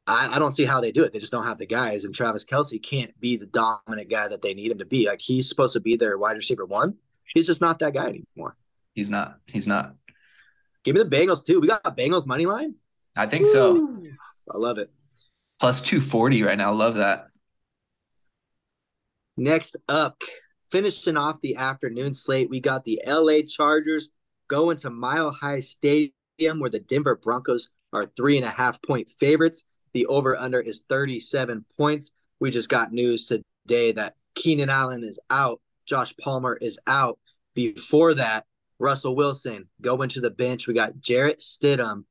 I, 0.07 0.35
I 0.35 0.39
don't 0.39 0.53
see 0.53 0.63
how 0.63 0.79
they 0.79 0.91
do 0.91 1.03
it. 1.03 1.11
They 1.11 1.19
just 1.19 1.33
don't 1.33 1.43
have 1.43 1.57
the 1.57 1.65
guys, 1.65 2.05
and 2.05 2.15
Travis 2.15 2.45
Kelce 2.45 2.81
can't 2.81 3.17
be 3.19 3.35
the 3.35 3.45
dominant 3.45 4.09
guy 4.09 4.27
that 4.29 4.41
they 4.41 4.53
need 4.53 4.71
him 4.71 4.79
to 4.79 4.85
be. 4.85 5.07
Like 5.07 5.21
he's 5.21 5.47
supposed 5.49 5.73
to 5.73 5.79
be 5.79 5.95
their 5.95 6.17
wide 6.17 6.37
receiver 6.37 6.65
one. 6.65 6.95
He's 7.33 7.45
just 7.45 7.61
not 7.61 7.79
that 7.79 7.93
guy 7.93 8.07
anymore. 8.07 8.55
He's 8.93 9.09
not. 9.09 9.39
He's 9.45 9.67
not. 9.67 9.95
Give 10.83 10.95
me 10.95 11.03
the 11.03 11.09
Bengals 11.09 11.45
too. 11.45 11.59
We 11.59 11.67
got 11.67 11.83
Bengals 11.83 12.25
money 12.25 12.45
line. 12.45 12.75
I 13.17 13.25
think 13.25 13.45
Woo! 13.45 13.51
so. 13.51 13.97
I 14.53 14.57
love 14.57 14.77
it. 14.77 14.89
Plus 15.59 15.81
240 15.81 16.43
right 16.43 16.57
now. 16.57 16.71
Love 16.71 16.95
that. 16.95 17.27
Next 19.35 19.75
up, 19.89 20.21
finishing 20.71 21.17
off 21.17 21.41
the 21.41 21.55
afternoon 21.55 22.13
slate, 22.13 22.49
we 22.49 22.59
got 22.59 22.85
the 22.85 23.01
LA 23.05 23.41
Chargers 23.47 24.09
going 24.47 24.77
to 24.77 24.89
Mile 24.89 25.31
High 25.31 25.59
Stadium 25.59 26.13
where 26.59 26.69
the 26.69 26.79
Denver 26.79 27.15
Broncos 27.15 27.69
are 27.93 28.05
three 28.05 28.37
and 28.37 28.45
a 28.45 28.49
half 28.49 28.81
point 28.81 29.09
favorites. 29.19 29.63
The 29.93 30.05
over 30.07 30.37
under 30.37 30.59
is 30.59 30.85
37 30.89 31.65
points. 31.77 32.11
We 32.39 32.51
just 32.51 32.69
got 32.69 32.93
news 32.93 33.27
today 33.27 33.91
that 33.93 34.15
Keenan 34.35 34.69
Allen 34.69 35.03
is 35.03 35.19
out, 35.29 35.59
Josh 35.85 36.15
Palmer 36.17 36.57
is 36.61 36.77
out. 36.85 37.17
Before 37.55 38.13
that, 38.13 38.45
Russell 38.79 39.15
Wilson 39.15 39.67
going 39.81 40.09
to 40.09 40.21
the 40.21 40.29
bench. 40.29 40.67
We 40.67 40.75
got 40.75 40.99
Jarrett 40.99 41.39
Stidham 41.39 42.03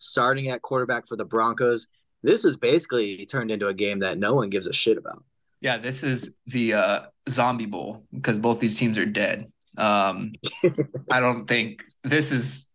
starting 0.00 0.48
at 0.48 0.62
quarterback 0.62 1.06
for 1.06 1.16
the 1.16 1.24
Broncos. 1.24 1.86
This 2.22 2.44
is 2.44 2.56
basically 2.56 3.24
turned 3.26 3.50
into 3.50 3.68
a 3.68 3.74
game 3.74 4.00
that 4.00 4.18
no 4.18 4.34
one 4.34 4.50
gives 4.50 4.66
a 4.66 4.72
shit 4.72 4.98
about. 4.98 5.24
Yeah, 5.60 5.76
this 5.76 6.02
is 6.02 6.36
the 6.46 6.74
uh, 6.74 7.00
zombie 7.28 7.66
bowl 7.66 8.04
because 8.12 8.38
both 8.38 8.60
these 8.60 8.78
teams 8.78 8.98
are 8.98 9.06
dead. 9.06 9.50
Um, 9.76 10.32
I 11.10 11.20
don't 11.20 11.46
think 11.46 11.84
this 12.02 12.32
is 12.32 12.66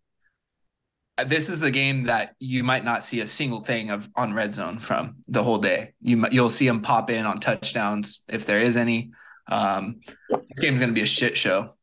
this 1.28 1.50
is 1.50 1.62
a 1.62 1.72
game 1.72 2.04
that 2.04 2.36
you 2.40 2.64
might 2.64 2.84
not 2.84 3.04
see 3.04 3.22
a 3.22 3.28
single 3.28 3.62
thing 3.62 3.90
of 3.90 4.10
on 4.16 4.34
red 4.34 4.54
zone 4.54 4.80
from 4.80 5.16
the 5.28 5.44
whole 5.44 5.58
day. 5.58 5.94
You 6.02 6.26
you'll 6.32 6.50
see 6.50 6.68
them 6.68 6.82
pop 6.82 7.10
in 7.10 7.26
on 7.26 7.40
touchdowns 7.40 8.22
if 8.30 8.46
there 8.46 8.60
is 8.60 8.78
any. 8.78 9.12
Um, 9.48 10.02
this 10.30 10.60
game's 10.60 10.80
going 10.80 10.90
to 10.90 10.96
be 10.96 11.02
a 11.02 11.08
shit 11.08 11.38
show. 11.38 11.76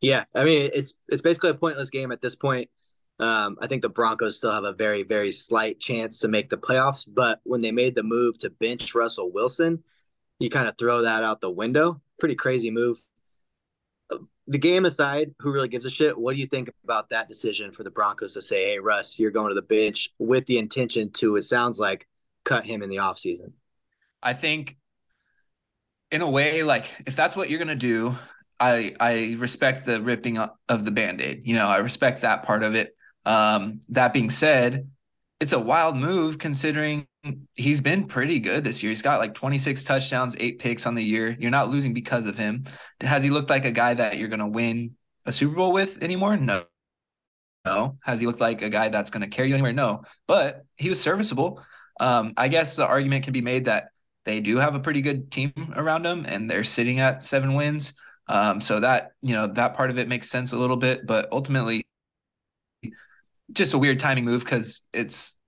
Yeah, 0.00 0.24
I 0.34 0.44
mean 0.44 0.70
it's 0.74 0.94
it's 1.08 1.22
basically 1.22 1.50
a 1.50 1.54
pointless 1.54 1.90
game 1.90 2.12
at 2.12 2.20
this 2.20 2.34
point. 2.34 2.68
Um, 3.18 3.56
I 3.60 3.66
think 3.66 3.82
the 3.82 3.88
Broncos 3.88 4.36
still 4.36 4.52
have 4.52 4.64
a 4.64 4.72
very 4.72 5.02
very 5.02 5.32
slight 5.32 5.80
chance 5.80 6.20
to 6.20 6.28
make 6.28 6.50
the 6.50 6.58
playoffs, 6.58 7.08
but 7.08 7.40
when 7.44 7.62
they 7.62 7.72
made 7.72 7.94
the 7.94 8.02
move 8.02 8.38
to 8.38 8.50
bench 8.50 8.94
Russell 8.94 9.32
Wilson, 9.32 9.82
you 10.38 10.50
kind 10.50 10.68
of 10.68 10.76
throw 10.76 11.02
that 11.02 11.24
out 11.24 11.40
the 11.40 11.50
window. 11.50 12.00
Pretty 12.18 12.34
crazy 12.34 12.70
move. 12.70 12.98
The 14.48 14.58
game 14.58 14.84
aside, 14.84 15.34
who 15.40 15.50
really 15.50 15.68
gives 15.68 15.86
a 15.86 15.90
shit? 15.90 16.16
What 16.16 16.34
do 16.34 16.40
you 16.40 16.46
think 16.46 16.70
about 16.84 17.10
that 17.10 17.26
decision 17.26 17.72
for 17.72 17.82
the 17.82 17.90
Broncos 17.90 18.34
to 18.34 18.42
say, 18.42 18.70
"Hey, 18.70 18.78
Russ, 18.78 19.18
you're 19.18 19.32
going 19.32 19.48
to 19.48 19.54
the 19.54 19.62
bench 19.62 20.10
with 20.18 20.46
the 20.46 20.58
intention 20.58 21.10
to"? 21.14 21.36
It 21.36 21.42
sounds 21.42 21.80
like 21.80 22.06
cut 22.44 22.64
him 22.64 22.82
in 22.82 22.88
the 22.88 22.96
offseason. 22.96 23.52
I 24.22 24.34
think, 24.34 24.76
in 26.10 26.20
a 26.20 26.30
way, 26.30 26.62
like 26.62 26.92
if 27.06 27.16
that's 27.16 27.34
what 27.34 27.50
you're 27.50 27.58
gonna 27.58 27.74
do, 27.74 28.16
I 28.60 28.94
I 29.00 29.36
respect 29.38 29.84
the 29.84 30.00
ripping 30.00 30.38
of 30.38 30.84
the 30.84 30.90
band-aid. 30.90 31.42
You 31.44 31.56
know, 31.56 31.66
I 31.66 31.78
respect 31.78 32.20
that 32.22 32.44
part 32.44 32.62
of 32.62 32.74
it. 32.74 32.95
Um, 33.26 33.80
that 33.90 34.14
being 34.14 34.30
said, 34.30 34.88
it's 35.40 35.52
a 35.52 35.58
wild 35.58 35.96
move 35.96 36.38
considering 36.38 37.06
he's 37.54 37.80
been 37.80 38.06
pretty 38.06 38.40
good 38.40 38.64
this 38.64 38.82
year. 38.82 38.90
He's 38.90 39.02
got 39.02 39.18
like 39.20 39.34
26 39.34 39.82
touchdowns, 39.82 40.34
eight 40.38 40.58
picks 40.58 40.86
on 40.86 40.94
the 40.94 41.02
year. 41.04 41.36
You're 41.38 41.50
not 41.50 41.68
losing 41.68 41.92
because 41.92 42.24
of 42.26 42.38
him. 42.38 42.64
Has 43.02 43.22
he 43.22 43.30
looked 43.30 43.50
like 43.50 43.66
a 43.66 43.70
guy 43.70 43.92
that 43.94 44.16
you're 44.16 44.28
going 44.28 44.40
to 44.40 44.46
win 44.46 44.96
a 45.26 45.32
Super 45.32 45.56
Bowl 45.56 45.72
with 45.72 46.02
anymore? 46.02 46.36
No. 46.38 46.64
No. 47.66 47.98
Has 48.02 48.20
he 48.20 48.26
looked 48.26 48.40
like 48.40 48.62
a 48.62 48.70
guy 48.70 48.88
that's 48.88 49.10
going 49.10 49.22
to 49.22 49.28
carry 49.28 49.48
you 49.48 49.54
anywhere? 49.54 49.72
No. 49.72 50.04
But 50.26 50.64
he 50.76 50.88
was 50.88 51.00
serviceable. 51.00 51.60
Um, 51.98 52.32
I 52.36 52.48
guess 52.48 52.76
the 52.76 52.86
argument 52.86 53.24
can 53.24 53.32
be 53.32 53.40
made 53.40 53.64
that 53.66 53.88
they 54.24 54.40
do 54.40 54.56
have 54.56 54.74
a 54.74 54.80
pretty 54.80 55.00
good 55.00 55.30
team 55.30 55.52
around 55.76 56.04
them 56.04 56.24
and 56.28 56.50
they're 56.50 56.64
sitting 56.64 57.00
at 57.00 57.24
seven 57.24 57.54
wins. 57.54 57.94
Um, 58.28 58.60
so 58.60 58.80
that, 58.80 59.12
you 59.22 59.34
know, 59.34 59.46
that 59.48 59.74
part 59.74 59.90
of 59.90 59.98
it 59.98 60.08
makes 60.08 60.28
sense 60.28 60.52
a 60.52 60.56
little 60.56 60.76
bit, 60.76 61.06
but 61.06 61.28
ultimately 61.32 61.86
just 63.52 63.74
a 63.74 63.78
weird 63.78 63.98
timing 63.98 64.24
move 64.24 64.44
because 64.44 64.82
it's, 64.92 65.40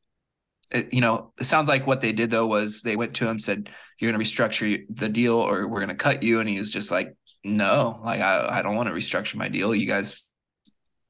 it, 0.71 0.93
you 0.93 1.01
know, 1.01 1.33
it 1.39 1.45
sounds 1.45 1.69
like 1.69 1.87
what 1.87 2.01
they 2.01 2.13
did 2.13 2.31
though 2.31 2.47
was 2.47 2.83
they 2.83 2.97
went 2.97 3.15
to 3.15 3.29
him, 3.29 3.39
said, 3.39 3.71
you're 3.99 4.13
going 4.13 4.23
to 4.23 4.25
restructure 4.25 4.85
the 4.91 5.09
deal 5.09 5.37
or 5.37 5.67
we're 5.67 5.81
going 5.81 5.89
to 5.89 5.95
cut 5.95 6.23
you. 6.23 6.41
And 6.41 6.49
he 6.49 6.59
was 6.59 6.71
just 6.71 6.91
like, 6.91 7.15
no, 7.45 8.01
like, 8.05 8.21
I, 8.21 8.59
I 8.59 8.63
don't 8.63 8.77
want 8.77 8.89
to 8.89 8.95
restructure 8.95 9.37
my 9.37 9.49
deal. 9.49 9.75
You 9.75 9.87
guys, 9.87 10.25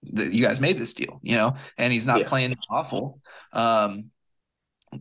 the, 0.02 0.32
you 0.32 0.42
guys 0.42 0.60
made 0.60 0.78
this 0.78 0.94
deal, 0.94 1.20
you 1.22 1.36
know, 1.36 1.56
and 1.76 1.92
he's 1.92 2.06
not 2.06 2.22
playing 2.26 2.56
awful. 2.70 3.20
Um, 3.52 4.10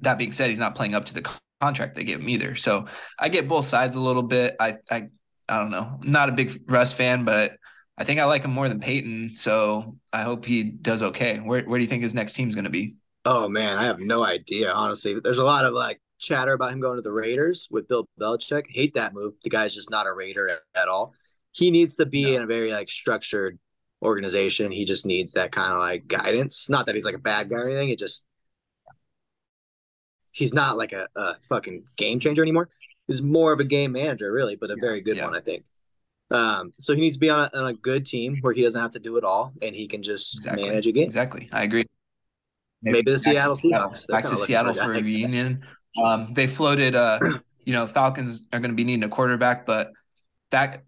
that 0.01 0.17
being 0.17 0.31
said, 0.31 0.49
he's 0.49 0.59
not 0.59 0.75
playing 0.75 0.95
up 0.95 1.05
to 1.05 1.13
the 1.13 1.29
contract 1.61 1.95
they 1.95 2.03
gave 2.03 2.19
him 2.19 2.29
either. 2.29 2.55
So 2.55 2.87
I 3.19 3.29
get 3.29 3.47
both 3.47 3.65
sides 3.65 3.95
a 3.95 3.99
little 3.99 4.23
bit. 4.23 4.55
I, 4.59 4.77
I 4.89 5.07
I 5.49 5.59
don't 5.59 5.71
know. 5.71 5.99
I'm 6.01 6.11
not 6.11 6.29
a 6.29 6.33
big 6.33 6.69
Russ 6.69 6.91
fan, 6.91 7.23
but 7.23 7.53
I 7.97 8.03
think 8.03 8.19
I 8.19 8.25
like 8.25 8.43
him 8.43 8.51
more 8.51 8.69
than 8.69 8.79
Payton. 8.79 9.35
So 9.35 9.97
I 10.13 10.21
hope 10.21 10.45
he 10.45 10.63
does 10.63 11.01
okay. 11.01 11.37
Where 11.37 11.63
where 11.63 11.79
do 11.79 11.83
you 11.83 11.89
think 11.89 12.03
his 12.03 12.13
next 12.13 12.33
team's 12.33 12.55
going 12.55 12.65
to 12.65 12.71
be? 12.71 12.95
Oh 13.25 13.49
man, 13.49 13.77
I 13.77 13.83
have 13.83 13.99
no 13.99 14.23
idea. 14.23 14.71
Honestly, 14.71 15.19
there's 15.19 15.39
a 15.39 15.43
lot 15.43 15.65
of 15.65 15.73
like 15.73 15.99
chatter 16.19 16.53
about 16.53 16.71
him 16.71 16.79
going 16.79 16.97
to 16.97 17.01
the 17.01 17.11
Raiders 17.11 17.67
with 17.71 17.87
Bill 17.87 18.07
Belichick. 18.19 18.65
Hate 18.69 18.93
that 18.93 19.13
move. 19.13 19.33
The 19.43 19.49
guy's 19.49 19.73
just 19.73 19.89
not 19.89 20.07
a 20.07 20.13
Raider 20.13 20.47
at, 20.47 20.59
at 20.75 20.87
all. 20.87 21.13
He 21.51 21.71
needs 21.71 21.95
to 21.95 22.05
be 22.05 22.23
no. 22.23 22.37
in 22.37 22.43
a 22.43 22.47
very 22.47 22.71
like 22.71 22.89
structured 22.89 23.59
organization. 24.01 24.71
He 24.71 24.85
just 24.85 25.05
needs 25.05 25.33
that 25.33 25.51
kind 25.51 25.73
of 25.73 25.79
like 25.79 26.07
guidance. 26.07 26.69
Not 26.69 26.85
that 26.85 26.95
he's 26.95 27.05
like 27.05 27.15
a 27.15 27.19
bad 27.19 27.49
guy 27.49 27.57
or 27.57 27.67
anything. 27.67 27.89
It 27.89 27.99
just 27.99 28.25
he's 30.31 30.53
not 30.53 30.77
like 30.77 30.93
a, 30.93 31.07
a 31.15 31.35
fucking 31.49 31.85
game 31.97 32.19
changer 32.19 32.43
anymore 32.43 32.69
He's 33.07 33.21
more 33.21 33.53
of 33.53 33.59
a 33.59 33.63
game 33.63 33.93
manager, 33.93 34.31
really, 34.31 34.57
but 34.57 34.69
a 34.69 34.75
yeah, 34.75 34.81
very 34.81 35.01
good 35.01 35.17
yeah. 35.17 35.25
one, 35.25 35.35
I 35.35 35.39
think. 35.39 35.63
Um, 36.29 36.71
so 36.73 36.93
he 36.93 37.01
needs 37.01 37.15
to 37.15 37.19
be 37.19 37.29
on 37.29 37.39
a, 37.39 37.57
on 37.57 37.67
a, 37.67 37.73
good 37.73 38.05
team 38.05 38.39
where 38.41 38.53
he 38.53 38.61
doesn't 38.61 38.81
have 38.81 38.91
to 38.91 38.99
do 38.99 39.15
it 39.15 39.23
all 39.23 39.53
and 39.61 39.73
he 39.73 39.87
can 39.87 40.03
just 40.03 40.39
exactly. 40.39 40.67
manage 40.67 40.87
a 40.87 40.91
game. 40.91 41.05
Exactly, 41.05 41.47
I 41.53 41.63
agree. 41.63 41.85
Maybe, 42.81 42.97
Maybe 42.97 43.11
the 43.11 43.19
Seattle 43.19 43.55
Seahawks. 43.55 44.07
Back 44.07 44.25
to 44.25 44.37
Seattle 44.37 44.73
for, 44.73 44.93
a 44.93 45.01
reunion. 45.01 45.63
Um, 46.03 46.33
they 46.33 46.47
floated. 46.47 46.95
Uh, 46.95 47.19
you 47.63 47.73
know, 47.73 47.87
Falcons 47.87 48.45
are 48.53 48.59
going 48.59 48.71
to 48.71 48.75
be 48.75 48.83
needing 48.83 49.03
a 49.03 49.09
quarterback, 49.09 49.65
but 49.65 49.93
that 50.51 50.83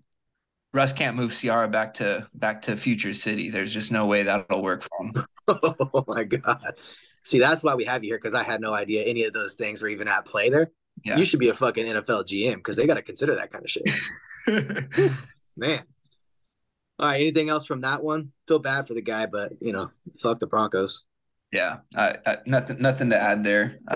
Russ 0.74 0.94
can't 0.94 1.18
move 1.18 1.34
Ciara 1.34 1.68
back 1.68 1.96
to 1.96 2.28
back 2.34 2.62
to 2.64 2.78
Future 2.78 3.14
City. 3.14 3.50
There's 3.50 3.74
just 3.74 3.92
no 3.92 4.06
way 4.06 4.24
that'll 4.24 4.62
work 4.62 4.84
for 4.84 5.06
him. 5.06 5.26
oh 5.48 6.04
my 6.08 6.24
god! 6.26 6.76
See, 7.24 7.40
that's 7.40 7.64
why 7.64 7.76
we 7.76 7.86
have 7.86 8.04
you 8.04 8.12
here 8.12 8.18
because 8.18 8.36
I 8.36 8.44
had 8.44 8.62
no 8.62 8.74
idea 8.74 9.04
any 9.04 9.24
of 9.24 9.34
those 9.34 9.56
things 9.56 9.82
were 9.82 9.90
even 9.90 10.08
at 10.08 10.26
play 10.26 10.50
there. 10.50 10.72
Yeah. 11.04 11.18
You 11.18 11.26
should 11.26 11.40
be 11.40 11.50
a 11.50 11.54
fucking 11.54 11.86
NFL 11.86 12.26
GM 12.26 12.56
because 12.56 12.76
they 12.76 12.88
got 12.88 12.96
to 12.96 13.02
consider 13.02 13.36
that 13.36 13.52
kind 13.52 13.66
of 13.66 13.72
shit. 13.72 13.90
Man. 15.58 15.84
All 16.98 17.08
right. 17.08 17.22
Anything 17.22 17.50
else 17.50 17.66
from 17.66 17.82
that 17.82 18.04
one? 18.04 18.32
Feel 18.48 18.60
bad 18.60 18.88
for 18.88 18.94
the 18.94 19.02
guy, 19.02 19.26
but 19.26 19.54
you 19.62 19.74
know, 19.74 19.92
fuck 20.20 20.40
the 20.40 20.48
Broncos. 20.48 21.06
Yeah. 21.52 21.78
I, 21.96 22.16
I, 22.26 22.38
nothing. 22.46 22.82
Nothing 22.82 23.10
to 23.12 23.22
add 23.22 23.44
there. 23.44 23.78
I, 23.88 23.96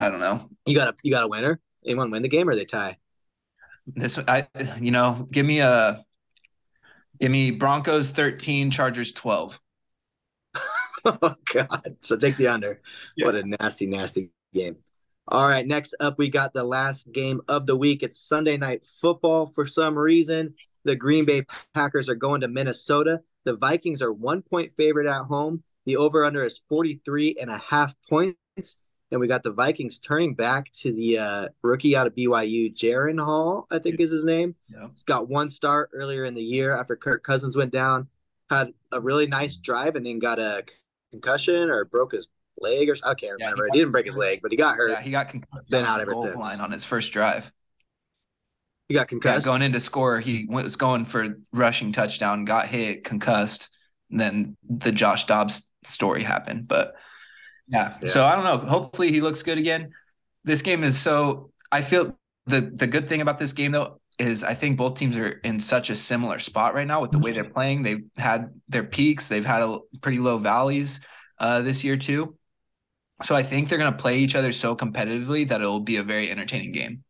I, 0.00 0.08
don't 0.08 0.20
know. 0.20 0.48
You 0.66 0.74
got 0.74 0.88
a 0.88 0.94
you 1.02 1.10
got 1.10 1.24
a 1.24 1.28
winner. 1.28 1.60
Anyone 1.84 2.10
win 2.10 2.22
the 2.22 2.28
game 2.28 2.48
or 2.48 2.54
they 2.54 2.64
tie? 2.64 2.98
This 3.86 4.18
I 4.18 4.48
you 4.80 4.90
know 4.90 5.28
give 5.30 5.46
me 5.46 5.60
a 5.60 6.04
give 7.20 7.30
me 7.30 7.52
Broncos 7.52 8.10
thirteen 8.10 8.70
Chargers 8.70 9.12
twelve. 9.12 9.60
oh 11.04 11.36
God! 11.52 11.96
So 12.00 12.16
take 12.16 12.36
the 12.36 12.48
under. 12.48 12.80
Yeah. 13.16 13.26
What 13.26 13.36
a 13.36 13.44
nasty, 13.44 13.86
nasty 13.86 14.30
game. 14.52 14.78
All 15.28 15.48
right, 15.48 15.66
next 15.66 15.96
up, 15.98 16.18
we 16.18 16.28
got 16.28 16.54
the 16.54 16.62
last 16.62 17.10
game 17.10 17.40
of 17.48 17.66
the 17.66 17.76
week. 17.76 18.04
It's 18.04 18.18
Sunday 18.18 18.56
night 18.56 18.86
football. 18.86 19.46
For 19.46 19.66
some 19.66 19.98
reason, 19.98 20.54
the 20.84 20.94
Green 20.94 21.24
Bay 21.24 21.44
Packers 21.74 22.08
are 22.08 22.14
going 22.14 22.42
to 22.42 22.48
Minnesota. 22.48 23.22
The 23.44 23.56
Vikings 23.56 24.00
are 24.02 24.12
one 24.12 24.42
point 24.42 24.70
favorite 24.76 25.08
at 25.08 25.24
home. 25.24 25.64
The 25.84 25.96
over 25.96 26.24
under 26.24 26.44
is 26.44 26.62
43 26.68 27.38
and 27.40 27.50
a 27.50 27.58
half 27.58 27.96
points. 28.08 28.78
And 29.10 29.20
we 29.20 29.26
got 29.26 29.42
the 29.42 29.52
Vikings 29.52 29.98
turning 29.98 30.34
back 30.34 30.70
to 30.74 30.92
the 30.92 31.18
uh, 31.18 31.48
rookie 31.60 31.96
out 31.96 32.06
of 32.06 32.14
BYU, 32.14 32.72
Jaren 32.72 33.22
Hall, 33.22 33.66
I 33.68 33.80
think 33.80 33.98
is 33.98 34.10
his 34.10 34.24
name. 34.24 34.54
Yeah. 34.68 34.88
He's 34.90 35.02
got 35.02 35.28
one 35.28 35.50
start 35.50 35.90
earlier 35.92 36.24
in 36.24 36.34
the 36.34 36.42
year 36.42 36.72
after 36.72 36.94
Kirk 36.94 37.24
Cousins 37.24 37.56
went 37.56 37.72
down, 37.72 38.08
had 38.48 38.72
a 38.92 39.00
really 39.00 39.26
nice 39.26 39.56
drive, 39.56 39.96
and 39.96 40.06
then 40.06 40.20
got 40.20 40.38
a 40.38 40.64
concussion 41.10 41.68
or 41.68 41.84
broke 41.84 42.12
his 42.12 42.28
leg 42.58 42.88
or 42.88 42.96
I 43.04 43.14
can't 43.14 43.32
remember. 43.32 43.64
Yeah, 43.64 43.68
he, 43.72 43.78
he 43.78 43.82
didn't 43.82 43.92
break 43.92 44.06
his 44.06 44.16
leg, 44.16 44.40
but 44.42 44.50
he 44.50 44.56
got 44.56 44.76
hurt. 44.76 44.90
Yeah, 44.90 45.00
he 45.00 45.10
got 45.10 45.28
concussed. 45.28 45.68
Been 45.70 45.84
out 45.84 46.00
ever 46.00 46.14
since. 46.20 46.36
Line 46.36 46.60
on 46.60 46.70
his 46.70 46.84
first 46.84 47.12
drive. 47.12 47.50
He 48.88 48.94
got 48.94 49.08
concussed. 49.08 49.46
Yeah, 49.46 49.52
going 49.52 49.62
into 49.62 49.80
score, 49.80 50.20
he 50.20 50.46
was 50.48 50.76
going 50.76 51.04
for 51.04 51.38
rushing 51.52 51.92
touchdown, 51.92 52.44
got 52.44 52.66
hit, 52.66 53.04
concussed. 53.04 53.68
And 54.10 54.20
then 54.20 54.56
the 54.68 54.92
Josh 54.92 55.24
Dobbs 55.24 55.72
story 55.82 56.22
happened. 56.22 56.68
But 56.68 56.94
yeah. 57.68 57.96
yeah, 58.00 58.08
so 58.08 58.24
I 58.24 58.36
don't 58.36 58.44
know. 58.44 58.58
Hopefully 58.58 59.10
he 59.10 59.20
looks 59.20 59.42
good 59.42 59.58
again. 59.58 59.90
This 60.44 60.62
game 60.62 60.84
is 60.84 60.98
so. 60.98 61.50
I 61.72 61.82
feel 61.82 62.16
the 62.46 62.60
the 62.60 62.86
good 62.86 63.08
thing 63.08 63.20
about 63.20 63.38
this 63.38 63.52
game 63.52 63.72
though 63.72 64.00
is 64.18 64.42
I 64.42 64.54
think 64.54 64.76
both 64.76 64.96
teams 64.96 65.18
are 65.18 65.40
in 65.44 65.60
such 65.60 65.90
a 65.90 65.96
similar 65.96 66.38
spot 66.38 66.74
right 66.74 66.86
now 66.86 67.02
with 67.02 67.10
the 67.10 67.18
way 67.18 67.32
they're 67.32 67.44
playing. 67.44 67.82
They've 67.82 68.04
had 68.16 68.48
their 68.68 68.84
peaks, 68.84 69.28
they've 69.28 69.44
had 69.44 69.62
a 69.62 69.78
pretty 70.00 70.18
low 70.18 70.38
valleys 70.38 71.00
uh, 71.38 71.60
this 71.60 71.84
year 71.84 71.96
too. 71.96 72.36
So 73.22 73.34
I 73.34 73.42
think 73.42 73.68
they're 73.68 73.78
going 73.78 73.92
to 73.92 73.98
play 73.98 74.18
each 74.18 74.36
other 74.36 74.52
so 74.52 74.76
competitively 74.76 75.48
that 75.48 75.60
it'll 75.60 75.80
be 75.80 75.96
a 75.96 76.02
very 76.02 76.30
entertaining 76.30 76.72
game. 76.72 77.02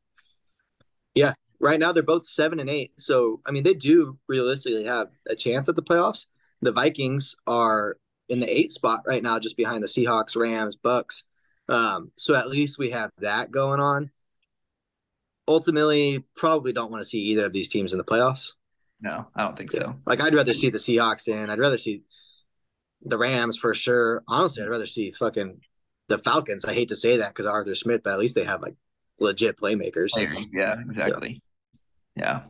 Yeah. 1.14 1.32
Right 1.58 1.80
now 1.80 1.92
they're 1.92 2.02
both 2.02 2.26
seven 2.26 2.60
and 2.60 2.70
eight. 2.70 2.92
So, 2.98 3.40
I 3.46 3.50
mean, 3.50 3.64
they 3.64 3.74
do 3.74 4.18
realistically 4.28 4.84
have 4.84 5.08
a 5.28 5.34
chance 5.34 5.68
at 5.68 5.74
the 5.74 5.82
playoffs. 5.82 6.26
The 6.62 6.72
Vikings 6.72 7.34
are 7.46 7.96
in 8.28 8.40
the 8.40 8.58
eight 8.58 8.72
spot 8.72 9.02
right 9.06 9.22
now, 9.22 9.38
just 9.38 9.56
behind 9.56 9.82
the 9.82 9.88
Seahawks, 9.88 10.36
Rams, 10.36 10.76
Bucks. 10.76 11.24
Um, 11.68 12.12
so 12.16 12.34
at 12.34 12.48
least 12.48 12.78
we 12.78 12.90
have 12.90 13.10
that 13.18 13.50
going 13.50 13.80
on. 13.80 14.10
Ultimately, 15.48 16.24
probably 16.36 16.72
don't 16.72 16.90
want 16.90 17.02
to 17.02 17.08
see 17.08 17.20
either 17.20 17.46
of 17.46 17.52
these 17.52 17.68
teams 17.68 17.92
in 17.92 17.98
the 17.98 18.04
playoffs. 18.04 18.52
No, 19.00 19.26
I 19.34 19.42
don't 19.42 19.56
think 19.56 19.72
so. 19.72 19.96
Like 20.06 20.22
I'd 20.22 20.34
rather 20.34 20.52
see 20.52 20.70
the 20.70 20.78
Seahawks 20.78 21.28
in. 21.28 21.50
I'd 21.50 21.58
rather 21.58 21.78
see 21.78 22.02
the 23.02 23.18
Rams 23.18 23.56
for 23.56 23.74
sure. 23.74 24.22
Honestly, 24.26 24.62
I'd 24.62 24.68
rather 24.68 24.86
see 24.86 25.12
fucking 25.12 25.60
the 26.08 26.18
Falcons. 26.18 26.64
I 26.64 26.74
hate 26.74 26.88
to 26.88 26.96
say 26.96 27.16
that 27.18 27.28
because 27.28 27.46
Arthur 27.46 27.74
Smith, 27.74 28.02
but 28.04 28.12
at 28.12 28.18
least 28.18 28.34
they 28.34 28.44
have 28.44 28.62
like 28.62 28.74
legit 29.18 29.56
playmakers. 29.56 30.10
Yeah, 30.52 30.80
exactly. 30.80 31.42
Yeah. 32.14 32.24
yeah. 32.24 32.40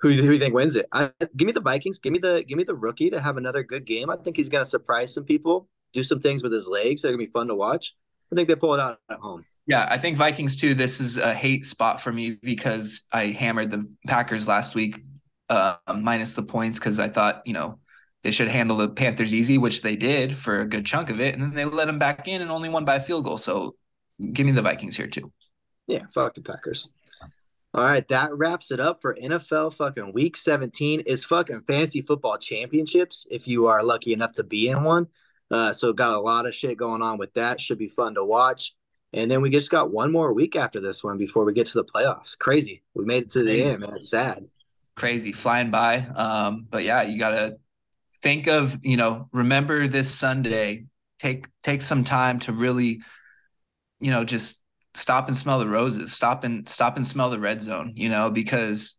Who, 0.00 0.10
who 0.10 0.22
do 0.22 0.32
you 0.32 0.38
think 0.38 0.54
wins 0.54 0.76
it? 0.76 0.86
I, 0.92 1.10
give 1.36 1.46
me 1.46 1.52
the 1.52 1.60
Vikings. 1.60 1.98
Give 1.98 2.12
me 2.12 2.18
the 2.18 2.42
give 2.46 2.56
me 2.56 2.64
the 2.64 2.74
rookie 2.74 3.10
to 3.10 3.20
have 3.20 3.36
another 3.36 3.62
good 3.62 3.84
game. 3.84 4.08
I 4.08 4.16
think 4.16 4.36
he's 4.36 4.48
going 4.48 4.64
to 4.64 4.68
surprise 4.68 5.12
some 5.12 5.24
people, 5.24 5.68
do 5.92 6.02
some 6.02 6.20
things 6.20 6.42
with 6.42 6.52
his 6.52 6.68
legs. 6.68 7.02
They're 7.02 7.10
going 7.10 7.20
to 7.20 7.26
be 7.26 7.32
fun 7.32 7.48
to 7.48 7.54
watch. 7.54 7.94
I 8.32 8.36
think 8.36 8.48
they 8.48 8.54
pull 8.54 8.74
it 8.74 8.80
out 8.80 9.00
at 9.10 9.18
home. 9.18 9.44
Yeah, 9.66 9.86
I 9.90 9.98
think 9.98 10.16
Vikings 10.16 10.56
too. 10.56 10.74
This 10.74 11.00
is 11.00 11.16
a 11.16 11.34
hate 11.34 11.66
spot 11.66 12.00
for 12.00 12.12
me 12.12 12.38
because 12.42 13.06
I 13.12 13.26
hammered 13.26 13.70
the 13.70 13.86
Packers 14.06 14.48
last 14.48 14.74
week, 14.74 15.02
uh, 15.48 15.76
minus 15.96 16.34
the 16.34 16.42
points 16.42 16.78
because 16.78 16.98
I 16.98 17.08
thought 17.08 17.42
you 17.44 17.52
know 17.52 17.78
they 18.22 18.30
should 18.30 18.48
handle 18.48 18.76
the 18.76 18.88
Panthers 18.88 19.32
easy, 19.32 19.58
which 19.58 19.82
they 19.82 19.96
did 19.96 20.36
for 20.36 20.60
a 20.60 20.66
good 20.66 20.84
chunk 20.84 21.10
of 21.10 21.20
it, 21.20 21.34
and 21.34 21.42
then 21.42 21.54
they 21.54 21.64
let 21.64 21.86
them 21.86 21.98
back 21.98 22.28
in 22.28 22.42
and 22.42 22.50
only 22.50 22.68
won 22.68 22.84
by 22.84 22.96
a 22.96 23.00
field 23.00 23.24
goal. 23.24 23.38
So 23.38 23.76
give 24.32 24.46
me 24.46 24.52
the 24.52 24.62
Vikings 24.62 24.96
here 24.96 25.06
too. 25.06 25.32
Yeah, 25.86 26.04
fuck 26.12 26.34
the 26.34 26.42
Packers. 26.42 26.88
All 27.72 27.84
right, 27.84 28.06
that 28.08 28.36
wraps 28.36 28.72
it 28.72 28.80
up 28.80 29.00
for 29.00 29.14
NFL 29.14 29.74
fucking 29.74 30.12
week 30.12 30.36
17. 30.36 31.04
It's 31.06 31.24
fucking 31.24 31.62
fantasy 31.68 32.02
football 32.02 32.36
championships 32.36 33.28
if 33.30 33.46
you 33.46 33.68
are 33.68 33.82
lucky 33.82 34.12
enough 34.12 34.32
to 34.34 34.44
be 34.44 34.68
in 34.68 34.82
one. 34.82 35.06
Uh, 35.50 35.72
so 35.72 35.92
got 35.92 36.14
a 36.14 36.20
lot 36.20 36.46
of 36.46 36.54
shit 36.54 36.76
going 36.76 37.00
on 37.00 37.16
with 37.16 37.32
that. 37.34 37.60
Should 37.60 37.78
be 37.78 37.88
fun 37.88 38.14
to 38.14 38.24
watch. 38.24 38.74
And 39.12 39.30
then 39.30 39.40
we 39.40 39.50
just 39.50 39.70
got 39.70 39.92
one 39.92 40.12
more 40.12 40.32
week 40.32 40.56
after 40.56 40.80
this 40.80 41.02
one 41.02 41.16
before 41.16 41.44
we 41.44 41.52
get 41.52 41.66
to 41.66 41.74
the 41.74 41.84
playoffs. 41.84 42.38
Crazy. 42.38 42.82
We 42.94 43.04
made 43.04 43.24
it 43.24 43.30
to 43.30 43.44
the 43.44 43.62
end, 43.62 43.80
man. 43.80 43.90
It's 43.94 44.10
sad. 44.10 44.48
Crazy, 44.96 45.32
flying 45.32 45.70
by. 45.70 45.98
Um, 45.98 46.66
but 46.70 46.84
yeah, 46.84 47.02
you 47.02 47.18
gotta 47.18 47.58
think 48.22 48.46
of, 48.46 48.78
you 48.82 48.96
know, 48.96 49.28
remember 49.32 49.86
this 49.86 50.10
Sunday. 50.10 50.86
Take 51.18 51.46
take 51.62 51.82
some 51.82 52.04
time 52.04 52.38
to 52.40 52.52
really, 52.52 53.00
you 54.00 54.10
know, 54.10 54.24
just 54.24 54.58
stop 54.94 55.28
and 55.28 55.36
smell 55.36 55.58
the 55.58 55.68
roses. 55.68 56.12
Stop 56.12 56.44
and 56.44 56.68
stop 56.68 56.96
and 56.96 57.06
smell 57.06 57.30
the 57.30 57.38
red 57.38 57.60
zone 57.60 57.92
you 57.96 58.08
know 58.08 58.30
because 58.30 58.94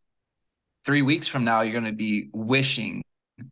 three 0.86 1.02
weeks 1.02 1.28
from 1.28 1.44
now 1.44 1.62
you're 1.62 1.74
going 1.74 1.84
to 1.84 1.92
be 1.92 2.30
wishing 2.34 3.04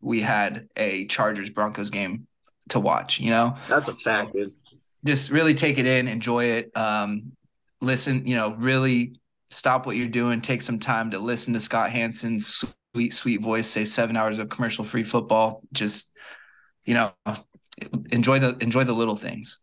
we 0.02 0.22
had 0.22 0.68
a 0.78 1.06
chargers 1.08 1.50
broncos 1.50 1.90
game 1.90 2.28
to 2.70 2.80
watch 2.80 3.20
you 3.20 3.32
know? 3.32 3.56
That's 3.68 3.88
a 3.88 3.96
fact 3.96 4.34
dude. 4.34 4.54
Just 5.06 5.32
really 5.32 5.54
take 5.54 5.78
it 5.78 5.86
in 5.86 6.08
enjoy 6.08 6.46
it 6.46 6.76
um 6.76 7.32
listen 7.82 8.26
you 8.28 8.36
know 8.36 8.54
really 8.56 9.16
stop 9.52 9.88
what 9.88 9.96
you're 9.96 10.08
doing. 10.08 10.42
Take 10.42 10.62
some 10.62 10.78
time 10.78 11.10
to 11.12 11.20
listen 11.20 11.54
to 11.54 11.60
scott 11.60 11.90
Hanson's 11.90 12.64
sweet 13.00 13.14
sweet 13.14 13.42
voice 13.42 13.68
say 13.68 13.86
seven 13.86 14.18
hours 14.18 14.40
of 14.40 14.50
commercial 14.50 14.84
free 14.84 15.04
football 15.04 15.62
just 15.72 16.12
you 16.84 16.94
know 16.94 17.14
enjoy 18.12 18.40
the 18.40 18.58
enjoy 18.60 18.84
the 18.84 18.94
little 18.94 19.16
things 19.16 19.60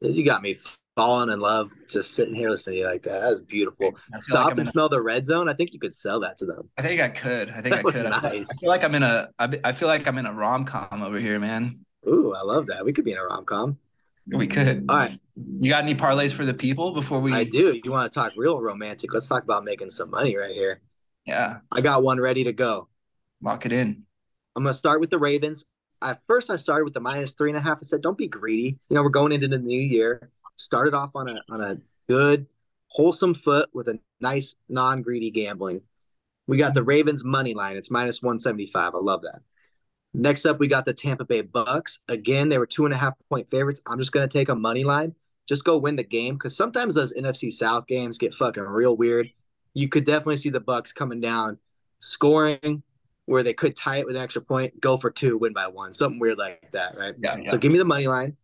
you 0.00 0.24
got 0.24 0.42
me 0.42 0.54
falling 0.98 1.30
in 1.30 1.38
love 1.38 1.70
just 1.88 2.14
sitting 2.14 2.34
here 2.34 2.50
listening 2.50 2.74
to 2.74 2.80
you 2.80 2.86
like 2.86 3.02
that. 3.04 3.20
That 3.20 3.30
was 3.30 3.40
beautiful. 3.40 3.92
Stop 4.18 4.48
like 4.48 4.58
and 4.58 4.68
smell 4.68 4.86
a, 4.86 4.90
the 4.90 5.00
red 5.00 5.26
zone. 5.26 5.48
I 5.48 5.54
think 5.54 5.72
you 5.72 5.78
could 5.78 5.94
sell 5.94 6.20
that 6.20 6.38
to 6.38 6.46
them. 6.46 6.68
I 6.76 6.82
think 6.82 7.00
I 7.00 7.08
could. 7.08 7.50
I 7.50 7.60
think 7.60 7.74
that 7.74 7.86
I 7.86 7.92
could. 7.92 8.32
Nice. 8.32 8.50
I 8.50 8.54
feel 8.60 8.68
like 8.68 8.84
I'm 8.84 8.94
in 8.94 9.02
a. 9.02 9.28
I 9.38 9.72
feel 9.72 9.88
like 9.88 10.06
I'm 10.06 10.18
in 10.18 10.26
a 10.26 10.32
rom 10.32 10.64
com 10.64 11.02
over 11.02 11.18
here, 11.18 11.38
man. 11.38 11.84
Ooh, 12.08 12.34
I 12.34 12.42
love 12.42 12.66
that. 12.66 12.84
We 12.84 12.92
could 12.92 13.04
be 13.04 13.12
in 13.12 13.18
a 13.18 13.24
rom 13.24 13.44
com. 13.44 13.78
We 14.26 14.46
could. 14.46 14.84
All 14.88 14.96
right. 14.96 15.18
You 15.36 15.70
got 15.70 15.84
any 15.84 15.94
parlays 15.94 16.32
for 16.32 16.44
the 16.44 16.54
people 16.54 16.92
before 16.92 17.20
we? 17.20 17.32
I 17.32 17.44
do. 17.44 17.80
You 17.82 17.90
want 17.90 18.10
to 18.12 18.18
talk 18.18 18.32
real 18.36 18.60
romantic? 18.60 19.12
Let's 19.14 19.28
talk 19.28 19.42
about 19.42 19.64
making 19.64 19.90
some 19.90 20.10
money 20.10 20.36
right 20.36 20.50
here. 20.50 20.80
Yeah. 21.28 21.58
I 21.70 21.82
got 21.82 22.02
one 22.02 22.18
ready 22.20 22.44
to 22.44 22.52
go. 22.52 22.88
Lock 23.42 23.66
it 23.66 23.72
in. 23.72 24.04
I'm 24.56 24.64
gonna 24.64 24.74
start 24.74 25.00
with 25.00 25.10
the 25.10 25.18
Ravens. 25.18 25.64
At 26.02 26.22
first, 26.26 26.50
I 26.50 26.56
started 26.56 26.84
with 26.84 26.94
the 26.94 27.00
minus 27.00 27.32
three 27.32 27.50
and 27.50 27.58
a 27.58 27.60
half. 27.60 27.78
I 27.78 27.82
said, 27.82 28.00
"Don't 28.00 28.18
be 28.18 28.28
greedy. 28.28 28.78
You 28.88 28.94
know, 28.94 29.02
we're 29.02 29.10
going 29.10 29.32
into 29.32 29.46
the 29.46 29.58
new 29.58 29.80
year 29.80 30.30
started 30.58 30.94
off 30.94 31.12
on 31.14 31.28
a 31.28 31.40
on 31.48 31.60
a 31.60 31.78
good 32.08 32.46
wholesome 32.88 33.34
foot 33.34 33.68
with 33.72 33.88
a 33.88 33.98
nice 34.20 34.56
non-greedy 34.68 35.30
gambling. 35.30 35.82
We 36.46 36.56
got 36.56 36.74
the 36.74 36.82
Ravens 36.82 37.24
money 37.24 37.54
line. 37.54 37.76
It's 37.76 37.90
minus 37.90 38.22
175. 38.22 38.94
I 38.94 38.98
love 38.98 39.22
that. 39.22 39.42
Next 40.14 40.46
up, 40.46 40.58
we 40.58 40.68
got 40.68 40.86
the 40.86 40.94
Tampa 40.94 41.24
Bay 41.24 41.42
Bucks. 41.42 42.00
Again, 42.08 42.48
they 42.48 42.58
were 42.58 42.66
two 42.66 42.86
and 42.86 42.94
a 42.94 42.96
half 42.96 43.14
point 43.28 43.50
favorites. 43.50 43.80
I'm 43.86 43.98
just 43.98 44.12
gonna 44.12 44.28
take 44.28 44.48
a 44.48 44.54
money 44.54 44.84
line. 44.84 45.14
Just 45.46 45.64
go 45.64 45.78
win 45.78 45.96
the 45.96 46.04
game 46.04 46.34
because 46.34 46.56
sometimes 46.56 46.94
those 46.94 47.12
NFC 47.12 47.52
South 47.52 47.86
games 47.86 48.18
get 48.18 48.34
fucking 48.34 48.62
real 48.62 48.96
weird. 48.96 49.30
You 49.74 49.88
could 49.88 50.04
definitely 50.04 50.38
see 50.38 50.50
the 50.50 50.60
Bucks 50.60 50.92
coming 50.92 51.20
down, 51.20 51.58
scoring 52.00 52.82
where 53.26 53.42
they 53.42 53.52
could 53.52 53.76
tie 53.76 53.98
it 53.98 54.06
with 54.06 54.16
an 54.16 54.22
extra 54.22 54.40
point, 54.40 54.80
go 54.80 54.96
for 54.96 55.10
two, 55.10 55.36
win 55.36 55.52
by 55.52 55.66
one, 55.66 55.92
something 55.92 56.18
weird 56.18 56.38
like 56.38 56.70
that, 56.72 56.96
right? 56.96 57.14
Yeah, 57.18 57.36
yeah. 57.36 57.50
So 57.50 57.58
give 57.58 57.70
me 57.70 57.78
the 57.78 57.84
money 57.84 58.06
line. 58.06 58.38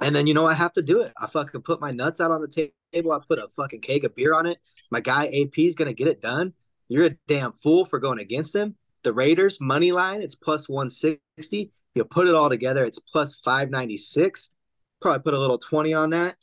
And 0.00 0.14
then 0.14 0.26
you 0.26 0.34
know 0.34 0.44
I 0.44 0.54
have 0.54 0.72
to 0.72 0.82
do 0.82 1.02
it. 1.02 1.12
I 1.20 1.28
fucking 1.28 1.62
put 1.62 1.80
my 1.80 1.92
nuts 1.92 2.20
out 2.20 2.32
on 2.32 2.40
the 2.40 2.72
table. 2.92 3.12
I 3.12 3.20
put 3.26 3.38
a 3.38 3.46
fucking 3.56 3.80
keg 3.80 4.04
of 4.04 4.16
beer 4.16 4.34
on 4.34 4.46
it. 4.46 4.58
My 4.90 4.98
guy 4.98 5.26
AP 5.26 5.58
is 5.58 5.76
gonna 5.76 5.92
get 5.92 6.08
it 6.08 6.20
done. 6.20 6.52
You're 6.88 7.06
a 7.06 7.16
damn 7.28 7.52
fool 7.52 7.84
for 7.84 8.00
going 8.00 8.18
against 8.18 8.56
him. 8.56 8.74
The 9.04 9.12
Raiders 9.12 9.60
money 9.60 9.92
line, 9.92 10.20
it's 10.20 10.34
plus 10.34 10.68
160. 10.68 11.72
You 11.94 12.04
put 12.04 12.26
it 12.26 12.34
all 12.34 12.48
together, 12.48 12.84
it's 12.84 12.98
plus 12.98 13.36
596. 13.44 14.50
Probably 15.00 15.22
put 15.22 15.34
a 15.34 15.38
little 15.38 15.58
20 15.58 15.94
on 15.94 16.10
that. 16.10 16.36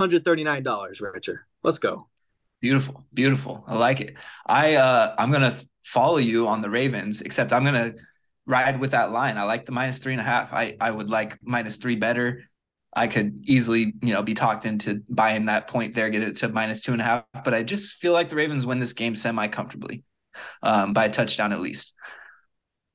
$139, 0.00 1.12
Richard. 1.12 1.40
Let's 1.62 1.78
go. 1.78 2.07
Beautiful, 2.60 3.04
beautiful. 3.14 3.64
I 3.66 3.76
like 3.76 4.00
it. 4.00 4.16
I 4.46 4.74
uh 4.76 5.14
I'm 5.18 5.30
gonna 5.30 5.56
follow 5.84 6.18
you 6.18 6.48
on 6.48 6.60
the 6.60 6.70
Ravens, 6.70 7.20
except 7.20 7.52
I'm 7.52 7.64
gonna 7.64 7.92
ride 8.46 8.80
with 8.80 8.90
that 8.92 9.12
line. 9.12 9.36
I 9.36 9.44
like 9.44 9.64
the 9.64 9.72
minus 9.72 10.00
three 10.00 10.12
and 10.12 10.20
a 10.20 10.24
half. 10.24 10.52
I 10.52 10.76
I 10.80 10.90
would 10.90 11.08
like 11.08 11.38
minus 11.42 11.76
three 11.76 11.96
better. 11.96 12.42
I 12.96 13.06
could 13.06 13.42
easily, 13.44 13.94
you 14.02 14.12
know, 14.12 14.22
be 14.22 14.34
talked 14.34 14.64
into 14.64 15.02
buying 15.08 15.44
that 15.46 15.68
point 15.68 15.94
there, 15.94 16.10
get 16.10 16.22
it 16.22 16.36
to 16.36 16.48
minus 16.48 16.80
two 16.80 16.92
and 16.92 17.00
a 17.00 17.04
half. 17.04 17.24
But 17.44 17.54
I 17.54 17.62
just 17.62 18.00
feel 18.00 18.12
like 18.12 18.28
the 18.28 18.36
Ravens 18.36 18.66
win 18.66 18.80
this 18.80 18.92
game 18.92 19.14
semi 19.14 19.46
comfortably 19.46 20.02
um, 20.62 20.92
by 20.92 21.04
a 21.04 21.10
touchdown 21.10 21.52
at 21.52 21.60
least. 21.60 21.92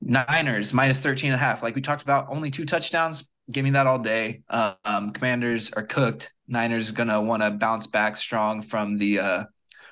Niners 0.02 0.74
minus 0.74 1.00
13 1.00 1.32
and 1.32 1.40
a 1.40 1.42
half. 1.42 1.62
Like 1.62 1.74
we 1.74 1.80
talked 1.80 2.02
about, 2.02 2.26
only 2.28 2.50
two 2.50 2.66
touchdowns. 2.66 3.26
Give 3.50 3.64
me 3.64 3.70
that 3.70 3.86
all 3.86 3.98
day. 3.98 4.42
Um, 4.50 5.10
commanders 5.10 5.72
are 5.72 5.82
cooked. 5.82 6.32
Niners 6.48 6.90
gonna 6.90 7.20
want 7.20 7.42
to 7.42 7.50
bounce 7.50 7.86
back 7.86 8.16
strong 8.16 8.60
from 8.62 8.98
the 8.98 9.20
uh, 9.20 9.44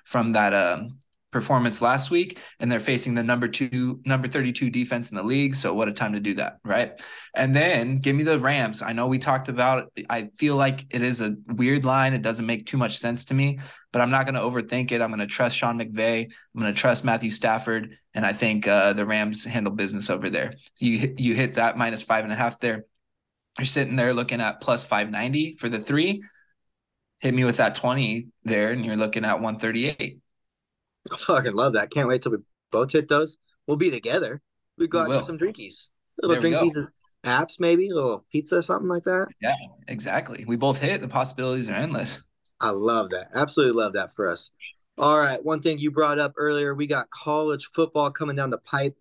from 0.04 0.32
that 0.32 0.54
um, 0.54 0.98
performance 1.32 1.80
last 1.80 2.10
week 2.10 2.38
and 2.60 2.70
they're 2.70 2.78
facing 2.78 3.14
the 3.14 3.22
number 3.22 3.48
two 3.48 4.00
number 4.04 4.28
32 4.28 4.70
defense 4.70 5.10
in 5.10 5.16
the 5.16 5.22
league. 5.22 5.56
So 5.56 5.72
what 5.74 5.88
a 5.88 5.92
time 5.92 6.12
to 6.12 6.20
do 6.20 6.34
that 6.34 6.58
right? 6.64 7.00
And 7.34 7.56
then 7.56 7.98
give 7.98 8.14
me 8.14 8.22
the 8.22 8.38
rams. 8.38 8.82
I 8.82 8.92
know 8.92 9.06
we 9.06 9.18
talked 9.18 9.48
about 9.48 9.90
it. 9.96 10.06
I 10.10 10.28
feel 10.38 10.56
like 10.56 10.86
it 10.94 11.02
is 11.02 11.20
a 11.20 11.34
weird 11.48 11.84
line. 11.84 12.12
It 12.12 12.22
doesn't 12.22 12.46
make 12.46 12.66
too 12.66 12.76
much 12.76 12.98
sense 12.98 13.24
to 13.26 13.34
me 13.34 13.58
but 13.92 14.00
i'm 14.00 14.10
not 14.10 14.24
going 14.24 14.34
to 14.34 14.40
overthink 14.40 14.90
it. 14.90 15.00
I'm 15.00 15.10
going 15.10 15.20
to 15.20 15.26
trust 15.26 15.56
sean 15.56 15.78
mcvay. 15.78 16.24
I'm 16.24 16.60
going 16.60 16.72
to 16.72 16.80
trust 16.80 17.04
matthew 17.04 17.30
stafford 17.30 17.96
and 18.14 18.26
i 18.26 18.32
think 18.32 18.66
uh, 18.66 18.92
the 18.94 19.06
rams 19.06 19.44
handle 19.44 19.72
business 19.72 20.10
over 20.10 20.28
there. 20.28 20.54
You 20.78 21.14
you 21.18 21.34
hit 21.34 21.54
that 21.54 21.76
minus 21.76 22.02
five 22.02 22.24
and 22.24 22.32
a 22.32 22.36
half 22.36 22.58
there. 22.58 22.84
You're 23.58 23.66
sitting 23.66 23.96
there 23.96 24.14
looking 24.14 24.40
at 24.40 24.60
plus 24.60 24.82
590 24.82 25.54
for 25.54 25.68
the 25.68 25.78
three 25.78 26.22
hit 27.22 27.32
me 27.32 27.44
with 27.44 27.56
that 27.56 27.76
20 27.76 28.28
there 28.44 28.72
and 28.72 28.84
you're 28.84 28.96
looking 28.96 29.24
at 29.24 29.40
138 29.40 30.18
I 31.10 31.16
fucking 31.16 31.54
love 31.54 31.72
that. 31.72 31.90
Can't 31.90 32.08
wait 32.08 32.22
till 32.22 32.32
we 32.32 32.38
both 32.70 32.92
hit 32.92 33.08
those. 33.08 33.38
We'll 33.66 33.76
be 33.76 33.90
together. 33.90 34.40
We 34.78 34.86
go 34.86 35.06
we 35.08 35.16
out 35.16 35.24
some 35.24 35.38
drinkies. 35.38 35.88
Little 36.20 36.36
drinkies, 36.36 36.76
apps 37.24 37.58
maybe, 37.58 37.88
a 37.88 37.94
little 37.94 38.24
pizza 38.30 38.58
or 38.58 38.62
something 38.62 38.88
like 38.88 39.04
that. 39.04 39.28
Yeah, 39.40 39.56
exactly. 39.88 40.44
We 40.46 40.56
both 40.56 40.78
hit. 40.78 41.00
The 41.00 41.08
possibilities 41.08 41.68
are 41.68 41.74
endless. 41.74 42.22
I 42.60 42.70
love 42.70 43.10
that. 43.10 43.30
Absolutely 43.34 43.80
love 43.80 43.94
that 43.94 44.14
for 44.14 44.28
us. 44.28 44.52
All 44.96 45.18
right. 45.18 45.44
One 45.44 45.60
thing 45.60 45.78
you 45.78 45.90
brought 45.90 46.20
up 46.20 46.34
earlier, 46.36 46.74
we 46.74 46.86
got 46.86 47.10
college 47.10 47.68
football 47.74 48.10
coming 48.10 48.36
down 48.36 48.50
the 48.50 48.58
pipe. 48.58 48.96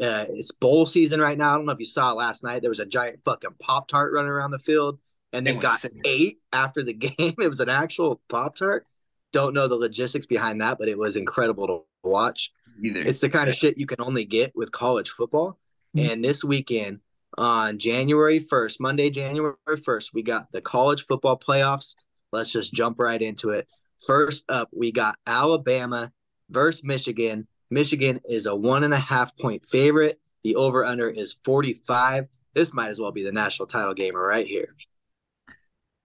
Uh, 0.00 0.24
it's 0.30 0.52
bowl 0.52 0.86
season 0.86 1.20
right 1.20 1.36
now. 1.36 1.52
I 1.52 1.56
don't 1.56 1.66
know 1.66 1.72
if 1.72 1.80
you 1.80 1.84
saw 1.84 2.12
it 2.12 2.16
last 2.16 2.44
night. 2.44 2.62
There 2.62 2.70
was 2.70 2.80
a 2.80 2.86
giant 2.86 3.20
fucking 3.24 3.56
Pop 3.60 3.88
Tart 3.88 4.12
running 4.14 4.30
around 4.30 4.52
the 4.52 4.58
field 4.58 4.98
and 5.32 5.46
then 5.46 5.58
got 5.58 5.80
sick. 5.80 5.92
eight 6.04 6.38
after 6.52 6.82
the 6.82 6.92
game. 6.94 7.34
It 7.38 7.48
was 7.48 7.60
an 7.60 7.68
actual 7.68 8.20
Pop 8.28 8.56
Tart. 8.56 8.86
Don't 9.32 9.54
know 9.54 9.68
the 9.68 9.76
logistics 9.76 10.26
behind 10.26 10.60
that, 10.60 10.78
but 10.78 10.88
it 10.88 10.98
was 10.98 11.16
incredible 11.16 11.66
to 11.66 11.80
watch. 12.08 12.52
Either. 12.82 13.00
It's 13.00 13.20
the 13.20 13.28
kind 13.28 13.48
of 13.48 13.54
shit 13.54 13.78
you 13.78 13.86
can 13.86 14.00
only 14.00 14.24
get 14.24 14.54
with 14.54 14.72
college 14.72 15.10
football. 15.10 15.58
Mm-hmm. 15.96 16.10
And 16.10 16.24
this 16.24 16.44
weekend, 16.44 17.00
on 17.38 17.78
January 17.78 18.40
1st, 18.40 18.80
Monday, 18.80 19.10
January 19.10 19.54
1st, 19.68 20.14
we 20.14 20.22
got 20.22 20.50
the 20.52 20.60
college 20.60 21.06
football 21.06 21.38
playoffs. 21.38 21.96
Let's 22.32 22.50
just 22.50 22.72
jump 22.72 22.98
right 22.98 23.20
into 23.20 23.50
it. 23.50 23.68
First 24.06 24.44
up, 24.48 24.68
we 24.72 24.92
got 24.92 25.18
Alabama 25.26 26.12
versus 26.50 26.84
Michigan. 26.84 27.46
Michigan 27.70 28.20
is 28.24 28.46
a 28.46 28.54
one 28.54 28.84
and 28.84 28.94
a 28.94 28.98
half 28.98 29.36
point 29.36 29.66
favorite. 29.66 30.20
The 30.44 30.54
over 30.56 30.84
under 30.84 31.10
is 31.10 31.36
45. 31.44 32.28
This 32.54 32.72
might 32.72 32.88
as 32.88 33.00
well 33.00 33.12
be 33.12 33.22
the 33.22 33.32
national 33.32 33.66
title 33.66 33.94
game 33.94 34.14
right 34.14 34.46
here. 34.46 34.74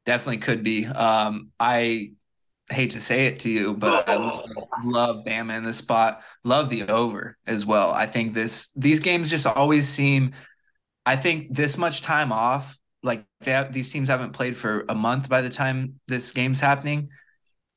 Definitely 0.05 0.37
could 0.37 0.63
be. 0.63 0.85
Um, 0.85 1.51
I 1.59 2.13
hate 2.69 2.91
to 2.91 3.01
say 3.01 3.27
it 3.27 3.41
to 3.41 3.49
you, 3.49 3.73
but 3.73 4.07
I 4.07 4.15
love 4.83 5.25
Bama 5.25 5.57
in 5.57 5.65
this 5.65 5.77
spot. 5.77 6.21
Love 6.43 6.69
the 6.69 6.87
over 6.87 7.37
as 7.45 7.65
well. 7.65 7.91
I 7.91 8.05
think 8.05 8.33
this 8.33 8.69
these 8.75 8.99
games 8.99 9.29
just 9.29 9.45
always 9.45 9.87
seem. 9.87 10.33
I 11.05 11.15
think 11.15 11.55
this 11.55 11.77
much 11.77 12.01
time 12.01 12.31
off, 12.31 12.77
like 13.03 13.25
have, 13.41 13.73
these 13.73 13.91
teams 13.91 14.09
haven't 14.09 14.33
played 14.33 14.55
for 14.55 14.85
a 14.89 14.95
month 14.95 15.29
by 15.29 15.41
the 15.41 15.49
time 15.49 15.99
this 16.07 16.31
game's 16.31 16.59
happening. 16.59 17.09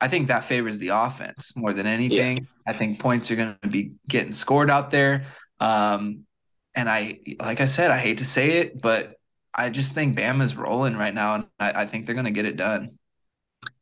I 0.01 0.09
think 0.09 0.29
that 0.29 0.45
favors 0.45 0.79
the 0.79 0.89
offense 0.89 1.57
more 1.57 1.73
than 1.73 1.87
anything. 1.87 2.37
Yeah. 2.37 2.73
I 2.75 2.77
think 2.77 2.99
points 2.99 3.31
are 3.31 3.37
going 3.37 3.57
to 3.63 3.69
be 3.69 3.93
getting 4.09 4.33
scored 4.33 4.71
out 4.71 4.91
there. 4.91 5.25
Um, 5.61 6.25
and 6.75 6.89
I, 6.91 7.21
like 7.41 7.61
I 7.61 7.67
said, 7.67 7.91
I 7.91 7.99
hate 7.99 8.19
to 8.19 8.25
say 8.25 8.59
it, 8.59 8.81
but 8.81 9.15
I 9.55 9.71
just 9.71 9.95
think 9.95 10.19
Bama's 10.19 10.57
rolling 10.57 10.97
right 10.97 11.15
now, 11.15 11.35
and 11.37 11.47
I, 11.59 11.83
I 11.83 11.87
think 11.87 12.07
they're 12.07 12.15
going 12.15 12.25
to 12.27 12.31
get 12.31 12.47
it 12.47 12.57
done. 12.57 12.99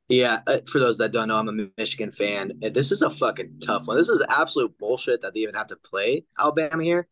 Yeah, 0.09 0.41
uh, 0.47 0.59
for 0.71 0.79
those 0.79 0.99
that 0.99 1.13
don't 1.13 1.29
know, 1.29 1.37
I'm 1.37 1.49
a 1.49 1.69
Michigan 1.79 2.13
fan. 2.13 2.53
This 2.61 2.93
is 2.93 3.03
a 3.03 3.11
fucking 3.11 3.61
tough 3.61 3.87
one. 3.87 3.97
This 3.97 4.09
is 4.11 4.23
absolute 4.29 4.77
bullshit 4.79 5.23
that 5.23 5.33
they 5.35 5.41
even 5.41 5.55
have 5.55 5.69
to 5.69 5.77
play 5.77 6.25
Alabama 6.39 6.83
here 6.83 7.09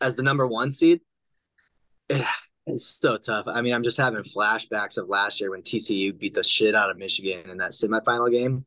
as 0.00 0.16
the 0.16 0.22
number 0.22 0.46
one 0.46 0.70
seed. 0.70 1.00
It's 2.66 2.84
so 2.84 3.16
tough. 3.18 3.46
I 3.48 3.62
mean, 3.62 3.74
I'm 3.74 3.82
just 3.82 3.96
having 3.96 4.22
flashbacks 4.22 4.98
of 4.98 5.08
last 5.08 5.40
year 5.40 5.50
when 5.50 5.62
TCU 5.62 6.16
beat 6.16 6.34
the 6.34 6.44
shit 6.44 6.74
out 6.74 6.90
of 6.90 6.98
Michigan 6.98 7.50
in 7.50 7.58
that 7.58 7.72
semifinal 7.72 8.30
game. 8.30 8.64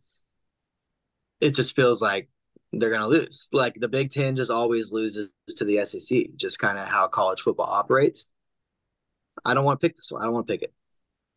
it 1.42 1.54
just 1.56 1.76
feels 1.76 2.02
like 2.02 2.30
they're 2.72 2.90
gonna 2.92 3.08
lose. 3.08 3.50
Like 3.52 3.76
the 3.80 3.88
Big 3.88 4.12
Ten 4.12 4.36
just 4.36 4.52
always 4.52 4.92
loses 4.92 5.30
to 5.58 5.66
the 5.66 5.86
SEC, 5.86 6.36
just 6.36 6.60
kind 6.60 6.78
of 6.78 6.88
how 6.88 7.08
college 7.08 7.42
football 7.42 7.68
operates. 7.70 8.28
I 9.46 9.54
don't 9.54 9.66
want 9.66 9.80
to 9.80 9.88
pick 9.88 9.96
this 9.96 10.12
one. 10.12 10.22
I 10.22 10.26
don't 10.26 10.34
want 10.34 10.48
to 10.48 10.54
pick 10.54 10.62
it. 10.62 10.74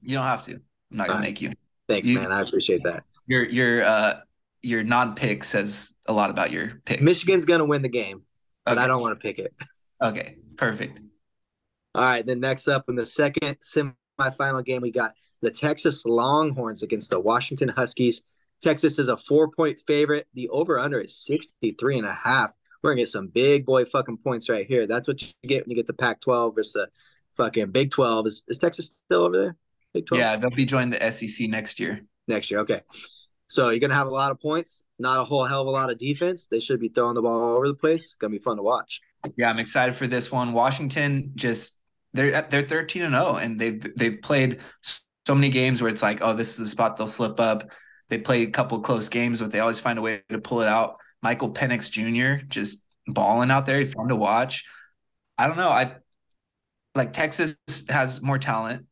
You 0.00 0.16
don't 0.16 0.24
have 0.24 0.42
to. 0.44 0.52
I'm 0.52 0.62
not 0.90 1.06
gonna 1.08 1.20
right. 1.20 1.26
make 1.26 1.40
you. 1.40 1.52
Thanks, 1.88 2.08
you, 2.08 2.18
man. 2.18 2.32
I 2.32 2.40
appreciate 2.40 2.82
that. 2.84 3.04
Your 3.26 3.44
your 3.44 3.82
uh 3.84 4.20
your 4.62 4.82
non-pick 4.82 5.44
says 5.44 5.94
a 6.06 6.12
lot 6.12 6.30
about 6.30 6.50
your 6.50 6.80
pick. 6.84 7.00
Michigan's 7.00 7.44
gonna 7.44 7.64
win 7.64 7.82
the 7.82 7.88
game, 7.88 8.22
but 8.64 8.72
okay. 8.72 8.84
I 8.84 8.86
don't 8.86 9.00
want 9.00 9.18
to 9.18 9.20
pick 9.20 9.38
it. 9.38 9.54
Okay, 10.02 10.36
perfect. 10.56 11.00
All 11.94 12.02
right, 12.02 12.26
then 12.26 12.40
next 12.40 12.68
up 12.68 12.84
in 12.88 12.94
the 12.94 13.06
second 13.06 13.56
semifinal 13.60 14.64
game, 14.64 14.82
we 14.82 14.90
got 14.90 15.12
the 15.40 15.50
Texas 15.50 16.04
Longhorns 16.04 16.82
against 16.82 17.10
the 17.10 17.18
Washington 17.18 17.68
Huskies. 17.68 18.22
Texas 18.60 18.98
is 18.98 19.08
a 19.08 19.16
four 19.16 19.50
point 19.50 19.80
favorite. 19.86 20.26
The 20.34 20.48
over 20.50 20.78
under 20.78 21.00
is 21.00 21.16
63 21.16 21.98
and 21.98 22.06
a 22.06 22.12
half. 22.12 22.54
We're 22.82 22.90
gonna 22.90 23.02
get 23.02 23.08
some 23.08 23.28
big 23.28 23.64
boy 23.64 23.84
fucking 23.84 24.18
points 24.18 24.48
right 24.48 24.66
here. 24.66 24.86
That's 24.86 25.08
what 25.08 25.22
you 25.22 25.28
get 25.48 25.64
when 25.64 25.70
you 25.70 25.76
get 25.76 25.86
the 25.86 25.94
Pac 25.94 26.20
12 26.20 26.54
versus 26.54 26.72
the 26.74 26.88
fucking 27.36 27.70
Big 27.70 27.90
12. 27.90 28.26
Is, 28.26 28.42
is 28.48 28.58
Texas 28.58 28.98
still 29.06 29.24
over 29.24 29.36
there? 29.36 29.56
Big 29.94 30.06
12? 30.06 30.18
Yeah, 30.18 30.36
they'll 30.36 30.50
be 30.50 30.64
joining 30.64 30.90
the 30.90 31.10
SEC 31.10 31.48
next 31.48 31.80
year. 31.80 32.00
Next 32.28 32.50
year, 32.50 32.60
okay. 32.60 32.80
So 33.48 33.70
you're 33.70 33.80
gonna 33.80 33.94
have 33.94 34.08
a 34.08 34.10
lot 34.10 34.32
of 34.32 34.40
points, 34.40 34.82
not 34.98 35.20
a 35.20 35.24
whole 35.24 35.44
hell 35.44 35.60
of 35.62 35.68
a 35.68 35.70
lot 35.70 35.90
of 35.90 35.98
defense. 35.98 36.46
They 36.46 36.58
should 36.58 36.80
be 36.80 36.88
throwing 36.88 37.14
the 37.14 37.22
ball 37.22 37.40
all 37.40 37.56
over 37.56 37.68
the 37.68 37.74
place. 37.74 38.04
It's 38.04 38.14
gonna 38.14 38.32
be 38.32 38.38
fun 38.38 38.56
to 38.56 38.62
watch. 38.62 39.00
Yeah, 39.36 39.48
I'm 39.48 39.58
excited 39.58 39.94
for 39.94 40.06
this 40.06 40.32
one. 40.32 40.52
Washington 40.52 41.32
just 41.34 41.80
they're 42.12 42.42
they're 42.42 42.66
13 42.66 43.02
and 43.02 43.14
0 43.14 43.36
and 43.36 43.60
they've 43.60 43.96
they've 43.96 44.20
played 44.20 44.58
so 44.82 45.34
many 45.34 45.48
games 45.48 45.80
where 45.80 45.90
it's 45.90 46.02
like, 46.02 46.18
oh, 46.22 46.32
this 46.32 46.54
is 46.54 46.60
a 46.60 46.70
spot 46.70 46.96
they'll 46.96 47.06
slip 47.06 47.38
up. 47.38 47.70
They 48.08 48.18
play 48.18 48.42
a 48.42 48.50
couple 48.50 48.78
close 48.80 49.08
games, 49.08 49.40
but 49.40 49.50
they 49.50 49.60
always 49.60 49.80
find 49.80 49.98
a 49.98 50.02
way 50.02 50.22
to 50.30 50.40
pull 50.40 50.62
it 50.62 50.68
out. 50.68 50.96
Michael 51.22 51.52
Penix 51.52 51.90
Jr. 51.90 52.44
just 52.48 52.86
balling 53.06 53.50
out 53.50 53.66
there, 53.66 53.80
He's 53.80 53.92
fun 53.92 54.08
to 54.08 54.16
watch. 54.16 54.64
I 55.38 55.46
don't 55.46 55.56
know. 55.56 55.68
I 55.68 55.96
like 56.96 57.12
Texas 57.12 57.56
has 57.88 58.22
more 58.22 58.38
talent. 58.38 58.86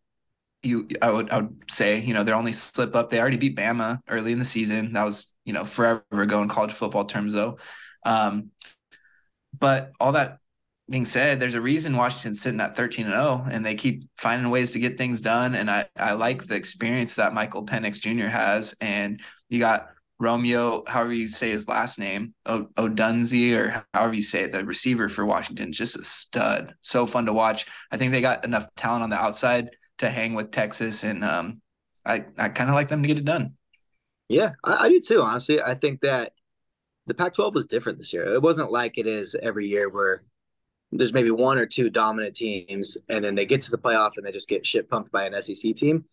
You, 0.62 0.88
I 1.02 1.11
would, 1.11 1.30
I 1.30 1.38
would 1.38 1.64
say, 1.68 2.00
you 2.00 2.14
know, 2.14 2.24
they're 2.24 2.34
only 2.34 2.52
slip 2.52 2.94
up. 2.94 3.11
They 3.11 3.20
already 3.20 3.36
beat 3.36 3.57
Bama 3.57 4.00
early 4.09 4.32
in 4.32 4.38
the 4.38 4.44
season. 4.44 4.92
That 4.92 5.05
was, 5.05 5.34
you 5.44 5.52
know, 5.52 5.64
forever 5.64 6.02
ago 6.12 6.40
in 6.42 6.48
college 6.48 6.72
football 6.72 7.05
terms, 7.05 7.34
though. 7.34 7.59
Um, 8.05 8.50
but 9.59 9.92
all 10.00 10.12
that 10.12 10.38
being 10.90 11.05
said, 11.05 11.40
there's 11.40 11.55
a 11.55 11.61
reason 11.61 11.96
Washington's 11.96 12.40
sitting 12.40 12.61
at 12.61 12.76
13 12.76 13.07
and 13.07 13.14
0, 13.14 13.46
and 13.50 13.64
they 13.64 13.74
keep 13.74 14.09
finding 14.16 14.50
ways 14.50 14.70
to 14.72 14.78
get 14.78 14.98
things 14.98 15.20
done. 15.20 15.55
And 15.55 15.70
I, 15.70 15.86
I 15.96 16.12
like 16.12 16.44
the 16.44 16.57
experience 16.57 17.14
that 17.16 17.34
Michael 17.34 17.64
Penix 17.64 18.00
Jr. 18.00 18.28
has. 18.28 18.74
And 18.80 19.20
you 19.48 19.59
got 19.59 19.88
Romeo, 20.25 20.83
however 20.87 21.12
you 21.12 21.29
say 21.29 21.51
his 21.51 21.68
last 21.68 21.99
name, 21.99 22.35
o- 22.47 22.68
Odunze, 22.77 23.57
or 23.57 23.85
however 23.93 24.14
you 24.14 24.22
say 24.22 24.45
it, 24.45 24.53
the 24.53 24.64
receiver 24.64 25.09
for 25.09 25.27
Washington, 25.27 25.70
is 25.70 25.79
just 25.79 25.97
a 25.97 26.03
stud. 26.03 26.75
So 26.81 27.07
fun 27.07 27.27
to 27.27 27.33
watch. 27.33 27.66
I 27.91 27.97
think 27.97 28.11
they 28.11 28.20
got 28.20 28.45
enough 28.45 28.66
talent 28.75 29.05
on 29.05 29.11
the 29.11 29.20
outside 29.20 29.70
to 29.99 30.11
hang 30.11 30.35
with 30.35 30.51
Texas, 30.51 31.05
and 31.05 31.22
um, 31.22 31.61
I, 32.05 32.25
I 32.39 32.49
kind 32.49 32.70
of 32.70 32.75
like 32.75 32.89
them 32.89 33.03
to 33.03 33.09
get 33.09 33.18
it 33.18 33.25
done. 33.25 33.55
Yeah, 34.29 34.53
I, 34.64 34.87
I 34.87 34.89
do 34.89 34.99
too. 34.99 35.20
Honestly, 35.20 35.61
I 35.61 35.75
think 35.75 36.01
that 36.01 36.33
the 37.07 37.14
Pac-12 37.14 37.55
was 37.55 37.66
different 37.66 37.99
this 37.99 38.12
year. 38.12 38.25
It 38.25 38.43
wasn't 38.43 38.72
like 38.72 38.97
it 38.97 39.07
is 39.07 39.37
every 39.43 39.66
year 39.68 39.91
where 39.91 40.25
there's 40.91 41.12
maybe 41.12 41.31
one 41.31 41.59
or 41.59 41.66
two 41.66 41.91
dominant 41.91 42.35
teams, 42.35 42.97
and 43.09 43.25
then 43.25 43.35
they 43.35 43.47
get 43.47 43.62
to 43.62 43.70
the 43.70 43.79
playoff 43.79 44.12
and 44.16 44.25
they 44.25 44.33
just 44.33 44.49
get 44.49 44.66
shit 44.66 44.89
pumped 44.89 45.12
by 45.12 45.27
an 45.27 45.41
SEC 45.43 45.75
team. 45.75 46.07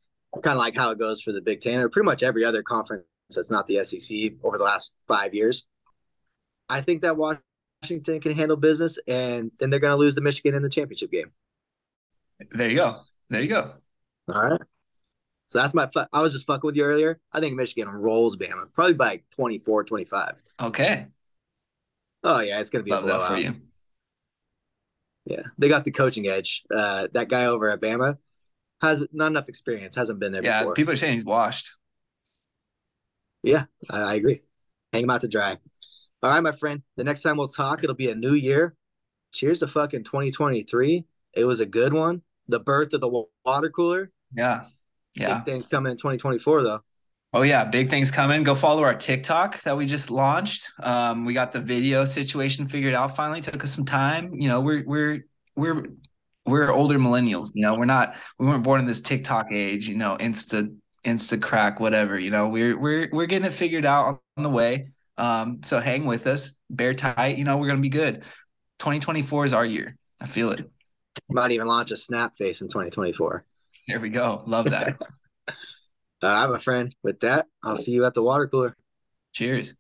Kind 0.44 0.58
of 0.58 0.60
like 0.60 0.76
how 0.76 0.92
it 0.92 1.00
goes 1.00 1.22
for 1.22 1.32
the 1.32 1.42
Big 1.42 1.62
Ten 1.62 1.80
or 1.80 1.90
pretty 1.90 2.06
much 2.06 2.24
every 2.24 2.46
other 2.46 2.64
conference 2.64 3.06
that's 3.36 3.52
not 3.52 3.68
the 3.68 3.84
SEC 3.84 4.34
over 4.44 4.58
the 4.58 4.64
last 4.64 4.96
five 5.08 5.34
years. 5.34 5.68
I 6.70 6.82
think 6.82 7.02
that 7.02 7.18
Washington 7.18 8.20
can 8.22 8.36
handle 8.36 8.58
business, 8.58 8.98
and 9.08 9.52
then 9.60 9.70
they're 9.70 9.80
going 9.80 9.92
to 9.92 9.98
lose 9.98 10.16
to 10.16 10.22
Michigan 10.22 10.56
in 10.56 10.64
the 10.64 10.70
championship 10.70 11.12
game. 11.12 11.32
There 12.52 12.70
you 12.70 12.76
go. 12.76 12.98
There 13.30 13.42
you 13.42 13.48
go. 13.50 13.74
All 14.34 14.50
right. 14.50 14.62
So 15.48 15.60
that's 15.60 15.74
my. 15.74 15.88
Fu- 15.88 16.06
I 16.14 16.22
was 16.22 16.32
just 16.32 16.48
fucking 16.48 16.66
with 16.66 16.76
you 16.78 16.84
earlier. 16.84 17.20
I 17.34 17.42
think 17.42 17.56
Michigan 17.56 17.90
rolls 17.90 18.38
Bama 18.38 18.72
probably 18.74 18.94
by 18.94 19.22
24, 19.36 19.84
25. 19.84 20.42
Okay. 20.62 21.08
Oh 22.24 22.40
yeah, 22.40 22.60
it's 22.60 22.70
gonna 22.70 22.84
be 22.84 22.92
Love 22.92 23.04
a 23.04 23.08
blowout. 23.08 23.32
for 23.34 23.38
you. 23.38 23.56
Yeah, 25.26 25.44
they 25.58 25.68
got 25.68 25.84
the 25.84 25.92
coaching 25.92 26.28
edge. 26.28 26.64
Uh, 26.74 27.08
that 27.14 27.28
guy 27.28 27.46
over 27.46 27.70
at 27.70 27.82
Bama 27.82 28.18
has 28.82 29.06
not 29.12 29.28
enough 29.28 29.50
experience, 29.50 29.96
hasn't 29.96 30.20
been 30.20 30.32
there 30.32 30.44
yeah, 30.44 30.60
before. 30.60 30.74
people 30.74 30.94
are 30.94 30.98
saying 30.98 31.16
he's 31.16 31.26
washed. 31.26 31.72
Yeah, 33.44 33.66
I, 33.90 34.02
I 34.02 34.14
agree. 34.16 34.42
Hang 34.94 35.04
them 35.04 35.10
out 35.10 35.22
to 35.22 35.28
dry. 35.28 35.58
All 36.24 36.30
right, 36.30 36.42
my 36.42 36.52
friend. 36.52 36.84
The 36.98 37.04
next 37.04 37.22
time 37.22 37.38
we'll 37.38 37.48
talk, 37.48 37.84
it'll 37.84 37.96
be 37.96 38.12
a 38.12 38.16
new 38.16 38.34
year. 38.34 38.76
Cheers 39.34 39.60
to 39.60 39.68
fucking 39.68 40.04
2023. 40.04 41.06
It 41.34 41.46
was 41.46 41.60
a 41.60 41.66
good 41.66 41.94
one. 41.94 42.22
The 42.48 42.60
birth 42.60 42.94
of 42.94 43.02
the 43.02 43.26
water 43.46 43.70
cooler. 43.70 44.12
Yeah. 44.36 44.66
Yeah. 45.16 45.36
Big 45.36 45.46
things 45.46 45.68
coming 45.68 45.92
in 45.92 45.98
2024, 45.98 46.64
though. 46.64 46.82
Oh 47.34 47.44
yeah, 47.44 47.64
big 47.64 47.90
things 47.90 48.12
coming. 48.12 48.44
Go 48.44 48.56
follow 48.56 48.84
our 48.84 48.94
TikTok 48.94 49.62
that 49.64 49.78
we 49.78 49.86
just 49.86 50.12
launched. 50.12 50.70
Um, 50.84 51.24
we 51.24 51.34
got 51.34 51.54
the 51.54 51.62
video 51.62 52.04
situation 52.04 52.68
figured 52.68 52.94
out 52.94 53.16
finally. 53.16 53.40
Took 53.40 53.64
us 53.64 53.74
some 53.74 53.86
time. 53.86 54.34
You 54.34 54.50
know, 54.50 54.60
we're 54.60 54.84
we're 54.86 55.26
we're 55.56 55.86
we're 56.46 56.72
older 56.72 57.00
millennials. 57.00 57.52
You 57.54 57.62
know, 57.62 57.76
we're 57.76 57.86
not 57.86 58.16
we 58.38 58.48
weren't 58.48 58.64
born 58.64 58.82
in 58.82 58.86
this 58.86 59.00
TikTok 59.00 59.48
age. 59.54 59.88
You 59.88 59.96
know, 59.96 60.18
insta 60.18 60.76
insta 61.04 61.42
crack 61.42 61.80
whatever. 61.80 62.20
You 62.20 62.32
know, 62.32 62.48
we're 62.48 62.78
we're 62.78 63.10
we're 63.12 63.26
getting 63.26 63.48
it 63.48 63.54
figured 63.54 63.86
out 63.86 64.22
on 64.38 64.44
the 64.44 64.50
way. 64.50 64.88
Um, 65.18 65.62
so 65.64 65.80
hang 65.80 66.06
with 66.06 66.28
us, 66.28 66.54
bear 66.70 66.94
tight. 66.94 67.38
You 67.38 67.44
know, 67.44 67.58
we're 67.58 67.68
gonna 67.68 67.82
be 67.82 67.90
good. 67.90 68.24
2024 68.80 69.46
is 69.46 69.54
our 69.54 69.66
year. 69.66 69.98
I 70.22 70.28
feel 70.28 70.52
it. 70.52 70.70
Might 71.30 71.52
even 71.52 71.68
launch 71.68 71.92
a 71.92 71.98
snap 71.98 72.36
face 72.36 72.62
in 72.62 72.68
2024. 72.68 73.46
There 73.88 74.00
we 74.00 74.10
go. 74.10 74.44
Love 74.46 74.70
that. 74.72 74.98
Uh, 76.24 76.28
I 76.28 76.42
have 76.42 76.52
a 76.52 76.60
friend. 76.60 76.96
With 77.02 77.22
that, 77.22 77.48
I'll 77.64 77.76
see 77.76 77.94
you 77.94 78.06
at 78.06 78.14
the 78.14 78.22
water 78.22 78.48
cooler. 78.48 78.76
Cheers. 79.34 79.76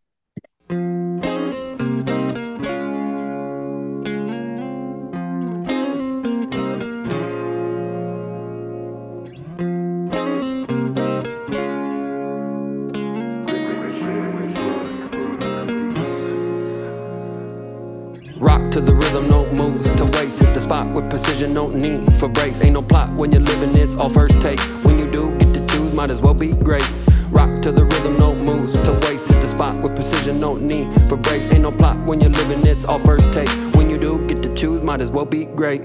With 21.42 21.56
no 21.56 21.70
need 21.70 22.12
for 22.14 22.30
breaks. 22.30 22.62
Ain't 22.62 22.74
no 22.74 22.82
plot 22.82 23.10
when 23.18 23.32
you're 23.32 23.42
living, 23.42 23.76
it's 23.76 23.96
all 23.96 24.10
first 24.10 24.39
take. 24.42 24.60
When 24.86 25.00
you 25.00 25.10
do 25.10 25.32
get 25.38 25.48
to 25.54 25.68
choose, 25.68 25.94
might 25.94 26.10
as 26.10 26.22
well 26.22 26.34
be 26.34 26.52
great. 26.52 26.88
Rock 27.32 27.62
to 27.64 27.72
the 27.72 27.84
rhythm, 27.84 28.18
no 28.18 28.36
moves 28.36 28.74
to 28.84 28.92
waste. 29.08 29.32
Hit 29.32 29.42
the 29.42 29.48
spot 29.48 29.76
with 29.82 29.96
precision, 29.96 30.39
no 30.39 30.56
need 30.56 30.88
for 31.10 31.18
breaks. 31.18 31.48
Ain't 31.48 31.62
no 31.62 31.72
plot 31.72 31.98
when 32.08 32.22
you're 32.22 32.30
living, 32.30 32.66
it's 32.66 32.86
all 32.86 33.00
first 33.00 33.32
take. 33.34 33.50
When 33.76 33.89
you 33.89 33.98
do 33.98 34.26
get 34.28 34.42
to 34.44 34.54
choose, 34.54 34.82
might 34.82 35.02
as 35.02 35.10
well 35.10 35.26
be 35.26 35.46
great. 35.46 35.82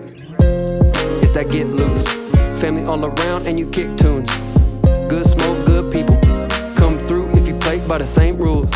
It's 1.23 1.33
that 1.33 1.49
get 1.51 1.69
loose. 1.69 2.05
Family 2.61 2.85
all 2.85 3.05
around 3.05 3.47
and 3.47 3.59
you 3.59 3.67
kick 3.67 3.97
tunes. 3.97 4.31
Good 5.09 5.27
smoke, 5.27 5.67
good 5.67 5.93
people. 5.93 6.19
Come 6.77 6.99
through 6.99 7.31
if 7.31 7.47
you 7.47 7.55
play 7.61 7.87
by 7.87 7.99
the 7.99 8.07
same 8.07 8.37
rules. 8.37 8.69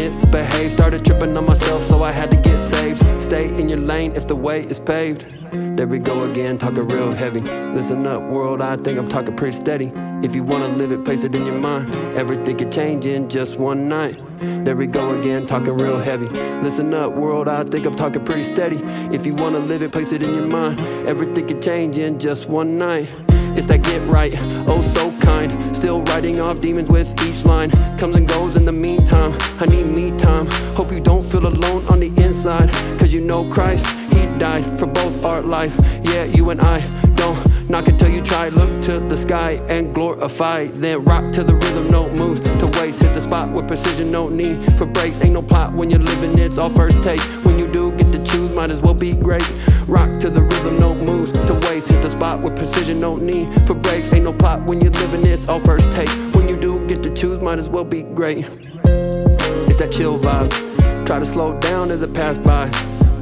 Bullshit, 0.00 0.22
misbehave. 0.22 0.72
Started 0.72 1.04
tripping 1.04 1.36
on 1.36 1.46
myself, 1.46 1.82
so 1.82 2.02
I 2.02 2.12
had 2.12 2.30
to 2.30 2.36
get 2.36 2.58
saved. 2.58 3.02
Stay 3.20 3.48
in 3.60 3.68
your 3.68 3.78
lane 3.78 4.12
if 4.16 4.26
the 4.26 4.36
way 4.36 4.62
is 4.62 4.78
paved. 4.78 5.24
There 5.52 5.86
we 5.86 5.98
go 5.98 6.24
again, 6.24 6.58
talking 6.58 6.86
real 6.86 7.12
heavy. 7.12 7.40
Listen 7.40 8.06
up, 8.06 8.22
world, 8.22 8.60
I 8.60 8.76
think 8.76 8.98
I'm 8.98 9.08
talking 9.08 9.36
pretty 9.36 9.56
steady. 9.56 9.92
If 10.22 10.34
you 10.34 10.44
wanna 10.44 10.68
live 10.68 10.92
it, 10.92 11.04
place 11.04 11.24
it 11.24 11.34
in 11.34 11.46
your 11.46 11.58
mind. 11.58 11.94
Everything 12.16 12.58
could 12.58 12.70
change 12.70 13.06
in 13.06 13.28
just 13.28 13.58
one 13.58 13.88
night. 13.88 14.20
There 14.64 14.76
we 14.76 14.86
go 14.86 15.18
again, 15.18 15.46
talking 15.46 15.74
real 15.74 15.98
heavy. 15.98 16.28
Listen 16.62 16.92
up, 16.94 17.12
world, 17.12 17.48
I 17.48 17.64
think 17.64 17.86
I'm 17.86 17.96
talking 17.96 18.24
pretty 18.24 18.42
steady. 18.42 18.80
If 19.14 19.26
you 19.26 19.34
wanna 19.34 19.58
live 19.58 19.82
it, 19.82 19.92
place 19.92 20.12
it 20.12 20.22
in 20.22 20.34
your 20.34 20.46
mind. 20.46 20.80
Everything 21.06 21.46
could 21.46 21.62
change 21.62 21.98
in 21.98 22.18
just 22.18 22.48
one 22.48 22.78
night. 22.78 23.08
It's 23.56 23.66
that 23.66 23.82
get 23.82 24.00
right, 24.08 24.32
oh 24.68 24.80
so 24.94 24.99
kind. 25.40 25.76
Still 25.76 26.02
writing 26.02 26.40
off 26.40 26.60
demons 26.60 26.88
with 26.88 27.10
each 27.22 27.44
line. 27.44 27.70
Comes 27.98 28.16
and 28.16 28.28
goes 28.28 28.56
in 28.56 28.64
the 28.64 28.72
meantime. 28.72 29.36
I 29.58 29.66
need 29.66 29.84
me 29.84 30.10
time. 30.16 30.46
Hope 30.76 30.92
you 30.92 31.00
don't 31.00 31.22
feel 31.22 31.46
alone 31.46 31.86
on 31.88 32.00
the 32.00 32.08
inside. 32.22 32.70
Cause 32.98 33.12
you 33.12 33.20
know 33.20 33.48
Christ 33.50 33.86
He 34.14 34.26
died 34.38 34.70
for 34.78 34.86
both 34.86 35.24
our 35.24 35.42
life. 35.42 35.74
Yeah, 36.04 36.24
you 36.24 36.50
and 36.50 36.60
I 36.60 36.80
don't 37.14 37.38
knock 37.68 37.86
until 37.88 38.10
you 38.10 38.22
try. 38.22 38.48
Look 38.48 38.82
to 38.84 39.00
the 39.00 39.16
sky 39.16 39.52
and 39.68 39.94
glorify. 39.94 40.66
Then 40.66 41.04
rock 41.04 41.32
to 41.34 41.42
the 41.42 41.54
rhythm, 41.54 41.88
no 41.88 42.08
moves 42.10 42.40
to 42.60 42.66
waste. 42.78 43.02
Hit 43.02 43.14
the 43.14 43.20
spot 43.20 43.52
with 43.52 43.66
precision, 43.66 44.10
no 44.10 44.28
need 44.28 44.56
for 44.74 44.86
breaks. 44.90 45.20
Ain't 45.20 45.34
no 45.34 45.42
plot 45.42 45.74
when 45.74 45.90
you're 45.90 46.06
living, 46.12 46.38
it's 46.38 46.58
all 46.58 46.70
first 46.70 47.02
take. 47.02 47.20
When 47.44 47.58
you 47.58 47.66
do 47.68 47.92
get 47.92 48.08
to 48.14 48.24
choose, 48.24 48.54
might 48.54 48.70
as 48.70 48.80
well 48.80 48.94
be 48.94 49.12
great. 49.12 49.48
Rock 49.86 50.20
to 50.20 50.30
the 50.30 50.42
rhythm, 50.42 50.78
no 50.78 50.94
moves 50.94 51.32
to 51.46 51.54
waste. 51.66 51.88
Hit 51.90 52.02
the 52.02 52.10
spot 52.10 52.42
with 52.42 52.56
precision, 52.56 52.98
no 52.98 53.16
need 53.16 53.48
for 53.66 53.79
Ain't 54.08 54.24
no 54.24 54.32
plot 54.32 54.66
when 54.66 54.80
you're 54.80 54.92
living, 54.92 55.26
it's 55.26 55.48
all 55.48 55.58
first 55.58 55.90
take. 55.92 56.08
When 56.34 56.48
you 56.48 56.56
do 56.56 56.86
get 56.86 57.02
to 57.02 57.10
choose, 57.14 57.40
might 57.40 57.58
as 57.58 57.68
well 57.68 57.84
be 57.84 58.02
great. 58.02 58.38
It's 58.84 59.78
that 59.78 59.90
chill 59.92 60.18
vibe. 60.18 61.06
Try 61.06 61.18
to 61.18 61.26
slow 61.26 61.58
down 61.60 61.90
as 61.90 62.02
it 62.02 62.14
passed 62.14 62.42
by. 62.42 62.68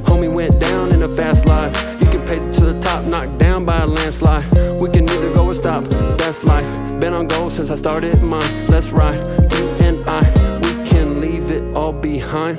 Homie 0.03 0.33
went 0.33 0.59
down 0.59 0.93
in 0.93 1.03
a 1.03 1.09
fast 1.09 1.43
slide. 1.43 1.75
You 2.01 2.07
can 2.07 2.25
pace 2.27 2.45
it 2.45 2.53
to 2.53 2.61
the 2.61 2.81
top, 2.83 3.05
knocked 3.05 3.37
down 3.37 3.65
by 3.65 3.79
a 3.79 3.87
landslide. 3.87 4.45
We 4.81 4.89
can 4.89 5.09
either 5.09 5.33
go 5.33 5.47
or 5.47 5.53
stop, 5.53 5.83
that's 6.17 6.43
life. 6.43 6.99
Been 6.99 7.13
on 7.13 7.27
goal 7.27 7.49
since 7.49 7.69
I 7.69 7.75
started 7.75 8.15
mine. 8.23 8.67
Let's 8.67 8.89
ride, 8.89 9.25
you 9.27 9.69
and 9.85 10.03
I. 10.07 10.59
We 10.59 10.89
can 10.89 11.17
leave 11.19 11.51
it 11.51 11.75
all 11.75 11.93
behind. 11.93 12.57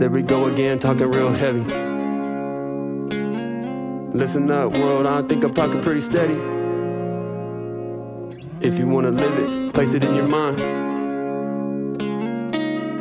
There 0.00 0.10
we 0.10 0.22
go 0.22 0.46
again, 0.46 0.78
talking 0.78 1.10
real 1.10 1.30
heavy. 1.30 1.64
Listen 4.14 4.50
up, 4.50 4.72
world, 4.76 5.06
I 5.06 5.22
think 5.22 5.44
I'm 5.44 5.54
talking 5.54 5.80
pretty 5.80 6.00
steady. 6.00 6.61
If 8.64 8.78
you 8.78 8.86
wanna 8.86 9.10
live 9.10 9.38
it, 9.40 9.74
place 9.74 9.92
it 9.92 10.04
in 10.04 10.14
your 10.14 10.28
mind. 10.28 10.60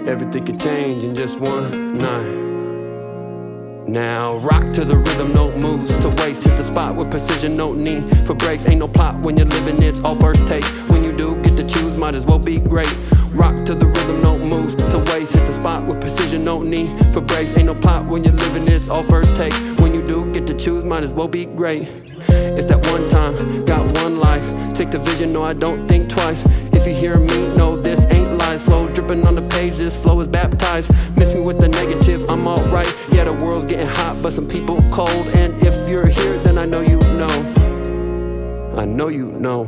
Everything 0.10 0.44
can 0.44 0.58
change 0.58 1.04
in 1.04 1.14
just 1.14 1.40
one 1.40 2.00
night. 2.00 3.88
Now 3.88 4.38
rock 4.38 4.64
to 4.74 4.84
the 4.84 4.96
rhythm, 4.98 5.34
no 5.34 5.52
moves 5.58 6.02
to 6.02 6.10
waste. 6.20 6.46
Hit 6.46 6.58
the 6.58 6.64
spot 6.64 6.96
with 6.96 7.12
precision, 7.12 7.54
no 7.54 7.74
need 7.74 8.10
for 8.26 8.34
breaks. 8.34 8.68
Ain't 8.68 8.80
no 8.80 8.88
plot 8.88 9.24
when 9.24 9.38
you're 9.38 9.46
living, 9.46 9.84
it's 9.84 10.00
all 10.00 10.16
first 10.16 10.48
take. 10.48 10.66
When 10.90 11.04
you 11.04 11.14
do 11.14 11.36
get 11.44 11.56
to 11.58 11.70
choose, 11.70 11.96
might 11.96 12.16
as 12.16 12.26
well 12.26 12.40
be 12.40 12.58
great. 12.58 12.92
Rock 13.30 13.64
to 13.68 13.76
the 13.76 13.86
rhythm, 13.86 14.20
no 14.22 14.40
moves 14.40 14.74
to 14.74 14.98
waste. 15.12 15.34
Hit 15.34 15.46
the 15.46 15.54
spot 15.54 15.86
with 15.86 16.02
precision, 16.02 16.44
no 16.44 16.64
need 16.64 16.90
for 17.14 17.22
breaks. 17.22 17.56
Ain't 17.56 17.68
no 17.68 17.76
plot 17.76 18.08
when 18.08 18.24
you're 18.24 18.34
living, 18.34 18.68
it's 18.68 18.90
all 18.90 19.04
first 19.04 19.36
take. 19.36 19.54
When 19.80 19.94
you 19.94 20.02
do 20.02 20.26
get 20.34 20.48
to 20.48 20.56
choose, 20.56 20.84
might 20.84 21.04
as 21.04 21.14
well 21.14 21.28
be 21.28 21.46
great. 21.46 21.84
It's 22.30 22.66
that 22.66 22.84
one 22.88 23.08
time, 23.10 23.64
got 23.66 23.81
Take 24.82 24.90
the 24.90 24.98
vision, 24.98 25.32
no, 25.32 25.44
I 25.44 25.54
don't 25.54 25.88
think 25.88 26.10
twice. 26.10 26.42
If 26.74 26.88
you 26.88 26.96
hear 26.96 27.20
me, 27.20 27.54
no, 27.54 27.78
this 27.78 28.04
ain't 28.10 28.40
lies. 28.40 28.66
Flow 28.66 28.92
dripping 28.92 29.24
on 29.28 29.36
the 29.36 29.48
page, 29.54 29.74
this 29.74 29.96
flow 29.96 30.20
is 30.20 30.28
baptized. 30.28 30.90
Miss 31.20 31.36
me 31.36 31.42
with 31.42 31.60
the 31.60 31.68
negative, 31.68 32.26
I'm 32.28 32.48
alright. 32.48 32.92
Yeah, 33.12 33.26
the 33.26 33.34
world's 33.46 33.66
getting 33.66 33.86
hot, 33.86 34.24
but 34.24 34.34
some 34.34 34.48
people 34.48 34.80
cold. 34.92 35.28
And 35.38 35.54
if 35.64 35.88
you're 35.88 36.08
here, 36.08 36.36
then 36.40 36.58
I 36.58 36.66
know 36.66 36.80
you 36.80 36.98
know. 37.14 38.74
I 38.76 38.86
know 38.86 39.10
you 39.10 39.28
know. 39.28 39.66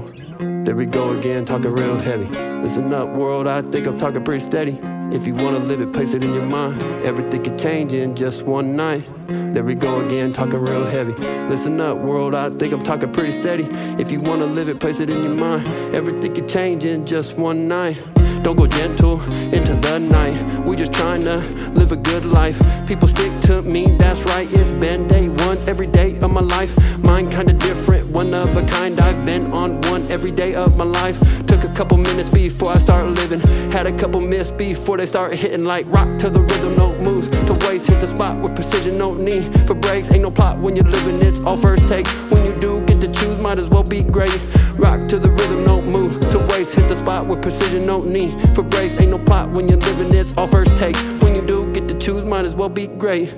There 0.66 0.76
we 0.76 0.88
go 0.88 1.12
again, 1.12 1.46
talking 1.46 1.72
real 1.72 1.96
heavy. 1.96 2.26
Listen 2.64 2.92
up, 2.92 3.10
world, 3.10 3.46
I 3.46 3.62
think 3.62 3.86
I'm 3.86 4.00
talking 4.00 4.24
pretty 4.24 4.44
steady. 4.44 4.80
If 5.16 5.28
you 5.28 5.36
wanna 5.36 5.60
live 5.60 5.80
it, 5.80 5.94
place 5.94 6.16
it 6.16 6.24
in 6.24 6.34
your 6.34 6.48
mind. 6.48 6.82
Everything 7.06 7.44
can 7.44 7.56
change 7.56 7.94
in 7.94 8.16
just 8.16 8.42
one 8.42 8.76
night. 8.76 9.08
There 9.28 9.64
we 9.64 9.76
go 9.76 10.02
again, 10.02 10.34
talking 10.34 10.60
real 10.60 10.86
heavy. 10.86 11.14
Listen 11.50 11.80
up, 11.80 11.98
world, 11.98 12.36
I 12.36 12.50
think 12.50 12.74
I'm 12.74 12.84
talking 12.84 13.12
pretty 13.12 13.32
steady. 13.32 13.68
If 13.98 14.12
you 14.12 14.20
wanna 14.20 14.46
live 14.46 14.70
it, 14.70 14.80
place 14.80 15.00
it 15.00 15.10
in 15.10 15.24
your 15.24 15.34
mind. 15.34 15.68
Everything 15.96 16.34
can 16.34 16.48
change 16.48 16.86
in 16.86 17.06
just 17.06 17.38
one 17.38 17.68
night. 17.68 17.98
Don't 18.42 18.58
go 18.58 18.68
gentle 18.68 19.22
into 19.22 19.74
the 19.86 20.00
night. 20.12 20.68
We 20.68 20.76
just 20.76 20.94
trying 20.94 21.22
to 21.22 21.38
live 21.76 21.92
a 21.92 21.96
good 21.96 22.26
life. 22.26 22.60
People 22.88 23.08
stick 23.08 23.32
to 23.44 23.62
me, 23.62 23.86
that's 23.98 24.22
right. 24.24 24.48
It's 24.52 24.72
been 24.72 25.08
day 25.08 25.30
ones 25.46 25.70
every 25.70 25.88
day 25.88 26.18
of 26.22 26.32
my 26.32 26.42
life. 26.42 26.74
Mine 27.00 27.30
kinda 27.30 27.54
different, 27.54 28.03
one 28.14 28.34
of 28.34 28.56
a 28.56 28.70
kind. 28.70 29.00
I've 29.00 29.26
been 29.26 29.52
on 29.54 29.82
one 29.90 30.10
every 30.12 30.32
day 30.32 30.54
of 30.54 30.78
my 30.78 30.86
life. 30.86 31.20
Took 31.48 31.64
a 31.64 31.74
couple 31.74 31.98
minutes 31.98 32.30
before 32.30 32.72
I 32.72 32.78
start 32.78 33.08
living. 33.08 33.40
Had 33.72 33.88
a 33.88 33.98
couple 33.98 34.22
miss 34.22 34.52
before 34.52 34.98
they 34.98 35.06
start 35.06 35.34
hitting 35.34 35.66
like 35.66 35.86
rock 35.88 36.08
to 36.20 36.30
the 36.30 36.40
rhythm, 36.40 36.76
no 36.76 36.96
moves 37.00 37.28
to 37.48 37.54
waste. 37.68 37.88
Hit 37.88 38.00
the 38.00 38.08
spot 38.08 38.40
with 38.42 38.56
precision, 38.56 38.98
no 38.98 39.14
need 39.14 39.44
for 39.62 39.76
breaks. 39.76 40.12
Ain't 40.14 40.22
no 40.22 40.32
plot 40.32 40.60
when 40.60 40.76
you're 40.76 40.86
living, 40.86 41.22
it's 41.28 41.40
all 41.40 41.58
first 41.58 41.88
take. 41.88 42.08
When 42.32 42.46
you 42.46 42.54
do 42.60 42.80
get 42.86 42.98
to 43.02 43.12
choose, 43.12 43.42
might 43.42 43.58
as 43.58 43.68
well 43.68 43.84
be 43.84 44.04
great. 44.04 44.40
Rock 44.76 45.08
to 45.10 45.18
the 45.18 45.30
rhythm, 45.30 45.66
no 45.66 45.82
move 45.82 46.14
to 46.32 46.38
waste. 46.52 46.76
Hit 46.76 46.88
the 46.88 46.96
spot 46.96 47.28
with 47.28 47.42
precision, 47.42 47.86
no 47.86 48.04
need 48.04 48.40
for 48.50 48.64
breaks. 48.64 48.96
Ain't 49.00 49.12
no 49.12 49.20
plot 49.20 49.56
when 49.56 49.68
you're 49.68 49.80
living, 49.80 50.14
it's 50.14 50.34
all 50.38 50.48
first 50.48 50.78
take. 50.78 50.96
When 51.22 51.36
you 51.36 51.42
do 51.42 51.72
get 51.74 51.88
to 51.88 51.98
choose, 51.98 52.24
might 52.24 52.46
as 52.46 52.54
well 52.54 52.70
be 52.70 52.88
great. 52.88 53.34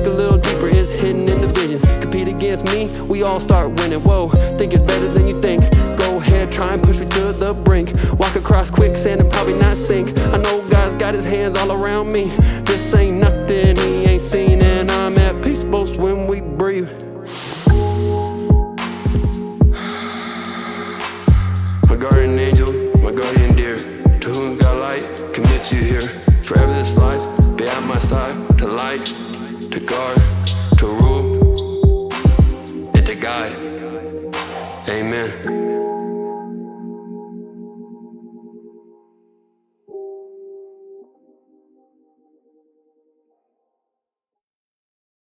Look 0.00 0.14
a 0.14 0.16
little 0.16 0.38
deeper, 0.38 0.68
it's 0.68 0.88
hidden 0.88 1.28
in 1.28 1.40
the 1.42 1.52
vision. 1.54 2.00
Compete 2.00 2.26
against 2.26 2.64
me, 2.72 2.88
we 3.02 3.22
all 3.22 3.38
start 3.38 3.78
winning. 3.78 4.00
Whoa, 4.00 4.30
think 4.56 4.72
it's 4.72 4.82
better 4.82 5.12
than 5.12 5.28
you 5.28 5.38
think. 5.42 5.60
Go 5.98 6.16
ahead, 6.16 6.50
try 6.50 6.72
and 6.72 6.82
push 6.82 6.98
me 7.00 7.06
to 7.10 7.34
the 7.34 7.52
brink. 7.52 7.90
Walk 8.18 8.34
across 8.34 8.70
quicksand 8.70 9.20
and 9.20 9.30
probably 9.30 9.58
not 9.58 9.76
sink. 9.76 10.18
I 10.32 10.38
know 10.38 10.66
God's 10.70 10.94
got 10.94 11.14
his 11.14 11.26
hands 11.26 11.54
all 11.54 11.70
around 11.70 12.14
me. 12.14 12.30
This 12.64 12.94
ain't 12.94 13.18
nothing 13.18 13.76
he 13.76 14.06
ain't 14.06 14.22
seen, 14.22 14.62
and 14.62 14.90
I'm 14.90 15.18
at 15.18 15.44
peace 15.44 15.64
both 15.64 15.94
when 15.98 16.26
we 16.26 16.40
breathe. 16.40 16.88
My 21.90 21.96
guardian 21.96 22.38
angel, 22.38 22.72
my 23.00 23.12
guardian 23.12 23.54
dear, 23.54 23.76
to 23.76 24.28
whom 24.30 24.56
God 24.56 24.78
light 24.80 25.34
commits 25.34 25.70
you 25.70 25.80
here. 25.80 26.08
Forever 26.42 26.72
this 26.72 26.96
life, 26.96 27.22
be 27.58 27.66
at 27.66 27.82
my 27.82 27.96
side, 27.96 28.58
to 28.60 28.66
light, 28.66 29.14
to 29.70 29.78
guard, 29.78 30.18
to 30.78 30.86
rule, 30.86 32.12
and 32.92 33.06
to 33.06 33.14
guide. 33.14 33.89